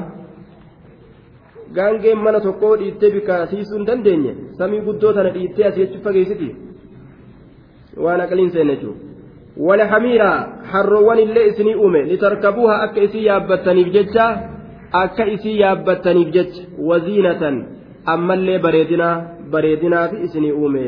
gaangeen 1.76 2.18
mana 2.26 2.40
tokkoo 2.46 2.74
dhiittee 2.80 3.11
bika 3.16 3.46
siisuu 3.53 3.76
hin 3.78 3.86
dandeenye 3.90 4.32
samii 4.59 4.80
guddoo 4.88 5.12
tana 5.16 5.30
dhiittee 5.36 5.66
asii 5.70 5.84
achi 5.88 5.98
fageessiti 6.07 6.48
waan 7.97 8.20
aqliin 8.20 8.51
seenne 8.51 8.76
jechuudha 8.76 9.01
wala 9.68 9.86
hamiira 9.93 10.30
harroowwan 10.72 11.18
illee 11.18 11.47
isinii 11.53 11.74
uume 11.84 12.03
litarkabuuha 12.11 12.82
akka 12.82 13.01
isii 13.07 13.24
yaabbattaniif 13.26 13.88
jecha 13.97 14.26
akka 15.03 15.24
isii 15.34 15.59
yaabbattaniif 15.61 16.28
jecha 16.36 16.62
waziinatan 16.90 17.57
ammallee 18.14 18.59
bareedinaa 18.59 19.14
bareedinaafi 19.51 20.16
isinii 20.26 20.53
uume 20.53 20.84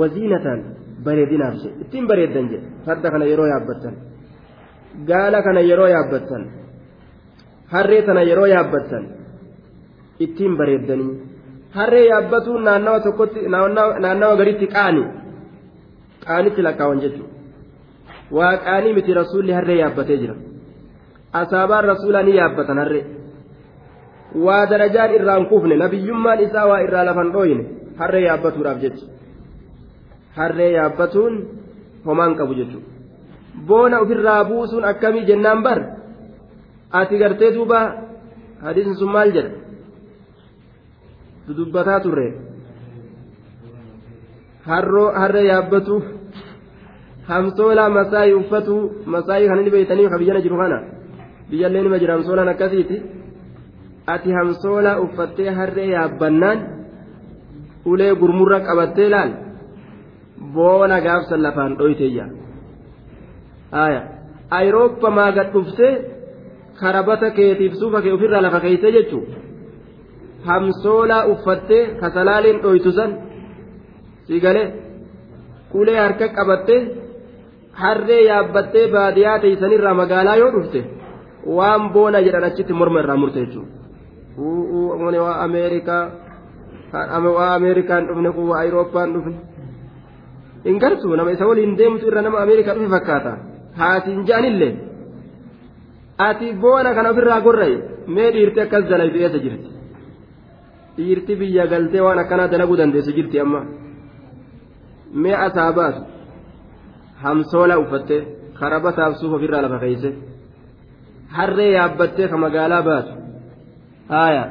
waziinatan 0.00 0.60
bareedinaaf 1.04 1.54
jedhe 1.62 1.80
ittiin 1.84 2.06
bareeddan 2.10 2.50
jedhe 2.52 2.66
farda 2.86 3.10
kana 3.14 3.24
yeroo 3.32 3.46
yaabbattan 3.54 3.94
gaala 5.10 5.42
kana 5.46 5.60
yeroo 5.70 5.88
yaabbattan 5.94 6.42
harree 7.72 8.02
tana 8.02 8.22
yeroo 8.30 8.46
yaabbattan 8.54 9.04
ittiin 10.24 10.56
bareeddanii 10.60 11.12
harree 11.76 12.06
yaabbatuun 12.12 12.64
naannawa 12.68 13.00
tokkotti 13.06 13.40
naannawa 13.54 14.36
garitti 14.40 14.66
qaani 14.76 15.02
qaanitti 16.26 16.62
lakkaawan 16.66 17.00
jechuudha. 17.00 17.30
Waa 18.36 18.56
qaanii 18.64 18.92
miti 18.96 19.14
rasuulli 19.14 19.52
harree 19.52 19.78
yaabbatee 19.82 20.16
jira. 20.22 20.34
Asaabaan 21.40 21.84
rasuulaa 21.84 22.22
ni 22.22 22.36
yaabbatan 22.36 22.78
harree. 22.82 23.04
Waa 24.44 24.66
darajaan 24.70 25.14
irraan 25.16 25.46
kufne 25.46 25.76
nabiyyummaan 25.76 26.40
isaa 26.46 26.66
waa 26.70 26.80
irraa 26.86 27.04
lafan 27.08 27.32
dhooyine 27.32 27.64
harree 27.98 28.24
yaabbatuudhaaf 28.26 28.78
jecha. 28.84 29.06
Harree 30.36 30.70
yaabbatuun 30.76 31.34
homaan 32.06 32.36
qabu 32.38 32.54
jechuudha. 32.54 32.88
Boona 33.66 34.00
ofirraa 34.00 34.44
buusuun 34.44 34.84
akkamii 34.84 35.24
jennaan 35.30 35.62
bar? 35.62 35.78
Ati 36.98 37.18
gartee 37.18 37.50
duuba 37.54 37.80
hadiisni 38.64 38.94
sun 39.00 39.10
maal 39.12 39.30
jedha? 39.36 39.50
Dudubbataa 41.46 42.00
turre 42.00 42.26
harree 44.66 45.44
yaabbatu 45.46 46.02
hamsoolaa 47.28 47.88
masaayii 47.98 48.34
uffatu 48.34 48.74
masaayii 49.06 49.48
kan 49.48 49.58
inni 49.58 49.70
beeytanii 49.70 50.08
ka 50.12 50.18
biyyana 50.18 50.40
jiru 50.40 50.56
kana. 50.62 50.78
Biyyallee 51.50 51.82
nima 51.82 51.98
jira 51.98 52.14
hamsoolaan 52.14 52.48
akkasiiti. 52.48 53.02
Ati 54.06 54.30
hamsoolaa 54.38 55.00
uffattee 55.04 55.50
harree 55.58 55.88
yaabbannaan 55.94 56.58
ulee 57.84 58.14
gurmurra 58.14 58.60
qabattee 58.60 59.08
laal? 59.10 59.30
Boona 60.54 61.00
gaafsan 61.00 61.42
lafaan 61.42 61.78
dhoyteeyya 61.78 62.24
aya 63.72 64.00
ayrooppa 64.50 65.10
maaga 65.10 65.44
dhufte 65.52 65.88
karabata 66.80 67.30
keetiif 67.36 67.72
suufa 67.80 68.02
kee 68.02 68.12
ofirraa 68.16 68.42
lafa 68.46 68.60
keeyte 68.64 68.92
jechuu 68.96 69.22
hamsoolaa 70.48 71.26
uffattee 71.32 71.84
kasalaaliin 72.00 72.58
dhoytu 72.64 72.92
san 72.98 73.10
sigale 74.32 74.62
ulee 75.80 75.98
harka 76.04 76.26
qabattee 76.38 76.80
harree 77.82 78.22
yaabbattee 78.30 78.86
baadiyaa 78.94 79.38
teeysanirraa 79.44 79.94
magaalaa 80.02 80.36
yoo 80.42 80.50
dhufte 80.56 80.80
waan 81.58 81.82
boona 81.94 82.18
jedhan 82.26 82.44
achitti 82.48 82.72
morma 82.80 82.98
irraa 83.02 83.16
murte 83.22 83.38
jechuudha. 83.44 83.72
Waa 85.26 85.36
ameerikaa 85.46 86.04
waa 87.38 87.50
ameerikaan 87.58 88.02
dhufne 88.08 88.30
kun 88.36 88.46
waa 88.50 88.60
ayirooppaan 88.62 89.08
dhufne. 89.14 89.36
Hin 90.64 90.76
gartuu 90.82 91.16
nama 91.16 91.30
isa 91.34 91.46
waliin 91.50 91.76
deemtu 91.78 92.04
irra 92.10 92.22
nama 92.26 92.38
ameerikaa 92.44 92.74
dhufe 92.76 92.90
fakkaata. 92.96 93.32
Haatiin 93.80 94.20
ja'anillee 94.28 94.72
ati 96.28 96.46
boona 96.62 96.90
kana 96.96 97.08
ofirraa 97.12 97.40
gorraye 97.46 97.76
mee 98.14 98.28
dhiirti 98.34 98.60
akkas 98.64 98.84
dalaytu 98.90 99.18
eessa 99.24 99.38
jirti? 99.44 99.68
Dhiirti 100.96 101.32
biyya 101.40 101.64
galtee 101.72 102.02
waan 102.06 102.18
akkanaa 102.24 102.48
dalaguu 102.52 102.76
dandeessu 102.80 103.12
jirti 103.18 103.36
amma 103.44 103.60
mee 105.12 105.36
asaa 105.46 105.72
baatu 105.72 106.00
hamsoola 107.22 107.78
uffattee 107.78 108.20
karabataaf 108.60 109.14
suuf 109.20 109.32
ofirraa 109.38 109.62
lafa 109.62 109.78
keeyse 109.84 110.10
harree 111.36 111.70
yaabbattee 111.72 112.28
ka 112.28 112.36
magaalaa 112.36 112.82
baatu. 112.82 113.12
Haaya 114.08 114.44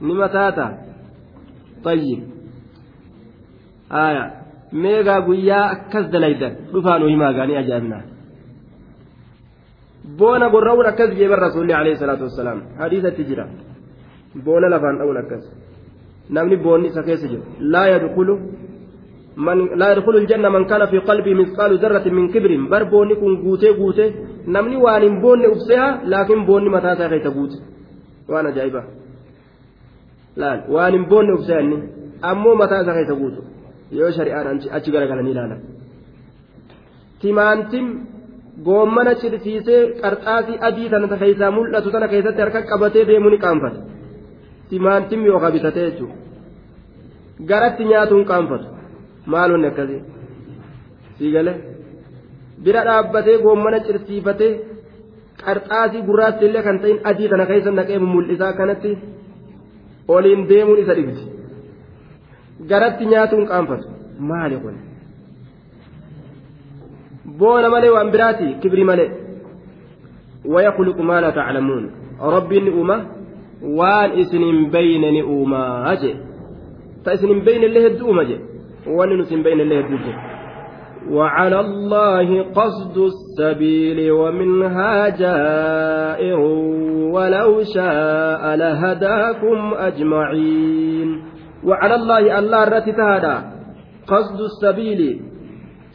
nima 0.00 0.28
taata 0.28 0.66
tayyib. 1.84 2.20
Haaya 3.88 4.24
meegaa 4.72 5.20
guyyaa 5.26 5.64
akkas 5.74 6.06
dalaydan 6.12 6.52
dhufaanu 6.72 7.06
himaa 7.12 7.32
gaanii 7.38 7.56
ajaa'ibnaa 7.62 8.02
boona 10.18 10.48
gorra'uun 10.54 10.86
akkas 10.92 11.10
jeeban 11.18 11.38
rasuulli 11.46 11.74
alayhi 11.80 11.98
salaatu 11.98 12.24
wassalaam 12.28 12.62
hadiisatti 12.78 13.24
jira. 13.24 13.46
Boona 14.44 14.70
lafaan 14.70 14.98
dha'uun 14.98 15.18
akkas. 15.22 15.44
Namni 16.30 16.56
boonni 16.56 16.88
isa 16.88 17.02
keessa 17.02 17.28
jiru 17.28 17.44
laa 17.72 17.86
yadkulu 17.92 18.34
من 19.36 19.78
لا 19.80 19.92
يدخل 19.92 20.16
الجنة 20.16 20.48
من 20.48 20.64
كان 20.64 20.86
في 20.86 20.98
قلبه 20.98 21.34
مثقال 21.34 21.78
ذرة 21.78 22.06
من 22.08 22.24
كبر 22.32 22.52
بر 22.70 22.82
بوني 22.92 23.14
كن 23.14 23.32
غوتي 23.44 23.70
غوتي 23.70 24.14
نمني 24.54 24.76
وان 24.76 25.20
بوني 25.22 25.46
أفسها 25.52 25.88
لكن 26.04 26.38
بوني 26.48 26.68
متى 26.68 26.96
ساقيت 26.98 27.26
غوتي 27.26 27.58
وأنا 28.28 28.50
جايبة 28.56 28.82
لا 30.36 30.50
وان 30.68 31.04
بوني 31.10 31.32
أفسها 31.34 31.60
أمو 32.30 32.54
متى 32.60 32.78
ساقيت 32.86 33.10
غوتي 33.20 33.42
yoo 33.98 34.10
shari'aan 34.16 34.60
achi 34.76 34.90
garagalanii 34.94 35.32
ilaalan 35.34 35.60
timaantim 37.20 37.86
goommana 38.66 39.12
cirsiisee 39.22 39.80
qarxaasii 40.02 40.60
adii 40.68 40.88
tana 40.92 41.18
keessaa 41.22 41.50
mul'atu 41.58 41.92
tana 41.94 42.08
keessatti 42.12 42.42
harka 42.44 42.62
qabatee 42.70 43.04
deemuu 43.10 43.32
ni 43.34 43.38
qaanfata 43.44 43.80
timaantim 44.70 45.26
yookaan 45.30 45.52
bitatee 45.56 45.84
jechuudha 45.88 46.16
garatti 47.50 47.88
nyaatuun 47.90 48.24
qaanfatu 48.30 48.66
maalonni 49.26 49.66
akkasii 49.70 50.02
siigale 51.18 51.52
bira 52.64 52.84
dhaabbatee 52.88 53.38
goommana 53.44 53.80
cirsiifatee 53.86 54.52
qarxaasii 55.44 56.06
gurraatti 56.08 56.46
illee 56.48 56.62
kan 56.68 56.78
ta'in 56.82 56.98
adii 57.10 57.28
tana 57.32 57.46
keessa 57.50 57.70
naqee 57.78 57.98
mul'isaa 57.98 58.52
kanatti 58.60 58.98
oliin 60.08 60.48
deemuun 60.48 60.78
isa 60.84 60.94
dhibdi. 60.98 61.22
garatti 62.70 63.04
nyaatuun 63.12 63.46
qaanfatu 63.50 63.86
maali 64.30 64.56
kun 64.62 64.76
boona 67.38 67.68
malee 67.74 67.92
waan 67.96 68.10
biraati 68.14 68.54
kibri 68.62 68.84
malee 68.90 69.10
ويخلق 70.44 71.00
ما 71.00 71.20
لا 71.20 71.30
تعلمون 71.30 71.90
ربي 72.20 72.60
نؤمة 72.60 73.06
وان 73.62 74.10
اسن 74.10 74.70
بين 74.70 75.14
نؤمة 75.14 75.92
أجي 75.92 76.14
فاسن 77.04 77.40
بين 77.40 77.64
الله 77.64 77.86
الدومة 77.86 78.22
وان 78.86 79.18
نسن 79.18 79.42
بين 79.42 79.60
الله 79.60 79.80
الدومة 79.80 80.32
وعلى 81.10 81.60
الله 81.60 82.42
قصد 82.42 82.98
السبيل 82.98 84.10
ومنها 84.10 85.08
جائر 85.08 86.38
ولو 87.12 87.62
شاء 87.74 88.56
لهداكم 88.56 89.74
أجمعين. 89.74 91.22
وعلى 91.64 91.94
الله 91.94 92.38
الله 92.38 92.62
الرتي 92.62 92.92
تهدى. 92.92 93.36
قصد 94.06 94.40
السبيل. 94.40 95.20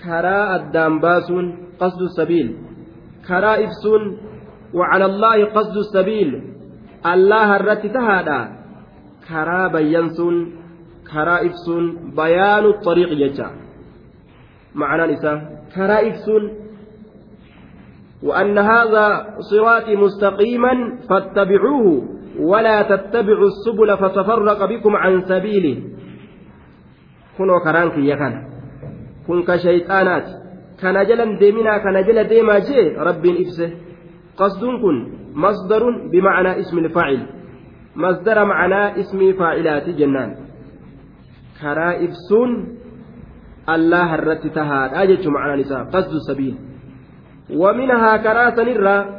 كرا 0.04 0.56
الدام 0.56 1.00
باسون. 1.00 1.58
قصد 1.80 2.02
السبيل. 2.02 2.56
كرا 3.28 3.54
إفسون. 3.54 4.18
وعلى 4.74 5.06
الله 5.06 5.46
قصد 5.46 5.78
السبيل. 5.78 6.42
الله 7.06 7.56
الرتي 7.56 7.90
تهدى. 7.90 8.42
كرا 9.30 9.68
بينسون 9.68 10.57
كرا 11.14 11.46
إفسون 11.48 12.12
بيان 12.16 12.66
الطريق 12.66 13.10
يجا 13.12 13.50
معنى 14.76 15.14
نساء 15.14 15.38
كرا 15.76 15.98
إفسون 16.10 16.44
وأن 18.24 18.58
هذا 18.58 19.36
صراطي 19.40 19.96
مستقيما 19.96 20.74
فاتبعوه 21.10 22.18
ولا 22.40 22.82
تتبعوا 22.82 23.48
السبل 23.48 23.98
فتفرق 23.98 24.66
بكم 24.66 24.96
عن 24.96 25.22
سبيله 25.22 25.78
كنوا 27.38 27.60
كرانك 27.64 27.98
يا 27.98 28.16
كان 28.16 28.34
كن 29.28 29.44
كشيطانات 29.44 30.28
كان 30.82 31.06
جلا 31.08 31.38
ديمنا 31.40 31.78
كان 31.78 32.04
جلا 32.08 32.22
ديما 32.22 32.60
جي 32.60 32.82
رب 32.98 33.26
إفسه 33.26 33.70
قصد 34.38 34.62
كن 34.66 34.98
مصدر 35.34 35.84
بمعنى 36.12 36.60
اسم 36.60 36.78
الفاعل 36.78 37.28
مصدر 37.96 38.46
معنى 38.46 39.00
اسم 39.00 39.34
فاعلات 39.40 39.90
جنان 39.90 40.47
كرا 41.62 41.90
إفسون 42.06 42.52
الله 43.70 44.16
الرت 44.16 44.48
تهاد 44.48 44.90
أجت 44.94 45.28
معنى 45.28 45.62
نساء 45.62 45.84
قصد 45.94 46.14
السبيل 46.22 46.56
ومنها 47.62 48.12
كراسا 48.18 48.62
الرّ 48.62 49.18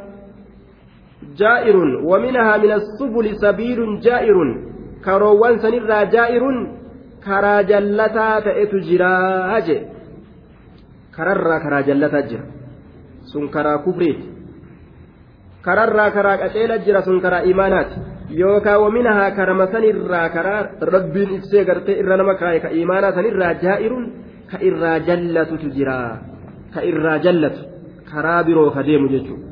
جائر 1.37 1.77
ومنها 2.09 2.57
من 2.57 2.71
السبل 2.71 3.25
سبيل 3.35 3.99
جائر 3.99 4.37
كروان 5.05 5.57
سنرى 5.57 6.05
جائر 6.05 6.43
كرا 7.25 7.61
جلتا 7.61 8.39
تأتو 8.45 8.77
جراج 8.87 9.67
كررا 11.15 11.57
كرا 11.63 11.79
جلتا 11.81 12.19
جرا 12.29 12.45
سن 13.31 13.47
كرا 13.53 13.75
كفريت 13.85 14.19
كررا 15.65 16.05
كرا 16.09 16.33
yookaan 18.29 18.81
waminahaa 18.81 19.31
karama 19.31 19.67
sanirraa 19.71 20.29
karaa 20.29 20.63
rabbiin 20.81 21.35
ibsee 21.35 21.65
gartee 21.65 21.99
irra 21.99 22.17
nama 22.17 22.35
kaaye 22.35 22.59
ka 22.59 22.69
imaanaa 22.69 23.11
sanirraa 23.17 23.53
jaa'iruun 23.63 24.05
ka 24.51 24.57
irraa 24.61 24.99
jallatutu 24.99 25.69
jira. 25.77 26.17
Ka 26.73 26.81
irraa 26.81 27.17
jallatu. 27.25 27.61
Karaa 28.11 28.43
biroo 28.43 28.71
ka 28.71 28.83
deemu 28.83 29.09
jechuudha. 29.09 29.45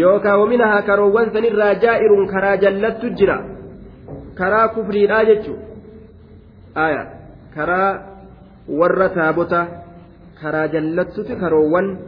Yookaan 0.00 0.40
waminahaa 0.40 0.82
karoowwan 0.82 1.32
sanirraa 1.32 1.74
jaa'iruun 1.84 2.26
karaa 2.34 2.56
jallattu 2.56 3.10
jira. 3.18 3.38
Karaa 4.34 4.68
kufriidhaa 4.68 5.24
jechuudha. 5.24 5.64
Karaa 7.54 7.90
warra 8.68 9.08
taabota 9.08 9.66
karaa 10.42 10.68
jallattuti 10.68 11.36
karoowwan 11.42 11.98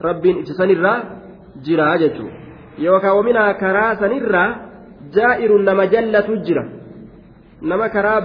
rabbiin 0.00 0.38
ibsa 0.42 0.54
sanirraa 0.54 0.98
jira 1.62 1.98
jechuudha. 1.98 2.34
Yookaan 2.78 3.16
waminahaa 3.16 3.54
karaa 3.54 3.92
sanirraa. 4.02 4.67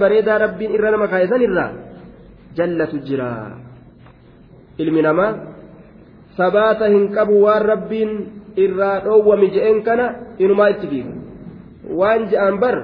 Bareedaa 0.02 0.38
rabbiin 0.38 0.74
irra 0.76 0.90
nama 0.90 1.08
kaa'isanirraa 1.08 1.70
jallatu 2.56 3.02
jira 3.08 3.30
ilmi 4.78 5.02
namaa 5.02 5.32
sabaata 6.36 6.86
hin 6.94 7.12
qabu 7.16 7.42
waan 7.44 7.62
rabbiin. 7.72 8.10
irraa 8.56 9.00
dhoowwami 9.04 9.50
je'een 9.50 9.82
kana 9.82 10.14
inumaa 10.38 10.68
itti 10.74 10.86
fiiga 10.86 11.14
waan 11.90 12.28
je'an 12.30 12.58
bar 12.62 12.76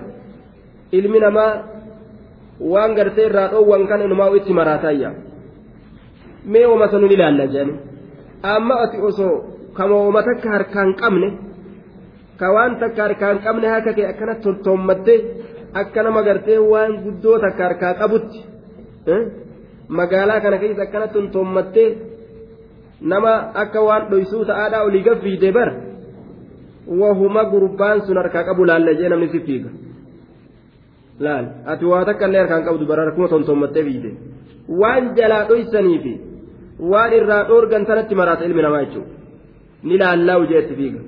ilmi 0.92 1.18
namaa 1.20 1.52
waan 2.60 2.94
gartee 2.94 3.26
irraa 3.26 3.48
dhoowwan 3.52 3.86
kana 3.86 4.04
inumaa 4.04 4.30
itti 4.40 4.52
maraataayya 4.52 5.10
mee 6.44 6.66
ooma 6.66 6.90
sanuun 6.90 7.12
ilaalla 7.12 7.46
jedhani 7.46 7.74
amma 8.42 8.80
ati 8.84 8.98
osoo 9.10 9.36
kama 9.78 9.94
ooma 9.94 10.22
takka 10.22 10.50
harkaan 10.56 10.94
qabne 11.02 11.28
ka 12.40 12.46
waan 12.54 12.72
takka 12.82 13.02
harkaan 13.06 13.36
qabne 13.44 13.66
harka 13.74 13.92
kee 13.98 14.06
akkana 14.12 14.34
toltoommattee 14.44 15.18
akka 15.80 16.00
nama 16.06 16.20
gartee 16.28 16.58
waan 16.72 16.92
guddoo 17.04 17.36
takka 17.44 17.62
harkaa 17.68 17.92
qabutti 18.00 18.38
magaalaa 19.98 20.40
kana 20.44 20.56
keessa 20.62 20.82
akkana 20.86 21.06
toltoommattee 21.14 21.88
nama 23.12 23.32
akka 23.62 23.80
waan 23.88 24.02
dhoysuu 24.10 24.44
ta'aadhaa 24.50 24.82
olii 24.88 25.04
gaffiide 25.08 25.48
bar 25.58 25.70
wahuma 27.00 27.42
gurbaan 27.52 27.98
sun 28.06 28.16
harkaa 28.22 28.44
qabu 28.48 28.62
laalle 28.70 28.92
jee 29.00 29.08
namni 29.12 29.28
si 29.34 29.40
fiiga 29.46 29.70
laal 31.26 31.46
ati 31.72 31.84
waa 31.92 32.04
takka 32.08 32.24
illee 32.28 32.40
harkaan 32.42 32.64
qabdu 32.68 32.84
bara 32.90 33.02
harkuma 33.06 33.28
tontommattee 33.34 33.84
fiide 33.88 34.10
waan 34.80 35.04
jalaa 35.18 35.44
dhoysaniifi 35.50 36.14
waan 36.92 37.12
irraa 37.18 37.42
dhoorgan 37.48 37.86
tanatti 37.90 38.14
maraata 38.20 38.44
ilmi 38.48 38.62
namaa 38.66 38.82
jechuudha 38.84 39.14
ni 39.88 39.94
laallaawu 40.02 40.44
jeetti 40.52 40.74
fiiga 40.80 41.00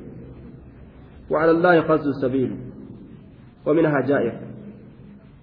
وعلى 1.33 1.51
الله 1.51 1.81
قصد 1.81 2.07
السبيل 2.15 2.51
ومنها 3.67 4.01
جائر 4.11 4.35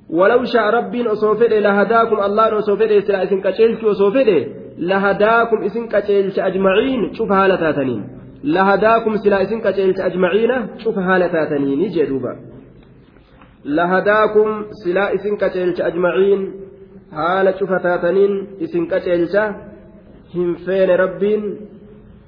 ولو 0.09 0.43
شاء 0.53 0.65
ربي 0.77 1.07
أصوفده 1.07 1.59
لهداكم 1.59 2.17
الله 2.27 2.59
أصوفده 2.59 2.99
سلا 3.07 3.23
إسن 3.23 3.39
كتشلت 3.45 3.83
أصوفده 3.83 4.39
lahadaakum 4.79 5.63
isin 5.67 5.87
qaceelcha 5.93 6.43
ajmaciin 6.49 7.01
cufa 7.17 7.35
haala 7.35 7.57
taataniin 7.63 8.03
lahadaakum 8.55 9.17
silaa 9.23 9.41
isin 9.45 9.61
qaceelcha 9.65 10.05
ajmaciina 10.09 10.57
cufa 10.83 11.01
haala 11.07 11.27
taataniini 11.35 11.89
jedhuuba 11.95 12.31
lahadaakum 13.77 14.49
silaa 14.83 15.09
isin 15.17 15.37
qaceelcha 15.41 15.85
ajmaciin 15.89 16.41
haala 17.19 17.53
cufa 17.59 17.79
taataniin 17.87 18.33
isin 18.67 18.87
qaceelcha 18.93 19.43
hin 20.35 20.55
feene 20.65 20.97
rabbiin 21.03 21.43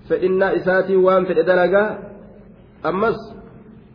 fedhinnaa 0.09 0.51
isaatiin 0.59 1.03
waan 1.07 1.25
fedhe 1.25 1.43
dalagaa 1.51 1.89
ammas 2.91 3.17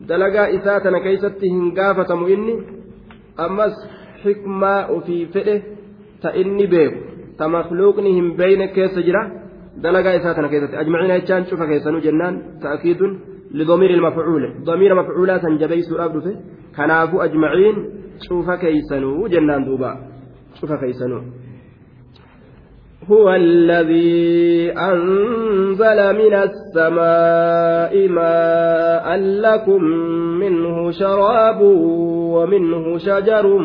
dalagaa 0.08 0.46
isaa 0.58 0.80
tana 0.80 1.00
keeysatti 1.06 1.52
hin 1.54 1.72
gaafatamu 1.78 2.28
inni 2.34 2.54
ammas 3.46 3.74
xikmaa 4.22 4.80
ofii 4.96 5.22
fedhe 5.36 5.56
ta 6.22 6.34
inni 6.42 6.66
beeku 6.74 6.98
ta 7.38 7.48
makluuqni 7.56 8.12
hin 8.18 8.28
beeyne 8.40 8.68
keessa 8.76 9.06
jira 9.08 9.22
dalagaa 9.86 10.18
isaa 10.20 10.34
tana 10.34 10.52
keessatti 10.52 10.76
ajmaciina 10.82 11.18
jechaan 11.22 11.48
cufa 11.52 11.66
keessanuu 11.72 12.04
jennaan 12.08 12.44
ta'kiidun 12.66 13.16
لضمير 13.54 13.90
المفعول 13.90 14.42
ضمير 14.64 14.94
مفعولا 14.94 15.38
سنجبيس 15.38 15.92
أبدفه 15.92 16.36
كنافو 16.76 17.20
أجمعين 17.20 17.76
شوف 18.28 18.50
كيسنو 18.50 19.26
جنان 19.26 19.64
دوبا 19.64 19.90
شوف 20.60 20.72
كيسنو 20.72 21.20
هو 23.10 23.34
الذي 23.34 24.72
أنزل 24.72 25.98
من 26.16 26.34
السماء 26.34 28.08
ماء 28.08 29.16
لكم 29.16 29.82
منه 30.42 30.90
شراب 30.90 31.60
ومنه 31.60 32.98
شجر 32.98 33.58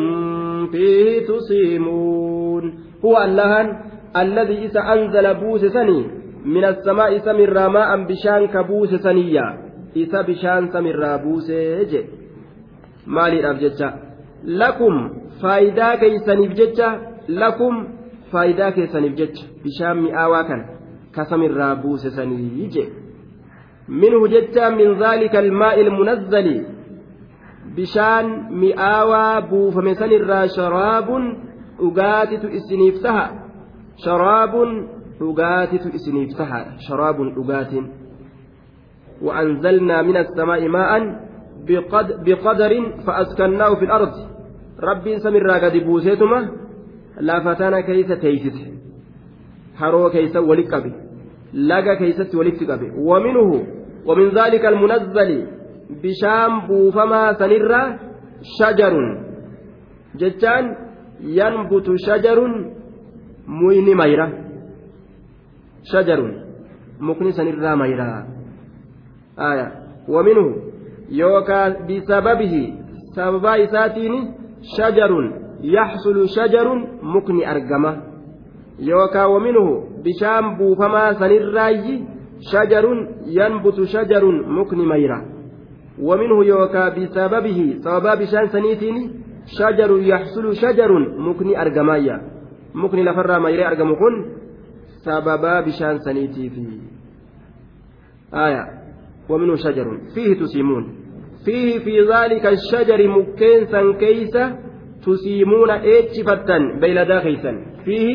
فيه 0.72 1.26
تسيمون. 1.26 2.74
هو 3.04 3.18
اللهن 3.18 3.68
الذي 4.16 4.58
إذا 4.66 4.80
أنزل 4.80 5.34
بوس 5.34 5.64
سني 5.64 6.06
من 6.44 6.64
السماء 6.64 7.18
سمر 7.18 7.68
ماء 7.68 8.04
بشان 8.04 8.46
كبوس 8.46 8.94
سنيا. 8.94 9.58
إذا 9.96 10.22
بشان 10.22 10.68
سمر 10.72 11.16
بوس 11.16 11.50
جي. 11.90 12.04
مالي 13.06 13.50
أبجتش 13.50 13.82
لكم 14.44 15.10
فايدا 15.42 15.94
كيسني 15.94 16.48
لكم 17.28 18.01
faayidaa 18.32 18.72
keessaniif 18.76 19.14
jecha 19.20 19.44
bishaan 19.64 20.02
mi'aawaa 20.04 20.44
kan 20.50 20.60
kasamirraa 21.16 21.74
buuse 21.82 22.10
sanii 22.16 22.68
je 22.74 22.84
minhu 24.02 24.28
jecha 24.34 24.70
min 24.80 24.98
zaalika 25.04 25.38
almaa'i 25.44 25.80
ilmunazzali 25.84 26.56
bishaan 27.76 28.26
mi'aawaa 28.64 29.42
buufame 29.50 29.94
sanirraa 29.94 30.44
sharaabun 30.58 31.24
dhugaatitu 31.80 32.52
isiniif 32.58 33.02
taha 33.06 33.26
sharaabun 34.04 34.70
dhugaatitu 35.18 35.88
isiniif 35.98 36.38
taha 36.42 36.62
sharaabun 36.86 37.34
dhugaatiin 37.34 37.90
وأنزلنا 39.22 40.02
من 40.02 40.16
السماء 40.16 40.68
ماء 40.68 40.92
بقدر 42.26 42.72
فأسكناه 43.06 43.74
في 43.74 43.84
الأرض 43.84 44.12
ربي 44.80 45.18
سمر 45.18 45.50
قد 45.50 45.76
بوسيتما 45.76 46.50
lafa 47.20 47.54
tana 47.56 47.82
keeysa 47.82 48.16
teeysite 48.16 48.64
haroo 49.80 50.10
keeysa 50.10 50.40
walit 50.40 50.68
qabe 50.68 50.90
laga 51.52 51.96
keeysatti 51.96 52.36
walitti 52.36 52.66
qabe. 52.66 52.86
Waminhu 53.08 53.82
ومن 54.06 54.28
ذلك 54.28 54.64
المنزل 54.66 55.46
بشام 56.02 56.66
بوفما 56.66 57.32
سنرا 57.32 57.98
شجر 58.58 58.94
جتان 60.14 60.76
ينبت 61.20 61.86
شجر 62.06 62.38
مين 63.48 63.96
ميرا 63.96 64.26
شجر 65.92 66.20
مكن 67.00 67.30
سنرا 67.30 67.74
ميرا 67.74 68.26
آية 69.38 69.68
ومنه 70.08 70.46
يوكا 71.10 71.68
بسببه 71.68 72.54
سبب 73.16 73.46
إساتين 73.46 74.12
شجر 74.76 75.41
yaxsulu 75.62 76.28
shajarun 76.28 76.98
mukni 77.02 77.44
argama 77.44 77.96
yookaa 78.78 79.28
waminhu 79.28 80.02
bishaan 80.02 80.56
buufamaa 80.58 81.14
sanirraayyi 81.14 82.04
shajarun 82.50 83.08
yanbutu 83.38 83.86
shajarun 83.86 84.46
mukni 84.58 84.86
mayra 84.86 85.18
waminhu 86.08 86.42
yookaa 86.42 86.90
bisababihi 86.90 87.78
sababaa 87.82 88.16
bishaan 88.16 88.48
saniitiin 88.48 89.24
shajarun 89.56 90.04
yaxsulu 90.04 90.54
shajarun 90.54 91.04
mukni 91.18 91.56
argamaayya 91.56 92.20
mukni 92.74 93.04
lafarraa 93.04 93.40
mayree 93.40 93.66
argamu 93.66 93.96
kun 93.96 94.14
sababaa 95.04 95.62
bishaan 95.62 95.98
saniitiifi 95.98 96.92
آية 98.34 98.64
ومنه 99.28 99.56
شجر 99.56 100.00
فيه 100.14 100.40
تسيمون 100.40 100.94
فيه 101.44 101.78
في 101.78 102.00
ذلك 102.00 102.46
الشجر 102.46 103.08
مكين 103.08 103.92
كيسة 103.92 104.58
tusiimuuna 105.04 105.78
dheechifattan 105.84 106.62
beeyladaa 106.80 107.20
keeysan 107.26 107.56
fiihi 107.84 108.14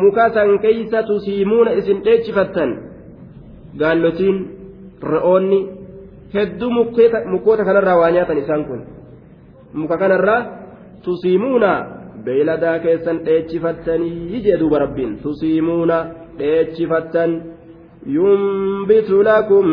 muka 0.00 0.30
san 0.34 0.58
keeysa 0.58 1.02
tusiimuuna 1.02 1.70
isin 1.80 2.04
dheechifattan 2.04 2.70
gaallotiin 3.78 4.38
re'oonni 5.12 5.60
hedduu 6.34 6.70
mukoota 7.32 7.64
kanarraa 7.64 7.98
waa 7.98 8.10
nyaatan 8.10 8.38
isaan 8.38 8.64
kun. 8.64 8.80
Muka 9.72 9.98
kanarraa 9.98 10.40
tusiimuuna 11.04 11.70
beeyladaa 12.24 12.78
keessan 12.78 13.18
dheechifattanii 13.26 14.40
jee 14.44 14.58
duuba 14.60 14.78
rabbiin. 14.78 15.18
Tusiimuuna 15.22 16.06
dheechifattan 16.38 17.42
ينبت 18.06 19.10
لكم 19.10 19.64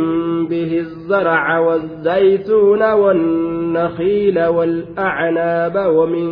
به 0.48 0.78
الزرع 0.80 1.60
والزيتون 1.60 2.92
والنخيل 2.94 4.46
والأعناب 4.46 5.76
ومن 5.96 6.32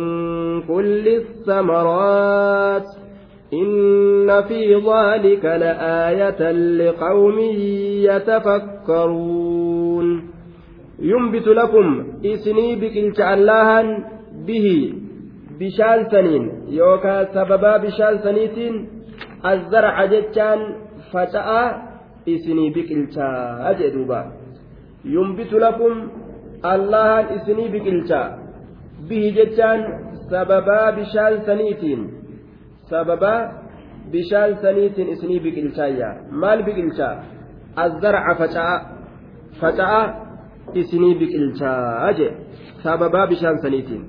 كل 0.62 1.08
الثمرات 1.08 2.86
إن 3.52 4.42
في 4.42 4.74
ذلك 4.74 5.44
لآية 5.44 6.52
لقوم 6.52 7.38
يتفكرون 8.90 10.30
ينبت 10.98 11.48
لكم 11.48 12.06
إسني 12.24 12.76
بكلت 12.76 13.20
الله 13.20 13.98
به 14.46 14.94
بشان 15.60 16.04
سنين 16.10 16.50
يوكا 16.68 17.24
سببا 17.34 17.76
بشان 17.76 18.18
سنيتين 18.18 18.88
الزرع 19.46 20.04
جتان 20.04 20.58
فتأ 21.12 21.89
isinii 22.26 22.70
biqilchaa 22.74 23.74
jee 23.78 23.90
duuba. 23.94 24.20
Yumbitu 25.04 25.60
lakum 25.60 25.94
allahan 26.72 27.26
isinii 27.36 27.68
biqilchaa 27.74 28.28
bihi 29.08 29.32
jechaan 29.38 29.80
sababaa 30.30 30.92
bishaan 30.98 31.40
saniitiin. 31.46 32.02
Sababaa 32.90 33.40
bishaan 34.12 34.52
saniitiin 34.62 35.08
isinii 35.14 35.40
biqilchaayya. 35.46 36.08
Maal 36.30 36.60
biqilchaa 36.66 37.14
azzarca 37.84 38.32
faca'a. 38.40 38.76
Faca'a 39.60 40.02
isinii 40.80 41.14
biqilchaa 41.20 42.12
jee. 42.18 42.32
Sababaa 42.84 43.26
bishaan 43.32 43.58
saniitiin. 43.64 44.02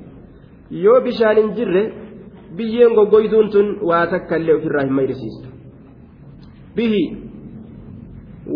Yoo 0.83 1.01
bishaan 1.01 1.37
hin 1.37 1.49
jirre 1.57 1.83
biyyeen 2.57 2.93
goggoyduun 2.97 3.49
tun 3.53 3.67
waa 3.89 4.05
takka 4.13 4.35
illee 4.39 4.55
ofirraa 4.59 4.83
hin 4.87 4.93
mayrisiistu 4.99 5.47
bihi 6.75 7.01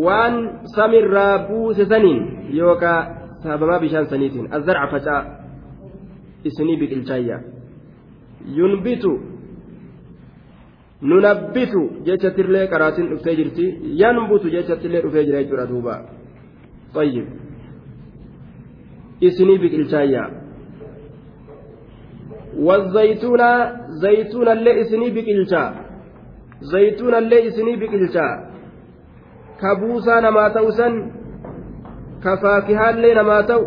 waan 0.06 0.36
samirraa 0.76 1.48
buuse 1.48 1.86
saniin 1.92 2.20
yookaan 2.60 3.08
sababaa 3.44 3.80
bishaan 3.80 4.08
saniitiin 4.14 4.48
azzarca 4.58 4.88
facaa 4.94 5.22
isinii 6.50 6.78
biqilchaayya 6.82 7.38
yunbitu 8.58 9.12
nunabbitu 11.02 11.82
jechatillee 12.08 12.68
qaraatiin 12.74 13.10
dhuftee 13.12 13.36
jirti 13.40 13.66
yanbutu 14.02 14.50
jechatillee 14.56 15.02
dhufee 15.06 15.26
jira 15.28 15.44
jechuudha 15.44 15.68
duuba 15.74 15.96
طيب 16.96 17.26
isinii 19.28 19.58
biqilchaayya 19.64 20.24
والزيتون 22.66 23.42
زيتون 24.02 24.48
اللي 24.48 24.82
اسني 24.82 25.10
بقلشا 25.16 25.64
زيتون 26.72 27.14
اللي 27.14 27.48
اسني 27.48 27.76
بقلشا 27.82 28.28
ka 29.62 29.70
buusaa 29.80 30.22
namaa 30.22 30.50
ta'u 30.56 30.72
san 30.80 30.94
ka 32.24 32.32
faakihaallee 32.44 33.14
namaa 33.20 33.44
ta'u 33.50 33.64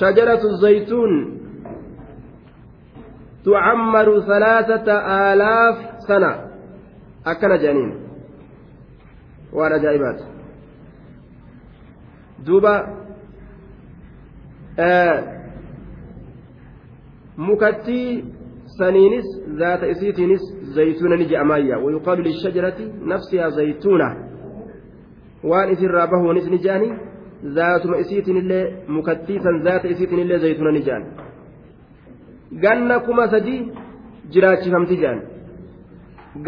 shajaratu 0.00 0.48
zaytuun 0.64 1.12
tucammaru 3.44 4.14
salaasata 4.30 4.94
aalaaf 5.16 5.76
sana 6.08 6.30
akkana 7.32 7.56
jedhaniin 7.62 7.92
waan 9.56 9.72
ajaa'ibaati 9.78 10.24
duuba 12.46 12.74
mukattii 17.36 18.08
zaata 19.58 19.86
isiitiinis 19.86 20.42
zaytuuna 20.74 21.16
ni 21.16 21.26
je'amaayya 21.32 21.78
wayuqaalu 21.84 22.22
lishajarati 22.22 22.84
nafsihaa 23.12 23.50
zaytuuna 23.50 24.08
waan 25.50 25.72
isirraa 25.74 26.06
bahuunis 26.06 26.46
ni 26.50 26.58
je'ani 26.58 26.88
zaatuma 27.58 27.98
isiitinillee 27.98 28.64
mukattiisan 28.96 29.62
zaata 29.66 29.88
isiitinillee 29.88 30.38
zaytuuna 30.38 30.72
ni 30.72 30.82
je'an 30.88 31.04
ganna 32.64 33.00
kuma 33.00 33.28
sadii 33.28 33.60
jiraachifamti 34.32 34.96
je'an 35.02 35.20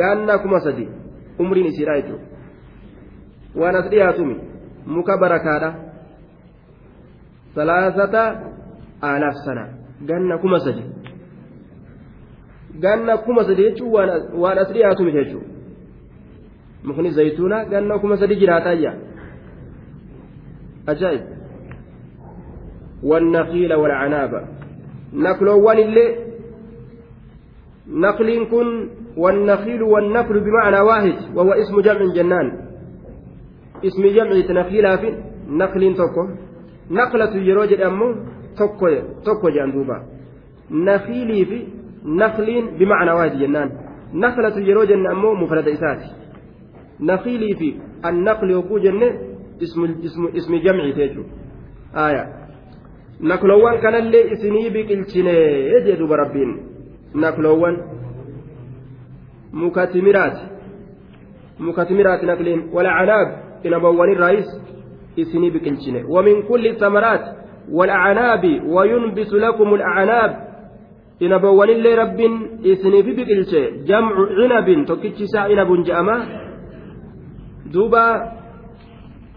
ganna 0.01 0.39
kuma 0.39 0.61
sadii 0.61 0.89
umriin 1.39 1.67
isiidhaa 1.73 1.97
jechuudha 2.01 2.27
waan 3.61 3.77
as 3.77 3.91
dhiyaatumi 3.91 4.37
muka 4.87 5.19
barakaadha 5.25 5.71
salaasata 7.55 8.23
aalaaf 9.03 9.37
sana 9.47 9.65
ganna 10.09 10.39
kuma 10.39 10.59
sadi 10.67 10.85
ganna 12.81 13.17
kuma 13.19 13.45
sadi 13.45 13.63
jechuun 13.63 13.93
waan 14.43 14.59
as 14.59 14.73
dhiyaatu 14.73 15.03
miti 15.05 15.19
jechuudha 15.19 15.47
mukni 16.85 17.11
zaytuuna 17.11 17.65
ganna 17.65 17.99
kuma 17.99 18.17
sadi 18.17 18.37
jiraataayya 18.37 18.93
ajaa'ib. 20.87 21.37
والنخيل 23.03 23.75
والعناب 23.75 24.49
نقلوان 25.13 25.79
اللي 25.79 26.27
نقل 27.89 28.47
كن 28.51 28.89
والنخيل 29.17 29.83
والنقل 29.83 30.41
بمعنى 30.41 30.81
واحد 30.81 31.17
وهو 31.35 31.53
اسم 31.53 31.81
جمع 31.81 32.15
جنان 32.15 32.47
اسم 33.85 34.03
جمع 34.07 34.61
نخيل 34.61 34.99
في 34.99 35.09
نقل 35.49 35.97
توكو 35.97 36.29
نقلة 36.91 37.37
يروج 37.37 37.73
أمو 37.81 38.15
توكو 38.59 38.87
توكو 39.25 39.49
جاندوبا 39.49 39.97
نخيلي 40.71 41.45
في 41.45 41.59
نخل 42.07 42.79
بمعنى 42.79 43.13
واحد 43.13 43.33
جنان. 43.39 43.71
نخلة 44.15 44.59
يروج 44.59 44.93
أمو 44.93 45.35
مفرد 45.35 45.69
إساتي 45.69 46.11
نخيلي 47.01 47.55
في 47.55 47.75
النقل 48.09 48.51
يقول 48.51 48.83
جنة 48.83 49.11
اسم 49.63 49.85
اسم 49.85 50.27
اسم 50.37 50.57
جمع 50.57 50.91
تيجو. 50.91 51.23
آية. 51.97 52.47
نقلوان 53.21 53.81
كان 53.81 53.95
اللي 53.95 54.33
إسني 54.33 54.71
بقلتني 54.71 55.37
يجدوا 55.73 56.09
بربين 56.09 56.67
نقلوان 57.15 57.77
مكاتمرات 59.53 60.39
مكاتمرات 61.61 62.25
نقلين 62.25 62.69
ولا 62.73 62.91
عناب 62.91 63.27
إن 63.67 63.79
بوان 63.79 64.13
الرئيس 64.13 64.47
إسني 65.21 65.51
بقلتني 65.51 66.05
ومن 66.05 66.43
كل 66.43 66.67
الثمرات 66.67 67.25
والأعناب 67.73 68.63
وينبس 68.67 69.33
لكم 69.33 69.75
الأعناب 69.75 70.46
إن 71.23 71.39
بوان 71.39 71.71
اللي 71.71 71.95
رب 71.95 72.21
اسني 72.73 73.03
في 73.03 73.13
بقلتي 73.19 73.63
جمع 73.89 74.15
عنب 74.39 74.69
تكتشسا 74.89 75.39
عنب 75.39 75.71
جأما 75.85 76.17
دوبا 77.73 78.07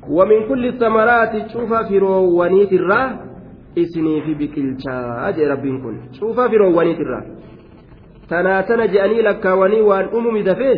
ومن 0.10 0.40
كل 0.50 0.64
الثمرات 0.66 1.34
شوف 1.54 1.74
في 1.74 1.98
روانيت 1.98 2.74
الراه 2.74 3.30
isiniif 3.76 4.26
biqilchaa 4.40 5.32
jee 5.38 5.48
rabbiin 5.52 5.82
kun 5.82 5.98
cuufaa 6.20 6.50
firoowwaniitirraa 6.50 7.22
tanaa 8.30 8.64
tana 8.70 8.88
je'anii 8.94 9.22
lakkaawanii 9.28 9.82
waan 9.90 10.10
umumi 10.20 10.44
dafee 10.48 10.76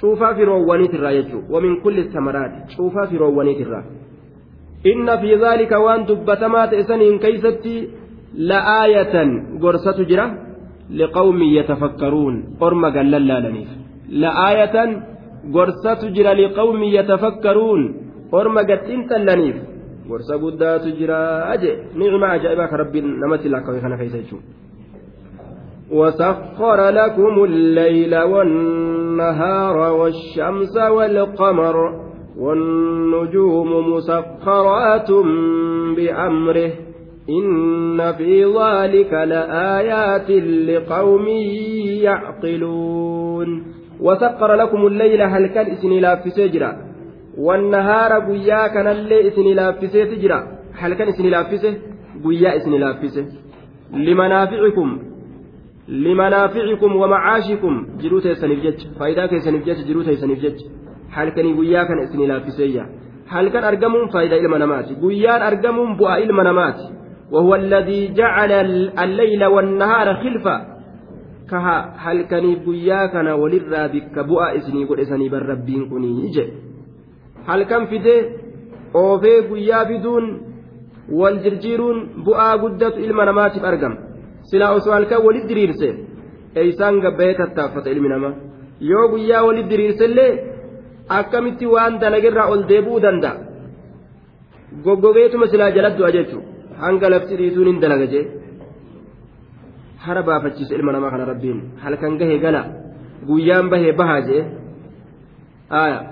cuufaa 0.00 0.34
firoowwaniitirraa 0.34 1.12
jechuudha 1.18 1.54
wamin 1.54 1.80
kulli 1.82 2.04
samaraati 2.12 2.76
cuufaa 2.76 3.06
firoowwaniitirraa 3.06 3.82
inna 4.92 5.18
fi 5.24 5.36
zaalika 5.44 5.82
waan 5.86 6.06
dubbatamaa 6.06 6.66
ta'e 6.74 6.84
saniin 6.92 7.18
keeysatti 7.24 7.74
gorsatu 9.60 10.04
jira 10.10 10.24
liqawmin 10.90 11.50
yatafakkaruun 11.58 12.34
orma 12.60 12.90
gallan 12.90 13.24
laalaniif 13.30 13.70
la'aayatan 14.22 14.90
gorsatu 15.56 16.06
jira 16.16 16.32
liqawmin 16.34 16.90
yatafakkaruun 16.98 17.82
orma 18.32 18.62
gadhiin 18.70 19.08
tallaniif 19.10 19.56
gorsa 20.08 20.34
guddaatu 20.44 20.88
jira 20.98 21.18
aje 21.54 21.70
nicma 22.00 22.26
ajaa'ibaa 22.36 22.68
ka 22.72 22.76
rabbiin 22.82 23.06
namatti 23.22 23.48
laakkawe 23.48 23.80
kana 23.84 23.96
keessa 24.00 24.18
jechuudha 24.24 24.60
وسخر 25.92 26.88
لكم 26.88 27.44
الليل 27.44 28.14
والنهار 28.16 29.76
والشمس 29.98 30.76
والقمر 30.76 31.76
والنجوم 32.38 33.70
مسخرات 33.92 35.10
بأمره 35.96 36.72
إن 37.28 38.12
في 38.12 38.44
ذلك 38.44 39.12
لآيات 39.12 40.30
لقوم 40.68 41.28
يعقلون 42.02 43.62
وسقر 44.00 44.54
لكم 44.54 44.86
الليل 44.86 45.22
هل 45.22 45.46
كان 45.46 45.66
إسني 45.70 46.00
لا 46.00 46.16
في 46.16 46.30
سجرة 46.30 46.76
والنهار 47.38 48.12
قويا 48.12 48.66
كان 48.68 48.86
الليل 48.86 49.26
إسن 49.26 49.42
لا 49.42 49.72
في 49.72 49.86
سجرة 49.86 50.58
هل 50.74 50.94
كان 50.94 51.08
إسني 51.08 51.30
لا 51.30 51.42
في 51.42 51.56
سجرة 51.56 52.56
إسني 52.56 52.78
لا 52.78 52.92
في 52.92 53.26
لمنافعكم 53.92 54.98
لمنافعكم 55.88 56.96
ومعاشكم 56.96 57.86
جروت 58.00 58.26
يسني 58.26 58.56
فجج 58.56 58.80
فإذا 59.00 59.26
كان 59.26 59.36
يسني 59.36 59.60
فجج 59.60 59.88
جروت 59.88 60.08
يسني 60.08 60.36
فجج 60.36 60.58
هل 61.10 61.28
كان 61.28 61.56
قويا 61.56 61.82
كان 61.84 61.98
إسني 61.98 62.26
لا 62.26 62.40
في 62.40 62.50
سجرة 62.50 62.86
هل 63.28 63.48
كان 63.48 63.64
أرقمهم 63.64 64.06
فإذا 64.08 64.36
إلما 64.36 64.58
نمات 64.58 64.88
قويا 65.02 65.48
أرقمهم 65.48 65.96
بوا 65.96 66.16
إلما 66.16 66.42
نمات 66.42 66.80
وهو 67.31 67.55
الذي 67.55 68.13
جعل 68.13 68.51
الليل 69.03 69.45
والنهار 69.45 70.07
خلفة 70.23 70.55
كها 71.49 71.77
هل 71.97 72.21
كان 72.21 72.45
بيا 72.65 73.05
كان 73.05 73.27
وللرا 73.27 73.87
بك 73.87 74.15
بؤا 74.29 74.47
اسني 74.57 74.85
قد 74.89 74.99
اسني 74.99 75.29
بالربين 75.29 75.89
كوني 75.89 76.09
يجي 76.25 76.45
هل 77.47 77.63
كان 77.63 77.85
في 77.85 77.97
دي 77.97 78.15
اوفي 78.95 79.35
بيا 79.49 79.83
بدون 79.89 80.25
والجرجيرون 81.19 81.97
بؤا 82.25 82.51
قدت 82.61 82.95
ilma 83.05 83.23
namaatiif 83.29 83.63
argama 83.63 83.97
silaa 84.49 84.71
osoo 84.77 84.93
halkan 84.97 85.23
walit 85.25 85.45
diriirse 85.49 85.87
eeysaan 86.59 86.99
gabbayee 87.03 87.37
tattaaffata 87.39 87.89
ilmi 87.93 88.09
namaa 88.13 88.35
yoo 88.91 89.05
guyyaa 89.11 89.43
walit 89.47 89.67
diriirsellee 89.71 90.31
akkamitti 91.19 91.65
waan 91.73 91.93
dalagirraa 92.01 92.51
ol 92.53 92.61
deebi'uu 92.71 92.99
danda'a 93.05 93.35
goggogeetuma 94.85 95.47
silaa 95.51 95.71
jala 95.75 95.89
du'a 95.97 96.11
jechuudha 96.17 96.50
Hanga 96.84 97.12
lafti 97.14 97.34
dhiituun 97.40 97.68
hin 97.70 97.80
dalaga 97.84 98.06
jee 98.14 98.24
hara 100.04 100.22
baafachiisa 100.28 100.74
ilma 100.78 100.92
namaa 100.96 101.12
kana 101.14 101.24
rabbiin 101.32 101.58
halkan 101.82 102.18
gahee 102.20 102.38
gala 102.44 102.62
guyyaan 103.28 103.70
bahee 103.74 103.92
bahaa 104.00 104.22
jee 104.30 104.42
aayaa. 105.82 106.04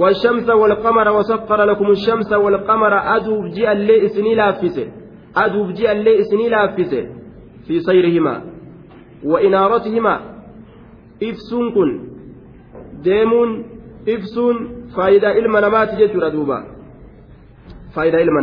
والشمس 0.00 0.48
والقمر 0.60 1.08
وسخر 1.16 1.60
لكم 1.70 1.88
الشمس 1.96 2.30
والقمر 2.32 2.92
أدوب 3.16 3.44
جي 3.54 3.64
اللي 3.72 3.96
إسني 4.06 4.34
لافسه 4.34 4.86
aduuf 5.34 5.72
ji'allee 5.78 6.18
isinii 6.22 6.48
laaffise 6.50 7.00
fi 7.66 7.80
sayrihimaa 7.80 8.40
wa 9.24 9.42
inaaratihimaa 9.42 10.20
ibsuun 11.20 11.72
kun 11.72 11.90
deemuun 13.04 13.50
ibsuun 14.06 14.56
faayidaa 14.96 15.32
ilma 15.40 15.60
namaati 15.60 15.96
jechuudha 15.96 16.30
duuba 16.30 16.58
faayidaa 17.98 18.24
ilma 18.26 18.40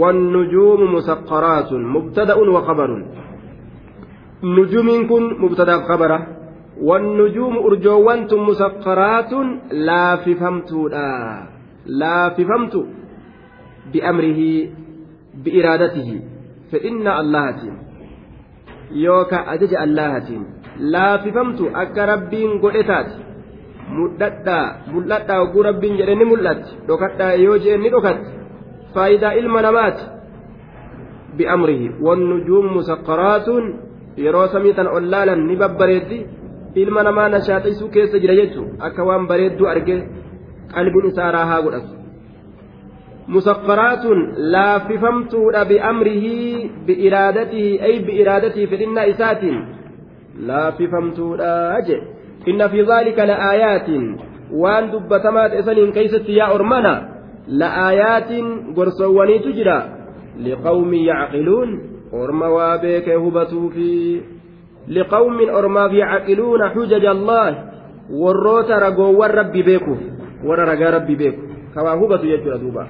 والنجوم 0.00 0.80
مسقرات 0.94 1.72
مبتدأ 1.72 2.36
وخبر. 2.54 2.90
نجوم 4.42 4.88
كن 5.10 5.24
مبتدأ 5.42 5.76
خبره 5.88 6.20
والنجوم 6.88 7.54
أرجوانت 7.58 8.32
مسقرات 8.34 9.32
لا 9.88 10.16
ففهمت 10.16 10.70
لا 11.86 12.28
ففهمت 12.36 12.74
بأمره 13.92 14.40
بإرادته. 15.44 16.10
فإن 16.72 17.06
اللهتين 17.20 17.76
يوكا 18.92 19.38
أجج 19.54 19.72
اللهتين 19.74 20.42
لا 20.94 21.16
ففمت 21.16 21.60
أكا 21.74 22.04
ربين 22.04 22.50
قلتات 22.62 23.10
mul'adhaa 23.98 24.66
mul'adhaa 24.94 25.40
oguu 25.44 25.62
rabbiin 25.68 25.98
jedhe 26.00 26.14
ni 26.14 26.30
mul'atti 26.32 26.78
dhokadhaa 26.88 27.32
yoo 27.44 27.58
jee 27.64 27.76
ni 27.84 27.92
dhokatti 27.94 28.30
faayidaa 28.94 29.34
ilma 29.42 29.62
namaati 29.66 30.04
bi'amrihi 31.36 31.92
wannujuum 32.06 32.66
musaqqaraatuun 32.76 33.64
yeroo 34.24 34.46
samii 34.54 34.74
tan 34.78 34.92
ol 34.96 35.06
laalan 35.14 35.46
ni 35.48 35.56
babbareeddi 35.62 36.18
ilma 36.82 37.02
namaa 37.08 37.28
nashaaxisuu 37.36 37.88
keessa 37.94 38.22
jira 38.24 38.34
jechuun 38.40 38.76
akka 38.88 39.08
waan 39.08 39.26
bareedduu 39.32 39.72
arge 39.72 39.96
qalbiin 40.74 41.10
isaa 41.12 41.32
raahaa 41.38 41.62
godhatu 41.66 42.00
ففمتود 44.78 45.56
بأمره 45.68 46.26
بإرادته 46.86 47.66
أي 47.86 47.98
بإرادته 48.06 48.66
فإن 48.66 48.98
إسات 48.98 49.42
لا 50.48 50.70
ففمتود 50.70 51.40
أجل 51.78 52.00
إن 52.48 52.68
في 52.68 52.82
ذلك 52.82 53.18
لآيات. 53.18 53.88
وأن 54.52 54.90
دبتمات 54.90 55.52
إسنين 55.52 55.92
كيست 55.92 56.28
يا 56.28 56.54
أرمنا 56.54 57.08
لآيات 57.48 58.30
قرصواني 58.76 59.38
تجرى. 59.38 59.82
لقوم 60.40 60.94
يعقلون 60.94 61.68
أرم 62.14 62.42
وابيك 62.42 63.04
في 63.74 64.20
لقوم 64.88 65.38
أرما 65.48 65.86
يعقلون 65.86 66.68
حجج 66.68 67.04
الله. 67.04 67.64
والروت 68.10 68.70
رقوا 68.70 69.16
والرب 69.18 69.52
بيكو 69.52 69.96
ورى 70.44 70.62
رقا 70.64 70.90
ربي 70.90 71.14
بيكو. 71.14 71.42
كما 71.74 71.92
هبتوا 71.94 72.24
يجرى 72.24 72.58
دوبا. 72.58 72.86